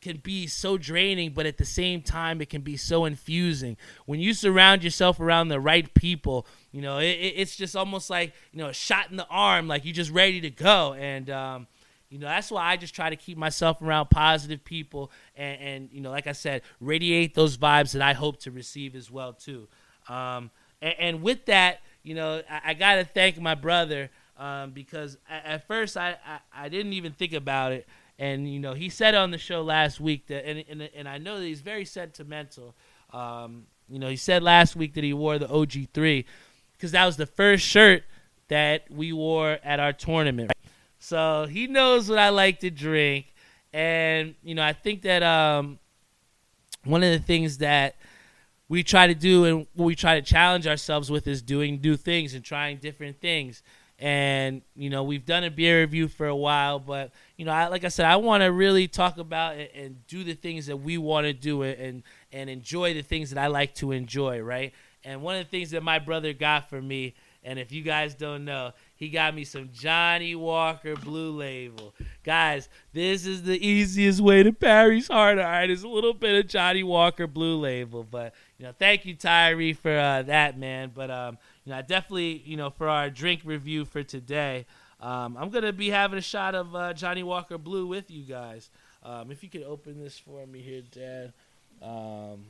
can 0.00 0.18
be 0.18 0.46
so 0.46 0.78
draining, 0.78 1.32
but 1.32 1.46
at 1.46 1.58
the 1.58 1.64
same 1.64 2.02
time, 2.02 2.40
it 2.40 2.48
can 2.48 2.62
be 2.62 2.76
so 2.76 3.04
infusing. 3.04 3.76
When 4.06 4.20
you 4.20 4.32
surround 4.32 4.84
yourself 4.84 5.20
around 5.20 5.48
the 5.48 5.60
right 5.60 5.92
people, 5.94 6.46
you 6.72 6.82
know, 6.82 6.98
it, 6.98 7.12
it's 7.12 7.56
just 7.56 7.74
almost 7.74 8.08
like, 8.08 8.32
you 8.52 8.58
know, 8.58 8.68
a 8.68 8.72
shot 8.72 9.10
in 9.10 9.16
the 9.16 9.26
arm, 9.28 9.66
like 9.66 9.84
you're 9.84 9.94
just 9.94 10.10
ready 10.10 10.40
to 10.42 10.50
go. 10.50 10.94
And, 10.94 11.28
um, 11.30 11.66
you 12.10 12.18
know, 12.18 12.26
that's 12.26 12.50
why 12.50 12.64
I 12.64 12.76
just 12.76 12.94
try 12.94 13.10
to 13.10 13.16
keep 13.16 13.36
myself 13.36 13.82
around 13.82 14.08
positive 14.10 14.64
people 14.64 15.10
and, 15.36 15.60
and, 15.60 15.88
you 15.92 16.00
know, 16.00 16.10
like 16.10 16.26
I 16.26 16.32
said, 16.32 16.62
radiate 16.80 17.34
those 17.34 17.56
vibes 17.56 17.92
that 17.92 18.02
I 18.02 18.12
hope 18.12 18.40
to 18.40 18.50
receive 18.50 18.94
as 18.94 19.10
well, 19.10 19.32
too. 19.32 19.68
Um, 20.08 20.50
and, 20.80 20.94
and, 20.98 21.22
with 21.22 21.44
that, 21.46 21.80
you 22.02 22.14
know, 22.14 22.42
I, 22.48 22.60
I 22.66 22.74
got 22.74 22.94
to 22.94 23.04
thank 23.04 23.38
my 23.38 23.54
brother 23.54 24.10
um, 24.38 24.70
because 24.70 25.18
at, 25.28 25.44
at 25.44 25.66
first 25.66 25.96
I, 25.96 26.16
I, 26.26 26.38
I, 26.54 26.68
didn't 26.68 26.94
even 26.94 27.12
think 27.12 27.32
about 27.34 27.72
it. 27.72 27.86
And, 28.18 28.52
you 28.52 28.58
know, 28.58 28.74
he 28.74 28.88
said 28.88 29.14
on 29.14 29.30
the 29.30 29.38
show 29.38 29.62
last 29.62 30.00
week 30.00 30.26
that, 30.26 30.48
and, 30.48 30.64
and, 30.68 30.90
and 30.94 31.08
I 31.08 31.18
know 31.18 31.38
that 31.38 31.46
he's 31.46 31.60
very 31.60 31.84
sentimental. 31.84 32.74
Um, 33.12 33.66
you 33.88 33.98
know, 33.98 34.08
he 34.08 34.16
said 34.16 34.42
last 34.42 34.74
week 34.74 34.94
that 34.94 35.04
he 35.04 35.12
wore 35.12 35.38
the 35.38 35.46
OG3 35.46 36.24
because 36.72 36.92
that 36.92 37.06
was 37.06 37.16
the 37.16 37.26
first 37.26 37.64
shirt 37.64 38.04
that 38.48 38.90
we 38.90 39.12
wore 39.12 39.58
at 39.62 39.78
our 39.78 39.92
tournament. 39.92 40.52
So 40.98 41.46
he 41.48 41.66
knows 41.66 42.08
what 42.08 42.18
I 42.18 42.30
like 42.30 42.60
to 42.60 42.70
drink. 42.70 43.32
And, 43.72 44.34
you 44.42 44.54
know, 44.54 44.64
I 44.64 44.72
think 44.72 45.02
that 45.02 45.22
um, 45.22 45.78
one 46.84 47.02
of 47.02 47.12
the 47.12 47.18
things 47.18 47.58
that 47.58 47.96
we 48.68 48.82
try 48.82 49.06
to 49.06 49.14
do 49.14 49.44
and 49.44 49.66
we 49.74 49.94
try 49.94 50.14
to 50.14 50.22
challenge 50.22 50.66
ourselves 50.66 51.10
with 51.10 51.26
is 51.26 51.42
doing 51.42 51.80
new 51.82 51.96
things 51.96 52.34
and 52.34 52.44
trying 52.44 52.78
different 52.78 53.20
things. 53.20 53.62
And 53.98 54.62
you 54.76 54.90
know 54.90 55.02
we've 55.02 55.24
done 55.24 55.42
a 55.42 55.50
beer 55.50 55.80
review 55.80 56.06
for 56.06 56.28
a 56.28 56.36
while, 56.36 56.78
but 56.78 57.12
you 57.38 57.44
know, 57.44 57.52
I, 57.52 57.68
like 57.68 57.84
I 57.84 57.88
said, 57.88 58.04
I 58.04 58.16
want 58.16 58.42
to 58.42 58.48
really 58.48 58.88
talk 58.88 59.16
about 59.16 59.56
it 59.56 59.70
and 59.72 60.04
do 60.08 60.24
the 60.24 60.34
things 60.34 60.66
that 60.66 60.76
we 60.76 60.98
want 60.98 61.24
to 61.24 61.32
do 61.32 61.62
and 61.62 62.02
and 62.32 62.50
enjoy 62.50 62.94
the 62.94 63.02
things 63.02 63.30
that 63.30 63.42
I 63.42 63.46
like 63.46 63.74
to 63.76 63.92
enjoy, 63.92 64.40
right? 64.40 64.74
And 65.04 65.22
one 65.22 65.36
of 65.36 65.44
the 65.44 65.50
things 65.50 65.70
that 65.70 65.84
my 65.84 66.00
brother 66.00 66.32
got 66.32 66.68
for 66.68 66.82
me, 66.82 67.14
and 67.44 67.60
if 67.60 67.70
you 67.70 67.82
guys 67.82 68.16
don't 68.16 68.44
know, 68.44 68.72
he 68.96 69.08
got 69.08 69.36
me 69.36 69.44
some 69.44 69.70
Johnnie 69.72 70.34
Walker 70.34 70.96
Blue 70.96 71.30
Label. 71.30 71.94
Guys, 72.24 72.68
this 72.92 73.24
is 73.24 73.44
the 73.44 73.64
easiest 73.64 74.20
way 74.20 74.42
to 74.42 74.50
Barry's 74.50 75.06
Heart. 75.06 75.38
All 75.38 75.44
right, 75.44 75.70
it's 75.70 75.84
a 75.84 75.88
little 75.88 76.14
bit 76.14 76.44
of 76.44 76.50
Johnnie 76.50 76.82
Walker 76.82 77.28
Blue 77.28 77.56
Label, 77.56 78.02
but 78.02 78.34
you 78.58 78.66
know, 78.66 78.72
thank 78.76 79.06
you 79.06 79.14
Tyree 79.14 79.74
for 79.74 79.96
uh, 79.96 80.22
that, 80.22 80.58
man. 80.58 80.90
But 80.92 81.12
um, 81.12 81.38
you 81.64 81.70
know, 81.70 81.78
I 81.78 81.82
definitely, 81.82 82.42
you 82.44 82.56
know, 82.56 82.70
for 82.70 82.88
our 82.88 83.08
drink 83.08 83.42
review 83.44 83.84
for 83.84 84.02
today, 84.02 84.66
um, 85.00 85.36
I'm 85.36 85.50
gonna 85.50 85.72
be 85.72 85.90
having 85.90 86.18
a 86.18 86.22
shot 86.22 86.54
of 86.54 86.74
uh, 86.74 86.92
Johnnie 86.92 87.22
Walker 87.22 87.58
Blue 87.58 87.86
with 87.86 88.10
you 88.10 88.24
guys. 88.24 88.70
Um, 89.02 89.30
if 89.30 89.42
you 89.42 89.48
could 89.48 89.62
open 89.62 90.02
this 90.02 90.18
for 90.18 90.46
me 90.46 90.60
here, 90.60 90.82
Dad. 90.82 91.32
Um, 91.80 92.46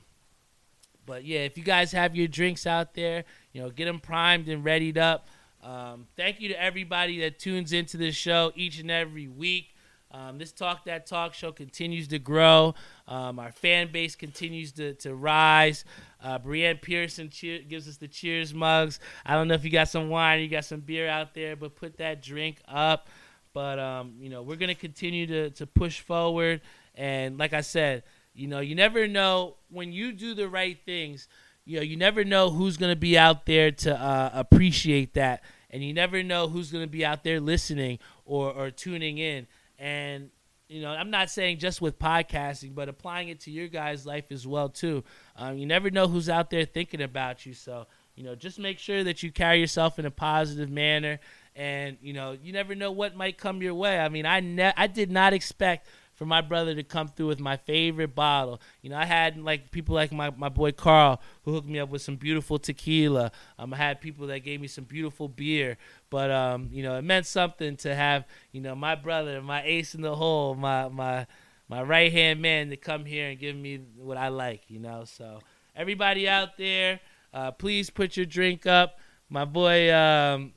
but 1.05 1.25
yeah, 1.25 1.41
if 1.41 1.57
you 1.57 1.65
guys 1.65 1.93
have 1.93 2.15
your 2.15 2.29
drinks 2.29 2.67
out 2.67 2.95
there, 2.95 3.25
you 3.53 3.63
know, 3.63 3.71
get 3.71 3.87
them 3.87 3.99
primed 3.99 4.49
and 4.49 4.65
readied 4.65 4.99
up. 4.99 5.29
Um, 5.63 6.07
thank 6.17 6.41
you 6.41 6.49
to 6.51 6.63
everybody 6.63 7.21
that 7.21 7.39
tunes 7.39 7.73
into 7.73 7.97
this 7.97 8.15
show 8.15 8.53
each 8.55 8.79
and 8.79 8.91
every 8.91 9.27
week. 9.27 9.75
Um, 10.11 10.39
this 10.39 10.53
Talk 10.53 10.85
That 10.87 11.07
Talk 11.07 11.35
show 11.35 11.53
continues 11.53 12.09
to 12.09 12.19
grow. 12.19 12.75
Um, 13.07 13.39
our 13.39 13.53
fan 13.53 13.93
base 13.93 14.15
continues 14.15 14.73
to, 14.73 14.95
to 14.95 15.15
rise. 15.15 15.85
Uh, 16.23 16.39
Brienne 16.39 16.79
Pearson 16.79 17.31
cheer, 17.31 17.61
gives 17.61 17.89
us 17.89 17.97
the 17.97 18.09
cheers 18.09 18.53
mugs. 18.53 18.99
I 19.25 19.35
don't 19.35 19.49
know 19.49 19.55
if 19.55 19.65
you 19.65 19.71
got 19.71 19.89
some 19.89 20.09
wine, 20.09 20.41
you 20.41 20.49
got 20.49 20.65
some 20.65 20.81
beer 20.81 21.09
out 21.09 21.35
there, 21.35 21.55
but 21.55 21.77
put 21.77 21.99
that 21.99 22.23
drink 22.23 22.61
up. 22.67 23.09
But 23.53 23.79
um, 23.79 24.15
you 24.21 24.29
know, 24.29 24.43
we're 24.43 24.57
gonna 24.57 24.75
continue 24.75 25.27
to 25.27 25.51
to 25.51 25.67
push 25.67 26.01
forward. 26.01 26.61
And 26.95 27.39
like 27.39 27.53
I 27.53 27.61
said, 27.61 28.03
you 28.35 28.49
know, 28.49 28.61
you 28.61 28.75
never 28.75 29.07
know 29.07 29.57
when 29.71 29.93
you 29.93 30.13
do 30.13 30.35
the 30.35 30.49
right 30.49 30.79
things. 30.85 31.29
You 31.65 31.77
know, 31.77 31.83
you 31.83 31.97
never 31.97 32.25
know 32.25 32.51
who's 32.51 32.77
gonna 32.77 32.97
be 32.97 33.17
out 33.17 33.47
there 33.47 33.71
to 33.71 34.01
uh, 34.01 34.31
appreciate 34.33 35.15
that, 35.15 35.43
and 35.71 35.83
you 35.85 35.93
never 35.93 36.23
know 36.23 36.49
who's 36.49 36.73
gonna 36.73 36.87
be 36.87 37.05
out 37.05 37.25
there 37.25 37.41
listening 37.41 37.99
or 38.25 38.53
or 38.53 38.71
tuning 38.71 39.19
in. 39.19 39.47
And 39.79 40.31
you 40.69 40.83
know, 40.83 40.91
I'm 40.91 41.11
not 41.11 41.31
saying 41.31 41.59
just 41.59 41.81
with 41.81 41.99
podcasting, 41.99 42.75
but 42.75 42.89
applying 42.89 43.29
it 43.29 43.41
to 43.41 43.51
your 43.51 43.69
guys' 43.69 44.05
life 44.05 44.31
as 44.31 44.47
well 44.47 44.69
too. 44.69 45.03
Um, 45.39 45.57
you 45.57 45.67
never 45.67 45.91
know 45.91 46.09
who's 46.09 46.29
out 46.29 46.51
there 46.51 46.65
thinking 46.65 47.01
about 47.01 47.47
you, 47.47 47.55
so 47.55 47.87
you 48.17 48.25
know, 48.25 48.35
just 48.35 48.59
make 48.59 48.81
sure 48.81 49.05
that 49.05 49.23
you 49.23 49.31
carry 49.31 49.61
yourself 49.61 49.99
in 49.99 50.05
a 50.05 50.11
positive 50.11 50.69
manner, 50.69 51.21
and 51.55 51.97
you 52.03 52.13
know, 52.13 52.37
you 52.43 52.53
never 52.53 52.75
know 52.75 52.91
what 52.91 53.15
might 53.15 53.39
come 53.39 53.63
your 53.63 53.75
way. 53.75 53.99
I 53.99 54.09
mean, 54.09 54.27
I 54.27 54.41
ne- 54.41 54.73
I 54.77 54.89
did 54.89 55.11
not 55.11 55.33
expect 55.33 55.87
for 56.19 56.27
my 56.27 56.41
brother 56.41 56.75
to 56.75 56.83
come 56.83 57.07
through 57.07 57.29
with 57.29 57.39
my 57.39 57.57
favorite 57.57 58.13
bottle. 58.13 58.61
You 58.83 58.91
know, 58.91 58.97
I 58.97 59.05
had 59.05 59.39
like 59.39 59.71
people 59.71 59.95
like 59.95 60.11
my, 60.11 60.31
my 60.31 60.49
boy 60.49 60.73
Carl 60.73 61.21
who 61.45 61.53
hooked 61.53 61.69
me 61.69 61.79
up 61.79 61.91
with 61.91 62.03
some 62.03 62.17
beautiful 62.17 62.59
tequila. 62.59 63.31
Um, 63.57 63.73
I 63.73 63.77
had 63.77 64.01
people 64.01 64.27
that 64.27 64.41
gave 64.41 64.61
me 64.61 64.67
some 64.67 64.83
beautiful 64.83 65.29
beer. 65.29 65.79
But 66.11 66.33
um, 66.33 66.71
you 66.73 66.83
know, 66.83 66.97
it 66.99 67.03
meant 67.03 67.27
something 67.27 67.77
to 67.79 67.95
have, 67.95 68.27
you 68.51 68.61
know, 68.61 68.75
my 68.75 68.97
brother, 68.97 69.41
my 69.41 69.63
ace 69.63 69.95
in 69.95 70.01
the 70.01 70.17
hole, 70.17 70.57
my 70.57 70.89
my 70.89 71.29
my 71.69 71.83
right 71.83 72.11
hand 72.11 72.41
man 72.41 72.71
to 72.71 72.77
come 72.77 73.05
here 73.05 73.29
and 73.29 73.39
give 73.39 73.55
me 73.55 73.81
what 73.97 74.17
I 74.17 74.29
like, 74.29 74.63
you 74.69 74.79
know. 74.79 75.05
So 75.05 75.41
everybody 75.77 76.29
out 76.29 76.57
there, 76.57 77.01
uh, 77.33 77.51
please 77.53 77.91
put 77.91 78.17
your 78.17 78.27
drink 78.27 78.67
up. 78.67 78.99
My 79.29 79.45
boy 79.45 79.95
um, 79.95 80.53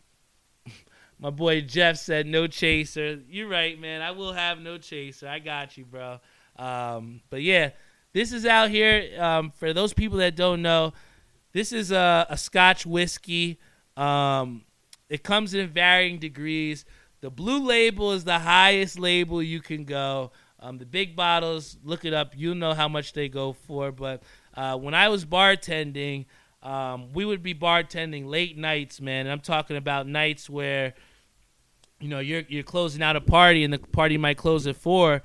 my 1.19 1.29
boy 1.29 1.61
Jeff 1.61 1.97
said 1.97 2.25
no 2.25 2.47
chaser. 2.47 3.19
You're 3.29 3.49
right, 3.49 3.79
man. 3.79 4.01
I 4.01 4.11
will 4.11 4.33
have 4.33 4.59
no 4.59 4.77
chaser. 4.77 5.27
I 5.27 5.39
got 5.39 5.77
you, 5.77 5.85
bro. 5.85 6.19
Um, 6.57 7.21
but 7.29 7.41
yeah, 7.41 7.71
this 8.13 8.31
is 8.31 8.45
out 8.45 8.69
here. 8.69 9.09
Um, 9.19 9.51
for 9.51 9.73
those 9.73 9.93
people 9.93 10.19
that 10.19 10.35
don't 10.35 10.61
know, 10.61 10.93
this 11.53 11.73
is 11.73 11.91
a, 11.91 12.25
a 12.29 12.37
Scotch 12.37 12.85
whiskey. 12.85 13.59
Um, 13.97 14.63
it 15.09 15.23
comes 15.23 15.53
in 15.53 15.67
varying 15.67 16.19
degrees. 16.19 16.85
The 17.19 17.29
blue 17.29 17.63
label 17.65 18.13
is 18.13 18.23
the 18.23 18.39
highest 18.39 18.97
label 18.97 19.43
you 19.43 19.59
can 19.59 19.83
go. 19.83 20.31
Um, 20.61 20.77
the 20.77 20.85
big 20.85 21.15
bottles, 21.15 21.77
look 21.83 22.05
it 22.05 22.13
up. 22.13 22.33
You 22.35 22.53
know 22.53 22.73
how 22.73 22.87
much 22.87 23.13
they 23.13 23.29
go 23.29 23.53
for. 23.53 23.91
But 23.91 24.21
uh, 24.53 24.77
when 24.77 24.93
I 24.93 25.09
was 25.09 25.25
bartending, 25.25 26.25
um, 26.61 27.11
we 27.13 27.25
would 27.25 27.41
be 27.41 27.55
bartending 27.55 28.27
late 28.27 28.57
nights, 28.57 29.01
man. 29.01 29.25
And 29.25 29.31
I'm 29.31 29.39
talking 29.39 29.75
about 29.75 30.07
nights 30.07 30.49
where 30.49 30.93
you 31.99 32.09
know 32.09 32.19
you're 32.19 32.43
you're 32.47 32.63
closing 32.63 33.01
out 33.01 33.15
a 33.15 33.21
party 33.21 33.63
and 33.63 33.73
the 33.73 33.79
party 33.79 34.17
might 34.17 34.37
close 34.37 34.67
at 34.67 34.75
four, 34.75 35.23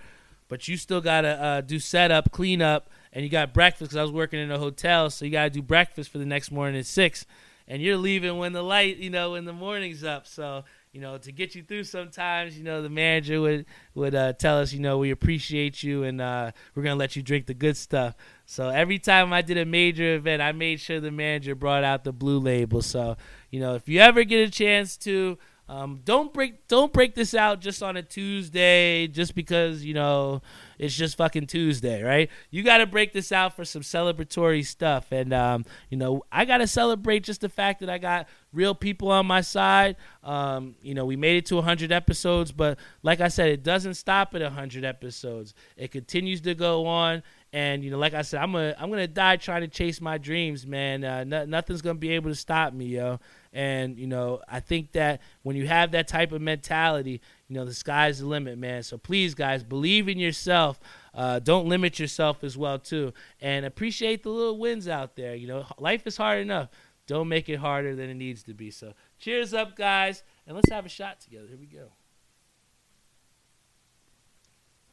but 0.49 0.69
you 0.69 0.79
still 0.79 1.03
gotta 1.03 1.43
uh, 1.43 1.61
do 1.61 1.79
setup, 1.79 2.33
cleanup, 2.33 2.89
and 3.13 3.23
you 3.23 3.29
got 3.29 3.53
breakfast. 3.53 3.91
Because 3.91 3.97
I 3.99 4.03
was 4.03 4.13
working 4.13 4.41
in 4.41 4.51
a 4.51 4.59
hotel, 4.59 5.11
so 5.11 5.27
you 5.27 5.31
gotta 5.31 5.51
do 5.51 5.61
breakfast 5.61 6.11
for 6.11 6.17
the 6.17 6.27
next 6.27 6.51
morning 6.51 6.79
at 6.79 6.87
six, 6.87 7.27
and 7.69 7.83
you're 7.83 7.99
leaving 7.99 8.39
when 8.39 8.55
the 8.55 8.63
light, 8.63 8.97
you 8.97 9.11
know, 9.11 9.33
when 9.33 9.45
the 9.45 9.53
morning's 9.53 10.03
up. 10.03 10.27
So 10.27 10.65
you 10.97 11.03
know, 11.03 11.19
to 11.19 11.31
get 11.31 11.55
you 11.55 11.63
through 11.63 11.85
sometimes, 11.85 12.57
you 12.57 12.65
know, 12.65 12.81
the 12.81 12.89
manager 12.89 13.39
would 13.39 13.67
would 13.95 14.15
uh, 14.15 14.33
tell 14.33 14.59
us, 14.59 14.73
you 14.73 14.81
know, 14.81 14.97
we 14.97 15.11
appreciate 15.11 15.83
you 15.83 16.05
and 16.05 16.23
uh, 16.23 16.51
we're 16.75 16.83
gonna 16.83 16.97
let 16.97 17.15
you 17.15 17.23
drink 17.23 17.45
the 17.45 17.53
good 17.53 17.77
stuff. 17.77 18.15
So 18.47 18.71
every 18.71 18.99
time 18.99 19.31
I 19.31 19.43
did 19.43 19.59
a 19.59 19.67
major 19.67 20.15
event, 20.15 20.41
I 20.41 20.53
made 20.53 20.81
sure 20.81 20.99
the 20.99 21.11
manager 21.11 21.55
brought 21.55 21.85
out 21.85 22.05
the 22.05 22.15
blue 22.15 22.39
label. 22.39 22.81
So 22.81 23.19
you 23.51 23.61
know, 23.61 23.75
if 23.75 23.91
you 23.91 24.01
ever 24.01 24.25
get 24.25 24.49
a 24.49 24.51
chance 24.51 24.97
to 24.99 25.37
um, 25.69 26.01
don't 26.03 26.33
break 26.33 26.67
don't 26.67 26.95
break 26.95 27.15
this 27.15 27.35
out 27.35 27.61
just 27.61 27.83
on 27.83 27.99
a 27.99 28.03
Tuesday 28.03 29.07
just 29.07 29.35
because 29.35 29.85
you 29.85 29.93
know 29.93 30.41
it's 30.79 30.95
just 30.95 31.17
fucking 31.17 31.47
Tuesday, 31.47 32.03
right? 32.03 32.31
You 32.51 32.63
got 32.63 32.79
to 32.79 32.87
break 32.87 33.13
this 33.13 33.33
out 33.33 33.55
for 33.57 33.65
some 33.65 33.83
celebratory 33.83 34.65
stuff, 34.65 35.13
and 35.13 35.33
um, 35.33 35.65
you 35.91 35.97
know 35.97 36.23
I 36.31 36.45
got 36.45 36.59
to 36.59 36.67
celebrate 36.67 37.21
just 37.21 37.41
the 37.41 37.49
fact 37.49 37.81
that 37.81 37.91
I 37.91 37.99
got 37.99 38.29
real 38.53 38.75
people 38.75 39.11
on 39.11 39.27
my 39.27 39.41
side. 39.41 39.97
Um, 40.23 40.77
you 40.83 40.95
know 40.95 41.05
we 41.05 41.17
made 41.17 41.37
it 41.37 41.47
to 41.47 41.57
100 41.57 41.93
episodes, 41.93 42.53
but 42.53 42.79
like 43.03 43.21
I 43.21 43.29
said, 43.29 43.51
it 43.51 43.63
doesn't 43.63 43.95
stop 43.95 44.35
at 44.35 44.43
100 44.43 44.85
episodes. 44.85 45.55
It 45.77 45.91
continues 45.91 46.41
to 46.43 46.55
go 46.55 46.87
on, 46.87 47.23
and 47.53 47.85
you 47.85 47.91
know, 47.91 47.99
like 47.99 48.15
I 48.15 48.23
said, 48.23 48.43
I'm 48.43 48.53
gonna 48.53 48.75
I'm 48.79 48.91
gonna 48.91 49.07
die 49.07 49.37
trying 49.37 49.63
to 49.63 49.69
chase 49.69 50.01
my 50.01 50.19
dreams, 50.19 50.67
man. 50.67 51.05
Uh, 51.05 51.25
no, 51.25 51.45
nothing's 51.45 51.83
gonna 51.83 51.95
be 51.95 52.11
able 52.11 52.31
to 52.31 52.37
stop 52.37 52.73
me, 52.73 52.87
yo. 52.87 53.19
And, 53.57 53.99
you 53.99 54.07
know, 54.07 54.43
I 54.47 54.61
think 54.61 54.93
that 54.93 55.23
when 55.43 55.57
you 55.57 55.67
have 55.67 55.93
that 55.93 56.09
type 56.09 56.33
of 56.33 56.43
mentality, 56.43 57.23
you 57.49 57.55
know, 57.55 57.65
the 57.65 57.75
sky's 57.75 58.19
the 58.19 58.27
limit, 58.27 58.59
man. 58.59 58.83
So 58.83 58.99
please, 58.99 59.35
guys, 59.35 59.63
believe 59.63 60.09
in 60.09 60.19
yourself. 60.19 60.81
Uh, 61.15 61.39
don't 61.39 61.69
limit 61.69 61.99
yourself 61.99 62.43
as 62.43 62.57
well, 62.57 62.79
too. 62.79 63.13
And 63.41 63.65
appreciate 63.65 64.23
the 64.23 64.31
little 64.31 64.59
wins 64.59 64.89
out 64.89 65.17
there. 65.17 65.35
You 65.35 65.47
know, 65.47 65.67
life 65.79 66.07
is 66.07 66.17
hard 66.17 66.41
enough. 66.41 66.69
Don't 67.07 67.29
make 67.29 67.49
it 67.49 67.57
harder 67.57 67.95
than 67.95 68.11
it 68.11 68.15
needs 68.15 68.43
to 68.45 68.55
be. 68.55 68.71
So 68.71 68.95
cheers 69.19 69.55
up, 69.55 69.77
guys. 69.77 70.25
And 70.47 70.57
let's 70.57 70.71
have 70.71 70.87
a 70.87 70.89
shot 70.89 71.21
together. 71.21 71.47
Here 71.47 71.57
we 71.57 71.67
go. 71.67 71.89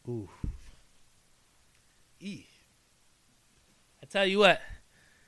Ooh. 0.07 0.29
E. 2.19 2.45
I 4.01 4.05
tell 4.05 4.25
you 4.25 4.39
what, 4.39 4.61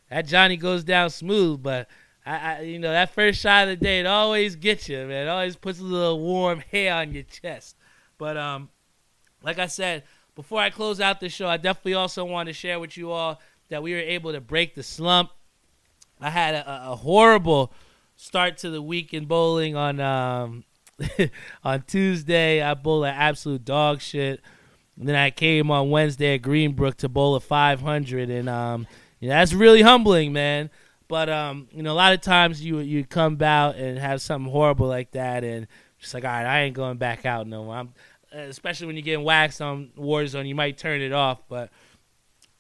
that 0.10 0.28
Johnnie 0.28 0.58
goes 0.58 0.84
down 0.84 1.10
smooth, 1.10 1.64
but 1.64 1.90
I, 2.26 2.38
I, 2.38 2.62
you 2.62 2.80
know, 2.80 2.92
that 2.92 3.14
first 3.14 3.40
shot 3.40 3.68
of 3.68 3.80
the 3.80 3.86
day, 3.86 4.00
it 4.00 4.06
always 4.06 4.56
gets 4.56 4.90
you, 4.90 4.98
man. 5.06 5.28
It 5.28 5.30
always 5.30 5.56
puts 5.56 5.80
a 5.80 5.84
little 5.84 6.20
warm 6.20 6.60
hair 6.60 6.94
on 6.96 7.14
your 7.14 7.24
chest. 7.24 7.76
But 8.18 8.36
um, 8.36 8.70
like 9.44 9.60
I 9.60 9.68
said, 9.68 10.04
before 10.34 10.60
I 10.60 10.70
close 10.70 11.00
out 11.00 11.20
the 11.20 11.30
show, 11.30 11.48
I 11.48 11.58
definitely 11.58 11.94
also 11.94 12.26
want 12.26 12.48
to 12.48 12.54
share 12.54 12.80
with 12.80 12.98
you 12.98 13.12
all 13.12 13.40
that 13.70 13.84
we 13.84 13.94
were 13.94 14.00
able 14.00 14.32
to 14.32 14.42
break 14.42 14.76
the 14.76 14.84
slump. 14.84 15.32
I 16.20 16.30
had 16.30 16.56
a, 16.56 16.92
a 16.92 16.96
horrible 16.96 17.74
start 18.16 18.58
to 18.60 18.70
the 18.70 18.82
week 18.82 19.14
in 19.14 19.26
bowling 19.26 19.76
on 19.76 20.00
um, 20.00 20.64
on 21.64 21.84
Tuesday. 21.84 22.62
I 22.62 22.74
bowled 22.74 23.06
an 23.06 23.16
absolute 23.16 23.66
dog 23.66 24.02
shit. 24.02 24.42
And 24.98 25.08
then 25.10 25.16
I 25.16 25.30
came 25.30 25.72
on 25.72 25.90
Wednesday 25.90 26.36
at 26.36 26.42
Greenbrook 26.42 26.96
to 26.96 27.10
bowl 27.10 27.36
a 27.36 27.42
500, 27.42 28.30
and 28.30 28.48
um, 28.48 28.88
you 29.20 29.28
know, 29.28 29.36
that's 29.36 29.52
really 29.52 29.82
humbling, 29.82 30.32
man. 30.32 30.70
But 31.08 31.30
um, 31.30 31.68
you 31.72 31.84
know, 31.84 31.94
a 31.94 31.96
lot 31.96 32.14
of 32.14 32.22
times 32.22 32.64
you 32.64 32.80
you 32.80 33.06
come 33.06 33.42
out 33.42 33.76
and 33.76 33.98
have 34.00 34.22
something 34.22 34.52
horrible 34.52 34.88
like 34.88 35.12
that, 35.12 35.44
and 35.44 35.68
just 36.00 36.14
like, 36.14 36.24
all 36.24 36.32
right, 36.32 36.46
I 36.46 36.62
ain't 36.64 36.76
going 36.76 36.98
back 36.98 37.26
out 37.26 37.48
no 37.48 37.66
more. 37.66 37.76
I'm, 37.76 37.94
especially 38.32 38.88
when 38.88 38.96
you're 38.96 39.04
getting 39.04 39.26
waxed 39.26 39.62
on 39.62 39.92
Warzone, 39.98 40.48
you 40.48 40.56
might 40.56 40.78
turn 40.78 41.02
it 41.02 41.14
off. 41.14 41.42
But 41.48 41.70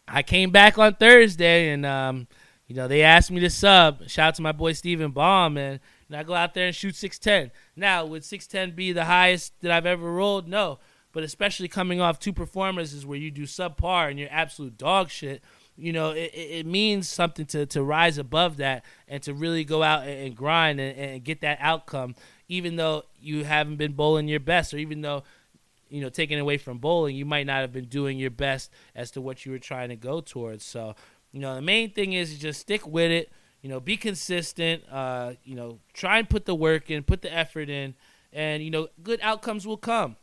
I 0.07 0.23
came 0.23 0.51
back 0.51 0.77
on 0.77 0.93
Thursday, 0.95 1.69
and 1.69 1.85
um, 1.85 2.27
you 2.67 2.75
know, 2.75 2.87
they 2.87 3.03
asked 3.03 3.31
me 3.31 3.39
to 3.41 3.49
sub. 3.49 4.07
Shout 4.07 4.29
out 4.29 4.35
to 4.35 4.41
my 4.41 4.51
boy 4.51 4.73
Steven 4.73 5.11
Baum, 5.11 5.57
and, 5.57 5.79
and 6.07 6.17
I 6.17 6.23
go 6.23 6.33
out 6.33 6.53
there 6.53 6.67
and 6.67 6.75
shoot 6.75 6.95
610. 6.95 7.51
Now, 7.75 8.05
would 8.05 8.23
610 8.23 8.75
be 8.75 8.91
the 8.91 9.05
highest 9.05 9.53
that 9.61 9.71
I've 9.71 9.85
ever 9.85 10.11
rolled? 10.11 10.47
No. 10.47 10.79
But 11.11 11.23
especially 11.23 11.67
coming 11.67 12.01
off 12.01 12.19
two 12.19 12.33
performances 12.33 13.05
where 13.05 13.17
you 13.17 13.31
do 13.31 13.43
subpar 13.43 14.09
and 14.09 14.19
you're 14.19 14.27
absolute 14.31 14.77
dog 14.77 15.09
shit, 15.09 15.41
you 15.77 15.91
know, 15.91 16.11
it, 16.11 16.31
it 16.33 16.65
means 16.65 17.09
something 17.09 17.45
to, 17.47 17.65
to 17.67 17.83
rise 17.83 18.17
above 18.17 18.57
that 18.57 18.85
and 19.07 19.21
to 19.23 19.33
really 19.33 19.63
go 19.63 19.83
out 19.83 20.07
and, 20.07 20.35
grind 20.35 20.79
and, 20.79 20.97
and 20.97 21.23
get 21.23 21.41
that 21.41 21.57
outcome, 21.61 22.15
even 22.47 22.75
though 22.75 23.03
you 23.19 23.43
haven't 23.43 23.75
been 23.75 23.93
bowling 23.93 24.27
your 24.27 24.39
best, 24.39 24.73
or 24.73 24.77
even 24.77 25.01
though, 25.01 25.23
you 25.89 26.01
know, 26.01 26.09
taking 26.09 26.39
away 26.39 26.57
from 26.57 26.77
bowling, 26.77 27.15
you 27.15 27.25
might 27.25 27.45
not 27.45 27.61
have 27.61 27.73
been 27.73 27.85
doing 27.85 28.17
your 28.17 28.31
best 28.31 28.71
as 28.95 29.11
to 29.11 29.21
what 29.21 29.45
you 29.45 29.51
were 29.51 29.59
trying 29.59 29.89
to 29.89 29.95
go 29.95 30.21
towards. 30.21 30.63
So, 30.63 30.95
you 31.31 31.39
know, 31.39 31.55
the 31.55 31.61
main 31.61 31.91
thing 31.91 32.13
is 32.13 32.37
just 32.39 32.61
stick 32.61 32.87
with 32.87 33.11
it. 33.11 33.31
You 33.61 33.69
know, 33.69 33.79
be 33.79 33.97
consistent. 33.97 34.83
Uh, 34.91 35.33
you 35.43 35.55
know, 35.55 35.79
try 35.93 36.19
and 36.19 36.29
put 36.29 36.45
the 36.45 36.55
work 36.55 36.91
in, 36.91 37.03
put 37.03 37.21
the 37.21 37.33
effort 37.33 37.69
in, 37.69 37.95
and 38.31 38.63
you 38.63 38.69
know, 38.69 38.89
good 39.01 39.19
outcomes 39.23 39.65
will 39.65 39.77
come. 39.77 40.17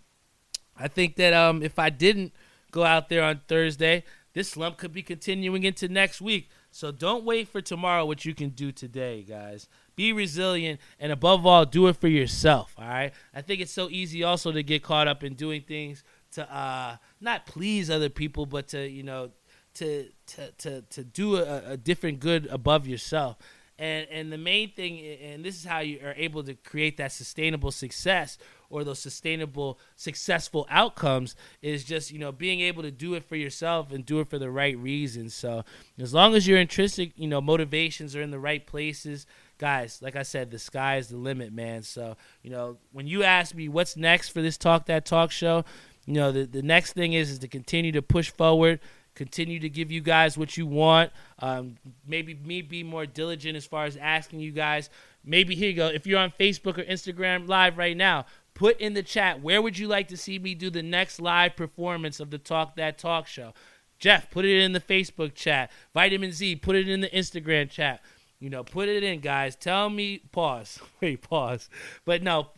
I 0.77 0.89
think 0.89 1.17
that 1.17 1.33
um, 1.33 1.63
if 1.63 1.79
I 1.79 1.91
didn't 1.91 2.33
go 2.71 2.85
out 2.85 3.09
there 3.09 3.23
on 3.23 3.41
Thursday, 3.49 4.05
this 4.35 4.51
slump 4.51 4.79
could 4.79 4.93
be 4.93 5.03
continuing 5.03 5.65
into 5.65 5.89
next 5.89 6.21
week. 6.21 6.49
So 6.71 6.91
don't 6.91 7.25
wait 7.25 7.49
for 7.49 7.61
tomorrow 7.61 8.07
what 8.07 8.25
you 8.25 8.35
can 8.35 8.51
do 8.51 8.73
today, 8.73 9.23
guys. 9.23 9.69
Be 9.95 10.13
resilient 10.13 10.81
and 10.99 11.13
above 11.13 11.45
all, 11.45 11.67
do 11.67 11.87
it 11.89 11.97
for 11.97 12.09
yourself. 12.09 12.75
All 12.79 12.89
right. 12.89 13.13
I 13.35 13.43
think 13.43 13.61
it's 13.61 13.73
so 13.73 13.91
easy 13.91 14.23
also 14.23 14.53
to 14.53 14.63
get 14.63 14.83
caught 14.83 15.07
up 15.07 15.23
in 15.23 15.35
doing 15.35 15.63
things 15.63 16.03
to 16.33 16.55
uh, 16.55 16.97
not 17.21 17.47
please 17.47 17.91
other 17.91 18.09
people, 18.09 18.47
but 18.47 18.69
to 18.69 18.89
you 18.89 19.03
know 19.03 19.31
to 19.75 20.09
to 20.27 20.51
to 20.53 20.83
to 20.83 21.05
do 21.05 21.37
a, 21.37 21.73
a 21.73 21.77
different 21.77 22.21
good 22.21 22.47
above 22.47 22.87
yourself. 22.87 23.37
And 23.83 24.07
and 24.13 24.33
the 24.33 24.39
main 24.39 24.71
thing, 24.71 25.01
and 25.01 25.45
this 25.45 25.57
is 25.57 25.65
how 25.65 25.81
you 25.81 25.99
are 26.05 26.15
able 26.17 26.45
to 26.45 26.55
create 26.55 26.99
that 26.99 27.11
sustainable 27.11 27.73
success 27.73 28.39
or 28.71 28.85
those 28.85 29.01
sustainable 29.01 29.81
successful 29.97 30.69
outcomes 30.71 31.35
is 31.63 31.83
just 31.83 32.13
you 32.13 32.19
know 32.21 32.31
being 32.31 32.61
able 32.61 32.85
to 32.85 32.93
do 32.93 33.15
it 33.15 33.25
for 33.25 33.35
yourself 33.35 33.91
and 33.91 34.07
do 34.07 34.21
it 34.21 34.29
for 34.29 34.39
the 34.39 34.53
right 34.53 34.79
reasons. 34.79 35.35
So 35.35 35.65
as 35.99 36.15
long 36.15 36.37
as 36.37 36.47
your 36.47 36.59
intrinsic 36.61 37.11
you 37.17 37.27
know 37.27 37.41
motivations 37.41 38.15
are 38.15 38.23
in 38.23 38.31
the 38.31 38.39
right 38.39 38.65
places 38.65 39.27
guys 39.59 40.01
like 40.03 40.17
i 40.17 40.23
said 40.23 40.51
the 40.51 40.59
sky 40.61 40.99
is 40.99 41.09
the 41.09 41.17
limit 41.17 41.53
man. 41.53 41.83
So 41.83 42.17
you 42.45 42.51
know 42.51 42.79
when 42.93 43.09
you 43.09 43.25
ask 43.25 43.53
me 43.53 43.69
what's 43.69 43.97
next 43.97 44.29
for 44.29 44.43
this 44.43 44.57
talk 44.57 44.87
that 44.87 45.05
talk 45.05 45.33
show 45.33 45.65
you 46.07 46.15
know 46.15 46.31
the, 46.31 46.45
the 46.47 46.63
next 46.63 46.93
thing 46.93 47.15
is 47.15 47.33
is 47.33 47.41
to 47.41 47.49
continue 47.49 47.91
to 47.91 48.03
push 48.03 48.31
forward 48.31 48.79
continue 49.15 49.59
to 49.61 49.69
give 49.69 49.91
you 49.91 50.01
guys 50.01 50.39
what 50.39 50.57
you 50.57 50.67
want. 50.67 51.11
Um, 51.39 51.77
maybe 52.07 52.35
me 52.35 52.63
be 52.63 52.83
more 52.83 53.07
diligent 53.07 53.57
as 53.57 53.67
far 53.67 53.85
as 53.85 53.97
asking 53.97 54.41
you 54.41 54.53
guys. 54.53 54.91
Maybe 55.25 55.55
here 55.55 55.71
you 55.71 55.77
go. 55.77 55.89
If 55.89 56.07
you're 56.07 56.19
on 56.19 56.33
facebook 56.39 56.79
or 56.79 56.85
instagram 56.85 57.49
live 57.49 57.79
right 57.79 57.97
now 57.97 58.27
put 58.55 58.79
in 58.81 58.93
the 58.93 59.03
chat 59.03 59.41
where 59.41 59.63
would 59.63 59.79
you 59.79 59.89
like 59.89 60.09
to 60.09 60.17
see 60.17 60.39
me 60.39 60.55
do 60.55 60.69
the 60.69 60.83
next 60.83 61.21
live 61.21 61.57
performance 61.57 62.21
of 62.21 62.31
the 62.31 62.39
talk 62.39 62.77
that 62.77 62.99
talk 62.99 63.27
show? 63.27 63.53
Jeff 63.99 64.31
put 64.31 64.45
it 64.45 64.63
in 64.63 64.73
the 64.73 64.81
facebook 64.81 65.35
chat. 65.35 65.71
Vitamin 65.95 66.33
z 66.33 66.57
put 66.57 66.77
it 66.77 66.89
in 66.89 67.01
the 67.01 67.11
instagram 67.11 67.71
chat. 67.71 68.03
You 68.41 68.51
know 68.51 68.65
put 68.65 68.89
it 68.89 69.05
in 69.05 69.21
guys. 69.21 69.55
Tell 69.55 69.91
me 69.91 70.23
pause. 70.33 70.81
Wait 71.01 71.23
pause. 71.23 71.69
But 72.05 72.23
no 72.23 72.49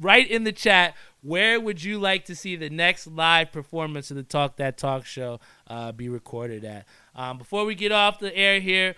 right 0.00 0.28
in 0.28 0.44
the 0.44 0.52
chat 0.52 0.94
where 1.26 1.58
would 1.58 1.82
you 1.82 1.98
like 1.98 2.24
to 2.26 2.36
see 2.36 2.54
the 2.54 2.70
next 2.70 3.06
live 3.08 3.50
performance 3.50 4.10
of 4.10 4.16
the 4.16 4.22
Talk 4.22 4.56
That 4.56 4.78
Talk 4.78 5.04
show 5.04 5.40
uh, 5.66 5.90
be 5.90 6.08
recorded 6.08 6.64
at? 6.64 6.86
Um, 7.16 7.38
before 7.38 7.64
we 7.64 7.74
get 7.74 7.90
off 7.90 8.20
the 8.20 8.34
air 8.34 8.60
here, 8.60 8.94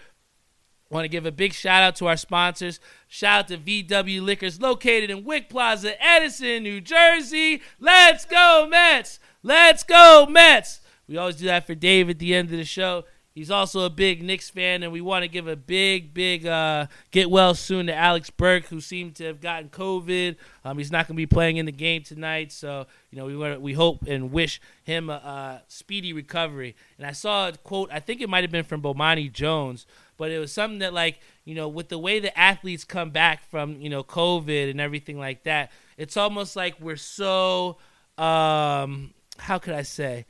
want 0.91 1.05
to 1.05 1.09
give 1.09 1.25
a 1.25 1.33
big 1.33 1.55
shout 1.55 1.83
out 1.83 1.97
to 1.97 2.07
our 2.07 2.17
sponsors. 2.17 2.81
Shout 3.07 3.41
out 3.41 3.49
to 3.49 3.57
VW 3.57 4.23
Liquors, 4.23 4.61
located 4.61 5.11
in 5.11 5.25
Wick 5.25 5.49
Plaza, 5.49 5.95
Edison, 6.05 6.65
New 6.65 6.83
Jersey. 6.83 7.63
Let's 7.81 8.27
go, 8.27 8.67
Mets! 8.69 9.21
Let's 9.43 9.83
go, 9.83 10.27
Mets! 10.29 10.81
We 11.09 11.17
always 11.17 11.37
do 11.37 11.47
that 11.47 11.67
for 11.67 11.75
Dave 11.75 12.11
at 12.11 12.19
the 12.19 12.35
end 12.35 12.51
of 12.51 12.59
the 12.59 12.65
show. 12.65 13.05
He's 13.39 13.53
also 13.53 13.83
a 13.83 13.91
big 13.91 14.21
Knicks 14.21 14.51
fan, 14.51 14.83
and 14.83 14.91
we 14.91 15.01
want 15.01 15.23
to 15.23 15.29
give 15.29 15.47
a 15.47 15.55
big, 15.55 16.13
big 16.13 16.45
uh, 16.45 16.87
get 17.13 17.31
well 17.31 17.55
soon 17.55 17.87
to 17.87 17.95
Alex 17.95 18.31
Burks, 18.31 18.69
who 18.69 18.81
seemed 18.81 19.15
to 19.15 19.27
have 19.27 19.41
gotten 19.41 19.69
COVID. 19.69 20.35
Um, 20.65 20.77
he's 20.77 20.91
not 20.91 21.07
going 21.07 21.15
to 21.15 21.21
be 21.21 21.27
playing 21.27 21.57
in 21.57 21.65
the 21.65 21.71
game 21.71 22.03
tonight, 22.03 22.51
so 22.51 22.87
you 23.13 23.17
know 23.17 23.27
we 23.27 23.37
want 23.37 23.61
we 23.61 23.75
hope 23.75 24.03
and 24.09 24.33
wish 24.33 24.61
him 24.83 25.09
a, 25.09 25.13
a, 25.13 25.63
speedy 25.69 26.13
recovery. 26.13 26.75
And 26.97 27.07
I 27.07 27.13
saw 27.13 27.51
a 27.51 27.53
quote, 27.53 27.91
I 27.93 28.01
think 28.01 28.21
it 28.21 28.29
might 28.29 28.43
have 28.43 28.51
been 28.51 28.65
from 28.65 28.83
Bomani 28.83 29.33
Jones, 29.33 29.87
but 30.17 30.33
it 30.33 30.41
was 30.41 30.51
something 30.53 30.81
that 30.81 30.93
like 30.93 31.21
you 31.45 31.55
know 31.55 31.69
with 31.69 31.91
the 31.91 31.99
way 31.99 32.19
the 32.19 32.37
athletes 32.37 32.83
come 32.83 33.11
back 33.11 33.49
from 33.49 33.81
you 33.81 33.89
know 33.89 34.03
COVID 34.03 34.69
and 34.69 34.81
everything 34.81 35.17
like 35.17 35.45
that, 35.45 35.71
it's 35.97 36.17
almost 36.17 36.57
like 36.57 36.81
we're 36.81 36.97
so 36.97 37.77
um, 38.19 39.15
how 39.39 39.59
could 39.59 39.75
I 39.75 39.83
say? 39.83 40.27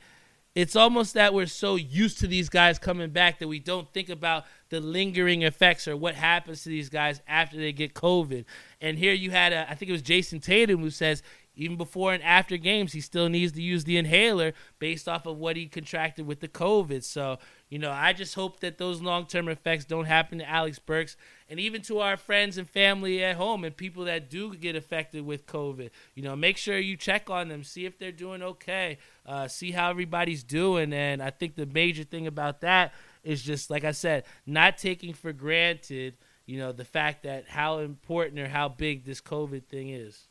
It's 0.59 0.75
almost 0.75 1.13
that 1.13 1.33
we're 1.33 1.45
so 1.45 1.75
used 1.77 2.19
to 2.19 2.27
these 2.27 2.49
guys 2.49 2.77
coming 2.77 3.11
back 3.11 3.39
that 3.39 3.47
we 3.47 3.59
don't 3.59 3.89
think 3.93 4.09
about 4.09 4.43
the 4.67 4.81
lingering 4.81 5.43
effects 5.43 5.87
or 5.87 5.95
what 5.95 6.15
happens 6.15 6.63
to 6.63 6.69
these 6.69 6.89
guys 6.89 7.21
after 7.29 7.55
they 7.55 7.71
get 7.71 7.93
COVID. 7.93 8.43
And 8.81 8.97
here 8.97 9.13
you 9.13 9.31
had, 9.31 9.53
a, 9.53 9.71
I 9.71 9.75
think 9.75 9.87
it 9.87 9.93
was 9.93 10.01
Jayson 10.01 10.41
Tatum 10.41 10.81
who 10.81 10.89
says 10.89 11.23
even 11.59 11.77
before 11.77 12.13
and 12.13 12.23
after 12.23 12.57
games, 12.57 12.93
he 12.93 13.01
still 13.01 13.29
needs 13.29 13.51
to 13.53 13.61
use 13.61 13.83
the 13.83 13.97
inhaler 13.97 14.53
based 14.79 15.07
off 15.07 15.25
of 15.25 15.37
what 15.37 15.55
he 15.55 15.67
contracted 15.67 16.25
with 16.25 16.39
the 16.39 16.47
COVID. 16.47 17.03
So, 17.03 17.37
you 17.69 17.77
know, 17.77 17.91
I 17.91 18.13
just 18.13 18.35
hope 18.35 18.59
that 18.61 18.77
those 18.77 19.01
long 19.01 19.25
term 19.25 19.47
effects 19.47 19.85
don't 19.85 20.05
happen 20.05 20.39
to 20.39 20.49
Alex 20.49 20.79
Burks 20.79 21.15
and 21.49 21.59
even 21.59 21.81
to 21.83 21.99
our 21.99 22.17
friends 22.17 22.57
and 22.57 22.69
family 22.69 23.23
at 23.23 23.35
home 23.35 23.63
and 23.63 23.75
people 23.75 24.05
that 24.05 24.29
do 24.29 24.55
get 24.55 24.75
affected 24.75 25.25
with 25.25 25.45
COVID. 25.45 25.89
You 26.15 26.23
know, 26.23 26.35
make 26.35 26.57
sure 26.57 26.77
you 26.77 26.95
check 26.95 27.29
on 27.29 27.49
them, 27.49 27.63
see 27.63 27.85
if 27.85 27.97
they're 27.97 28.11
doing 28.11 28.41
okay, 28.41 28.97
uh, 29.25 29.47
see 29.47 29.71
how 29.71 29.89
everybody's 29.89 30.43
doing. 30.43 30.93
And 30.93 31.21
I 31.21 31.29
think 31.29 31.55
the 31.55 31.65
major 31.65 32.03
thing 32.03 32.27
about 32.27 32.61
that 32.61 32.93
is 33.23 33.41
just, 33.41 33.69
like 33.69 33.83
I 33.83 33.91
said, 33.91 34.23
not 34.45 34.77
taking 34.77 35.13
for 35.13 35.33
granted, 35.33 36.15
you 36.45 36.57
know, 36.57 36.71
the 36.71 36.85
fact 36.85 37.23
that 37.23 37.47
how 37.47 37.79
important 37.79 38.39
or 38.39 38.47
how 38.47 38.69
big 38.69 39.05
this 39.05 39.21
COVID 39.21 39.65
thing 39.65 39.89
is. 39.89 40.27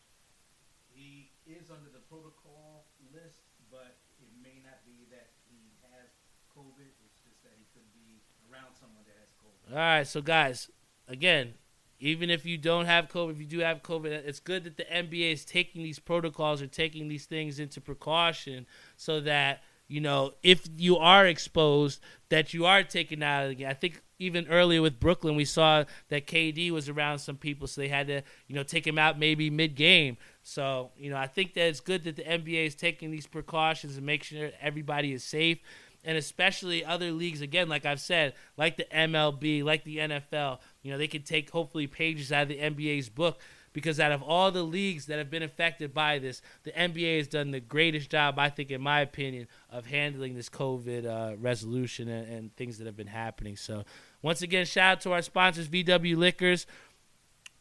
He 0.90 1.30
is 1.46 1.70
under 1.70 1.90
the 1.90 2.02
protocol 2.10 2.90
list, 3.14 3.46
but 3.70 4.02
it 4.18 4.30
may 4.42 4.58
not 4.66 4.82
be 4.82 5.06
that 5.14 5.30
he 5.46 5.78
has 5.94 6.10
COVID. 6.50 6.90
It's 7.06 7.22
just 7.22 7.38
that 7.46 7.54
he 7.54 7.66
could 7.70 7.86
be 7.94 8.18
around 8.50 8.74
someone 8.74 9.06
that 9.06 9.14
has 9.20 9.30
COVID. 9.38 9.57
All 9.70 9.76
right, 9.76 10.06
so 10.06 10.22
guys, 10.22 10.70
again, 11.08 11.52
even 12.00 12.30
if 12.30 12.46
you 12.46 12.56
don't 12.56 12.86
have 12.86 13.08
COVID, 13.08 13.32
if 13.32 13.38
you 13.38 13.46
do 13.46 13.58
have 13.58 13.82
COVID, 13.82 14.06
it's 14.06 14.40
good 14.40 14.64
that 14.64 14.78
the 14.78 14.84
NBA 14.84 15.32
is 15.32 15.44
taking 15.44 15.82
these 15.82 15.98
protocols 15.98 16.62
or 16.62 16.66
taking 16.66 17.08
these 17.08 17.26
things 17.26 17.58
into 17.58 17.80
precaution 17.80 18.66
so 18.96 19.20
that 19.20 19.62
you 19.86 20.00
know 20.00 20.32
if 20.42 20.66
you 20.76 20.96
are 20.96 21.26
exposed, 21.26 22.00
that 22.30 22.54
you 22.54 22.64
are 22.64 22.82
taken 22.82 23.22
out 23.22 23.42
of 23.44 23.48
the 23.50 23.56
game. 23.56 23.68
I 23.68 23.74
think 23.74 24.00
even 24.18 24.48
earlier 24.48 24.80
with 24.80 24.98
Brooklyn, 24.98 25.36
we 25.36 25.44
saw 25.44 25.84
that 26.08 26.26
KD 26.26 26.70
was 26.70 26.88
around 26.88 27.18
some 27.18 27.36
people, 27.36 27.66
so 27.66 27.82
they 27.82 27.88
had 27.88 28.06
to 28.06 28.22
you 28.46 28.54
know 28.54 28.62
take 28.62 28.86
him 28.86 28.98
out 28.98 29.18
maybe 29.18 29.50
mid 29.50 29.74
game. 29.74 30.16
So 30.42 30.92
you 30.96 31.10
know 31.10 31.18
I 31.18 31.26
think 31.26 31.52
that 31.54 31.66
it's 31.66 31.80
good 31.80 32.04
that 32.04 32.16
the 32.16 32.22
NBA 32.22 32.66
is 32.66 32.74
taking 32.74 33.10
these 33.10 33.26
precautions 33.26 33.98
and 33.98 34.06
make 34.06 34.22
sure 34.22 34.50
everybody 34.62 35.12
is 35.12 35.24
safe 35.24 35.58
and 36.04 36.16
especially 36.16 36.84
other 36.84 37.12
leagues 37.12 37.40
again 37.40 37.68
like 37.68 37.84
i've 37.84 38.00
said 38.00 38.34
like 38.56 38.76
the 38.76 38.86
mlb 38.92 39.64
like 39.64 39.84
the 39.84 39.98
nfl 39.98 40.58
you 40.82 40.90
know 40.90 40.98
they 40.98 41.08
could 41.08 41.26
take 41.26 41.50
hopefully 41.50 41.86
pages 41.86 42.32
out 42.32 42.42
of 42.42 42.48
the 42.48 42.58
nba's 42.58 43.08
book 43.08 43.38
because 43.72 44.00
out 44.00 44.10
of 44.10 44.22
all 44.22 44.50
the 44.50 44.62
leagues 44.62 45.06
that 45.06 45.18
have 45.18 45.30
been 45.30 45.42
affected 45.42 45.92
by 45.92 46.18
this 46.18 46.40
the 46.64 46.72
nba 46.72 47.18
has 47.18 47.28
done 47.28 47.50
the 47.50 47.60
greatest 47.60 48.10
job 48.10 48.38
i 48.38 48.48
think 48.48 48.70
in 48.70 48.80
my 48.80 49.00
opinion 49.00 49.46
of 49.70 49.86
handling 49.86 50.34
this 50.34 50.48
covid 50.48 51.06
uh, 51.06 51.36
resolution 51.36 52.08
and, 52.08 52.28
and 52.32 52.56
things 52.56 52.78
that 52.78 52.86
have 52.86 52.96
been 52.96 53.06
happening. 53.06 53.56
So 53.56 53.84
once 54.22 54.42
again 54.42 54.66
shout 54.66 54.92
out 54.92 55.00
to 55.02 55.12
our 55.12 55.22
sponsors 55.22 55.68
vw 55.68 56.16
liquors. 56.16 56.66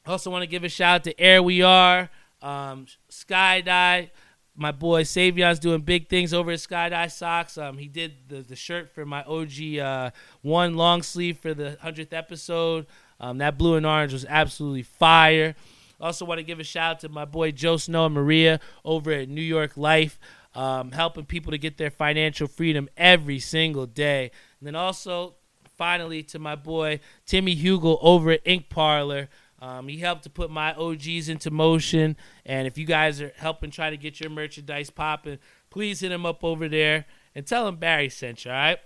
Also 0.05 0.31
want 0.31 0.43
to 0.43 0.47
give 0.47 0.63
a 0.63 0.69
shout 0.69 0.95
out 0.95 1.03
to 1.03 1.19
air 1.19 1.43
we 1.43 1.61
are 1.61 2.09
um, 2.41 2.87
skydive 3.11 4.09
my 4.57 4.71
boy 4.71 5.03
Savion's 5.03 5.59
doing 5.59 5.81
big 5.81 6.09
things 6.09 6.33
over 6.33 6.51
at 6.51 6.59
Skydye 6.59 7.11
Socks. 7.11 7.57
Um, 7.57 7.77
he 7.77 7.87
did 7.87 8.13
the, 8.27 8.41
the 8.41 8.55
shirt 8.55 8.89
for 8.93 9.05
my 9.05 9.23
OG 9.23 9.77
uh, 9.79 10.09
one 10.41 10.75
long 10.75 11.03
sleeve 11.03 11.37
for 11.37 11.53
the 11.53 11.77
hundredth 11.79 12.11
episode. 12.11 12.87
Um, 13.19 13.37
that 13.37 13.57
blue 13.57 13.75
and 13.75 13.85
orange 13.85 14.13
was 14.13 14.25
absolutely 14.27 14.81
fire. 14.81 15.55
Also, 16.01 16.25
want 16.25 16.39
to 16.39 16.43
give 16.43 16.59
a 16.59 16.63
shout 16.63 16.91
out 16.91 16.99
to 17.01 17.09
my 17.09 17.25
boy 17.25 17.51
Joe 17.51 17.77
Snow 17.77 18.05
and 18.07 18.15
Maria 18.15 18.59
over 18.83 19.11
at 19.11 19.29
New 19.29 19.41
York 19.41 19.77
Life, 19.77 20.19
um, 20.55 20.91
helping 20.91 21.25
people 21.25 21.51
to 21.51 21.57
get 21.57 21.77
their 21.77 21.89
financial 21.89 22.47
freedom 22.47 22.89
every 22.97 23.39
single 23.39 23.85
day. 23.85 24.31
And 24.59 24.67
then 24.67 24.75
also, 24.75 25.35
finally, 25.77 26.23
to 26.23 26.39
my 26.39 26.55
boy 26.55 26.99
Timmy 27.25 27.55
Hugel 27.55 27.99
over 28.01 28.31
at 28.31 28.41
Ink 28.45 28.69
Parlor. 28.69 29.29
Um, 29.59 29.87
he 29.87 29.97
helped 29.97 30.23
to 30.23 30.29
put 30.29 30.51
my 30.51 30.73
OGs 30.73 31.29
into 31.29 31.49
motion. 31.51 32.15
And 32.45 32.67
if 32.67 32.77
you 32.77 32.85
guys 32.85 33.21
are 33.21 33.33
helping 33.37 33.71
try 33.71 33.89
to 33.89 33.97
get 33.97 34.19
your 34.19 34.29
merchandise 34.29 34.89
popping, 34.89 35.39
please 35.69 35.99
hit 35.99 36.11
him 36.11 36.25
up 36.25 36.43
over 36.43 36.67
there 36.67 37.05
and 37.33 37.45
tell 37.45 37.67
him 37.67 37.77
Barry 37.77 38.09
sent 38.09 38.45
you, 38.45 38.51
all 38.51 38.57
right? 38.57 38.79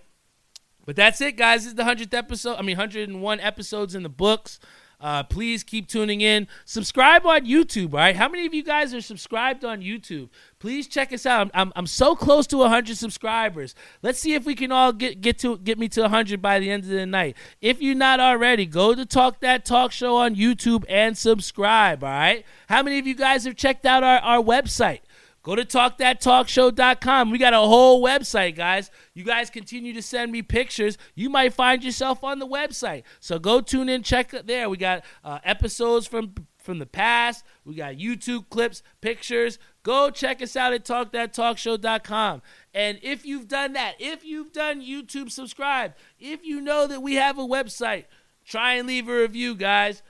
But 0.85 0.95
that's 0.95 1.21
it, 1.21 1.37
guys. 1.37 1.63
This 1.63 1.69
is 1.69 1.75
the 1.75 1.83
100th 1.83 2.13
episode. 2.13 2.55
I 2.55 2.61
mean, 2.61 2.77
101 2.77 3.39
episodes 3.39 3.95
in 3.95 4.03
the 4.03 4.09
books. 4.09 4.59
Uh, 5.01 5.23
please 5.23 5.63
keep 5.63 5.87
tuning 5.87 6.21
in. 6.21 6.47
Subscribe 6.63 7.25
on 7.25 7.45
YouTube, 7.45 7.93
all 7.93 7.99
right? 7.99 8.15
How 8.15 8.29
many 8.29 8.45
of 8.45 8.53
you 8.53 8.63
guys 8.63 8.93
are 8.93 9.01
subscribed 9.01 9.65
on 9.65 9.81
YouTube? 9.81 10.29
Please 10.59 10.87
check 10.87 11.11
us 11.11 11.25
out. 11.25 11.41
I'm, 11.41 11.51
I'm, 11.55 11.73
I'm 11.75 11.87
so 11.87 12.15
close 12.15 12.45
to 12.47 12.57
100 12.57 12.95
subscribers. 12.95 13.73
Let's 14.03 14.19
see 14.19 14.35
if 14.35 14.45
we 14.45 14.53
can 14.53 14.71
all 14.71 14.93
get, 14.93 15.19
get 15.19 15.39
to 15.39 15.57
get 15.57 15.79
me 15.79 15.89
to 15.89 16.01
100 16.01 16.41
by 16.41 16.59
the 16.59 16.69
end 16.69 16.83
of 16.83 16.89
the 16.89 17.05
night. 17.07 17.35
If 17.61 17.81
you're 17.81 17.95
not 17.95 18.19
already, 18.19 18.67
go 18.67 18.93
to 18.93 19.05
Talk 19.05 19.39
That 19.39 19.65
Talk 19.65 19.91
Show 19.91 20.17
on 20.17 20.35
YouTube 20.35 20.85
and 20.87 21.17
subscribe, 21.17 22.03
all 22.03 22.09
right? 22.11 22.45
How 22.69 22.83
many 22.83 22.99
of 22.99 23.07
you 23.07 23.15
guys 23.15 23.45
have 23.45 23.55
checked 23.55 23.87
out 23.87 24.03
our, 24.03 24.19
our 24.19 24.43
website? 24.43 24.99
Go 25.43 25.55
to 25.55 25.65
talkthattalkshow.com. 25.65 27.31
We 27.31 27.39
got 27.39 27.53
a 27.53 27.57
whole 27.57 28.03
website, 28.03 28.55
guys. 28.55 28.91
You 29.15 29.23
guys 29.23 29.49
continue 29.49 29.91
to 29.93 30.01
send 30.01 30.31
me 30.31 30.43
pictures. 30.43 30.99
You 31.15 31.31
might 31.31 31.53
find 31.53 31.83
yourself 31.83 32.23
on 32.23 32.37
the 32.37 32.47
website. 32.47 33.03
So 33.19 33.39
go 33.39 33.59
tune 33.59 33.89
in, 33.89 34.03
check 34.03 34.33
it 34.35 34.45
there. 34.45 34.69
We 34.69 34.77
got 34.77 35.03
uh, 35.23 35.39
episodes 35.43 36.07
from 36.07 36.33
from 36.59 36.77
the 36.77 36.85
past. 36.85 37.43
We 37.65 37.73
got 37.73 37.95
YouTube 37.95 38.49
clips, 38.49 38.83
pictures. 39.01 39.57
Go 39.81 40.11
check 40.11 40.43
us 40.43 40.55
out 40.55 40.73
at 40.73 40.85
talkthattalkshow.com. 40.85 42.43
And 42.75 42.99
if 43.01 43.25
you've 43.25 43.47
done 43.47 43.73
that, 43.73 43.95
if 43.97 44.23
you've 44.23 44.53
done 44.53 44.79
YouTube 44.79 45.31
subscribe, 45.31 45.95
if 46.19 46.45
you 46.45 46.61
know 46.61 46.85
that 46.85 47.01
we 47.01 47.15
have 47.15 47.39
a 47.39 47.43
website, 47.43 48.05
try 48.45 48.73
and 48.73 48.87
leave 48.87 49.09
a 49.09 49.21
review, 49.21 49.55
guys 49.55 50.03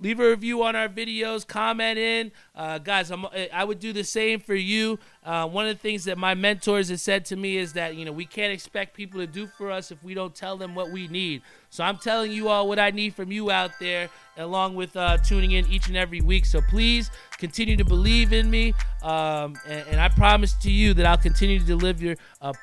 leave 0.00 0.20
a 0.20 0.28
review 0.28 0.62
on 0.62 0.76
our 0.76 0.88
videos, 0.88 1.46
comment 1.46 1.98
in, 1.98 2.32
uh, 2.54 2.78
guys. 2.78 3.10
I'm, 3.10 3.26
I 3.52 3.64
would 3.64 3.80
do 3.80 3.92
the 3.92 4.04
same 4.04 4.40
for 4.40 4.54
you. 4.54 4.98
Uh, 5.24 5.46
one 5.48 5.66
of 5.66 5.74
the 5.76 5.80
things 5.80 6.04
that 6.04 6.18
my 6.18 6.34
mentors 6.34 6.88
have 6.90 7.00
said 7.00 7.24
to 7.26 7.36
me 7.36 7.56
is 7.56 7.72
that 7.74 7.96
you 7.96 8.04
know 8.04 8.12
we 8.12 8.26
can't 8.26 8.52
expect 8.52 8.94
people 8.94 9.20
to 9.20 9.26
do 9.26 9.46
for 9.46 9.70
us 9.70 9.90
if 9.90 10.02
we 10.02 10.14
don't 10.14 10.34
tell 10.34 10.56
them 10.56 10.74
what 10.74 10.90
we 10.90 11.08
need. 11.08 11.42
So 11.70 11.82
I'm 11.82 11.98
telling 11.98 12.30
you 12.30 12.48
all 12.48 12.68
what 12.68 12.78
I 12.78 12.90
need 12.90 13.14
from 13.14 13.32
you 13.32 13.50
out 13.50 13.72
there, 13.80 14.08
along 14.36 14.76
with 14.76 14.96
uh, 14.96 15.18
tuning 15.18 15.52
in 15.52 15.66
each 15.66 15.88
and 15.88 15.96
every 15.96 16.20
week. 16.20 16.46
So 16.46 16.60
please 16.60 17.10
continue 17.38 17.76
to 17.76 17.84
believe 17.84 18.32
in 18.32 18.50
me, 18.50 18.74
um, 19.02 19.56
and, 19.66 19.88
and, 19.88 20.00
I 20.00 20.08
promise 20.08 20.54
to 20.62 20.70
you 20.70 20.94
that 20.94 21.06
I'll 21.06 21.16
continue 21.16 21.58
to 21.58 21.64
deliver 21.64 22.14
a 22.40 22.54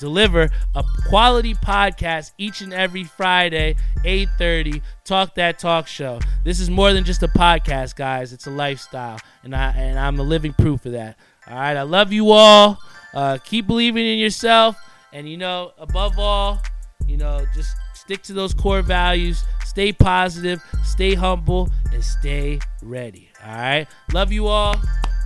deliver 0.00 0.48
a 0.74 0.84
quality 1.08 1.54
podcast 1.54 2.32
each 2.38 2.62
and 2.62 2.72
every 2.72 3.04
Friday, 3.04 3.76
8:30. 4.04 4.82
Talk 5.04 5.34
that 5.36 5.58
talk 5.58 5.86
show. 5.86 6.18
This 6.42 6.58
is 6.58 6.70
more 6.70 6.92
than 6.92 7.04
just 7.04 7.22
a 7.22 7.28
podcast, 7.28 7.94
guys. 7.94 8.32
It's 8.32 8.46
a 8.46 8.50
lifestyle, 8.50 9.18
and 9.44 9.54
I 9.54 9.70
and 9.72 9.98
I'm 9.98 10.18
a 10.18 10.22
living 10.22 10.54
proof 10.54 10.86
of 10.86 10.92
that. 10.92 11.16
All 11.46 11.54
right, 11.54 11.76
I 11.76 11.82
love 11.82 12.12
you 12.12 12.30
all. 12.30 12.78
Uh, 13.14 13.38
keep 13.44 13.66
believing 13.66 14.06
in 14.06 14.18
yourself, 14.18 14.76
and 15.12 15.28
you 15.28 15.36
know, 15.36 15.72
above 15.78 16.18
all, 16.18 16.60
you 17.06 17.16
know, 17.16 17.44
just 17.54 17.76
stick 17.94 18.22
to 18.22 18.32
those 18.32 18.54
core 18.54 18.82
values. 18.82 19.44
Stay 19.64 19.92
positive, 19.92 20.60
stay 20.82 21.14
humble, 21.14 21.68
and 21.92 22.02
stay 22.02 22.58
ready. 22.82 23.30
All 23.44 23.52
right, 23.52 23.86
love 24.12 24.32
you 24.32 24.48
all. 24.48 24.74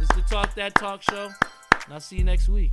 This 0.01 0.11
is 0.11 0.17
the 0.17 0.23
Talk 0.29 0.55
That 0.55 0.75
Talk 0.75 1.03
Show, 1.03 1.31
and 1.85 1.95
I'll 1.95 2.01
see 2.01 2.17
you 2.17 2.25
next 2.25 2.49
week. 2.49 2.73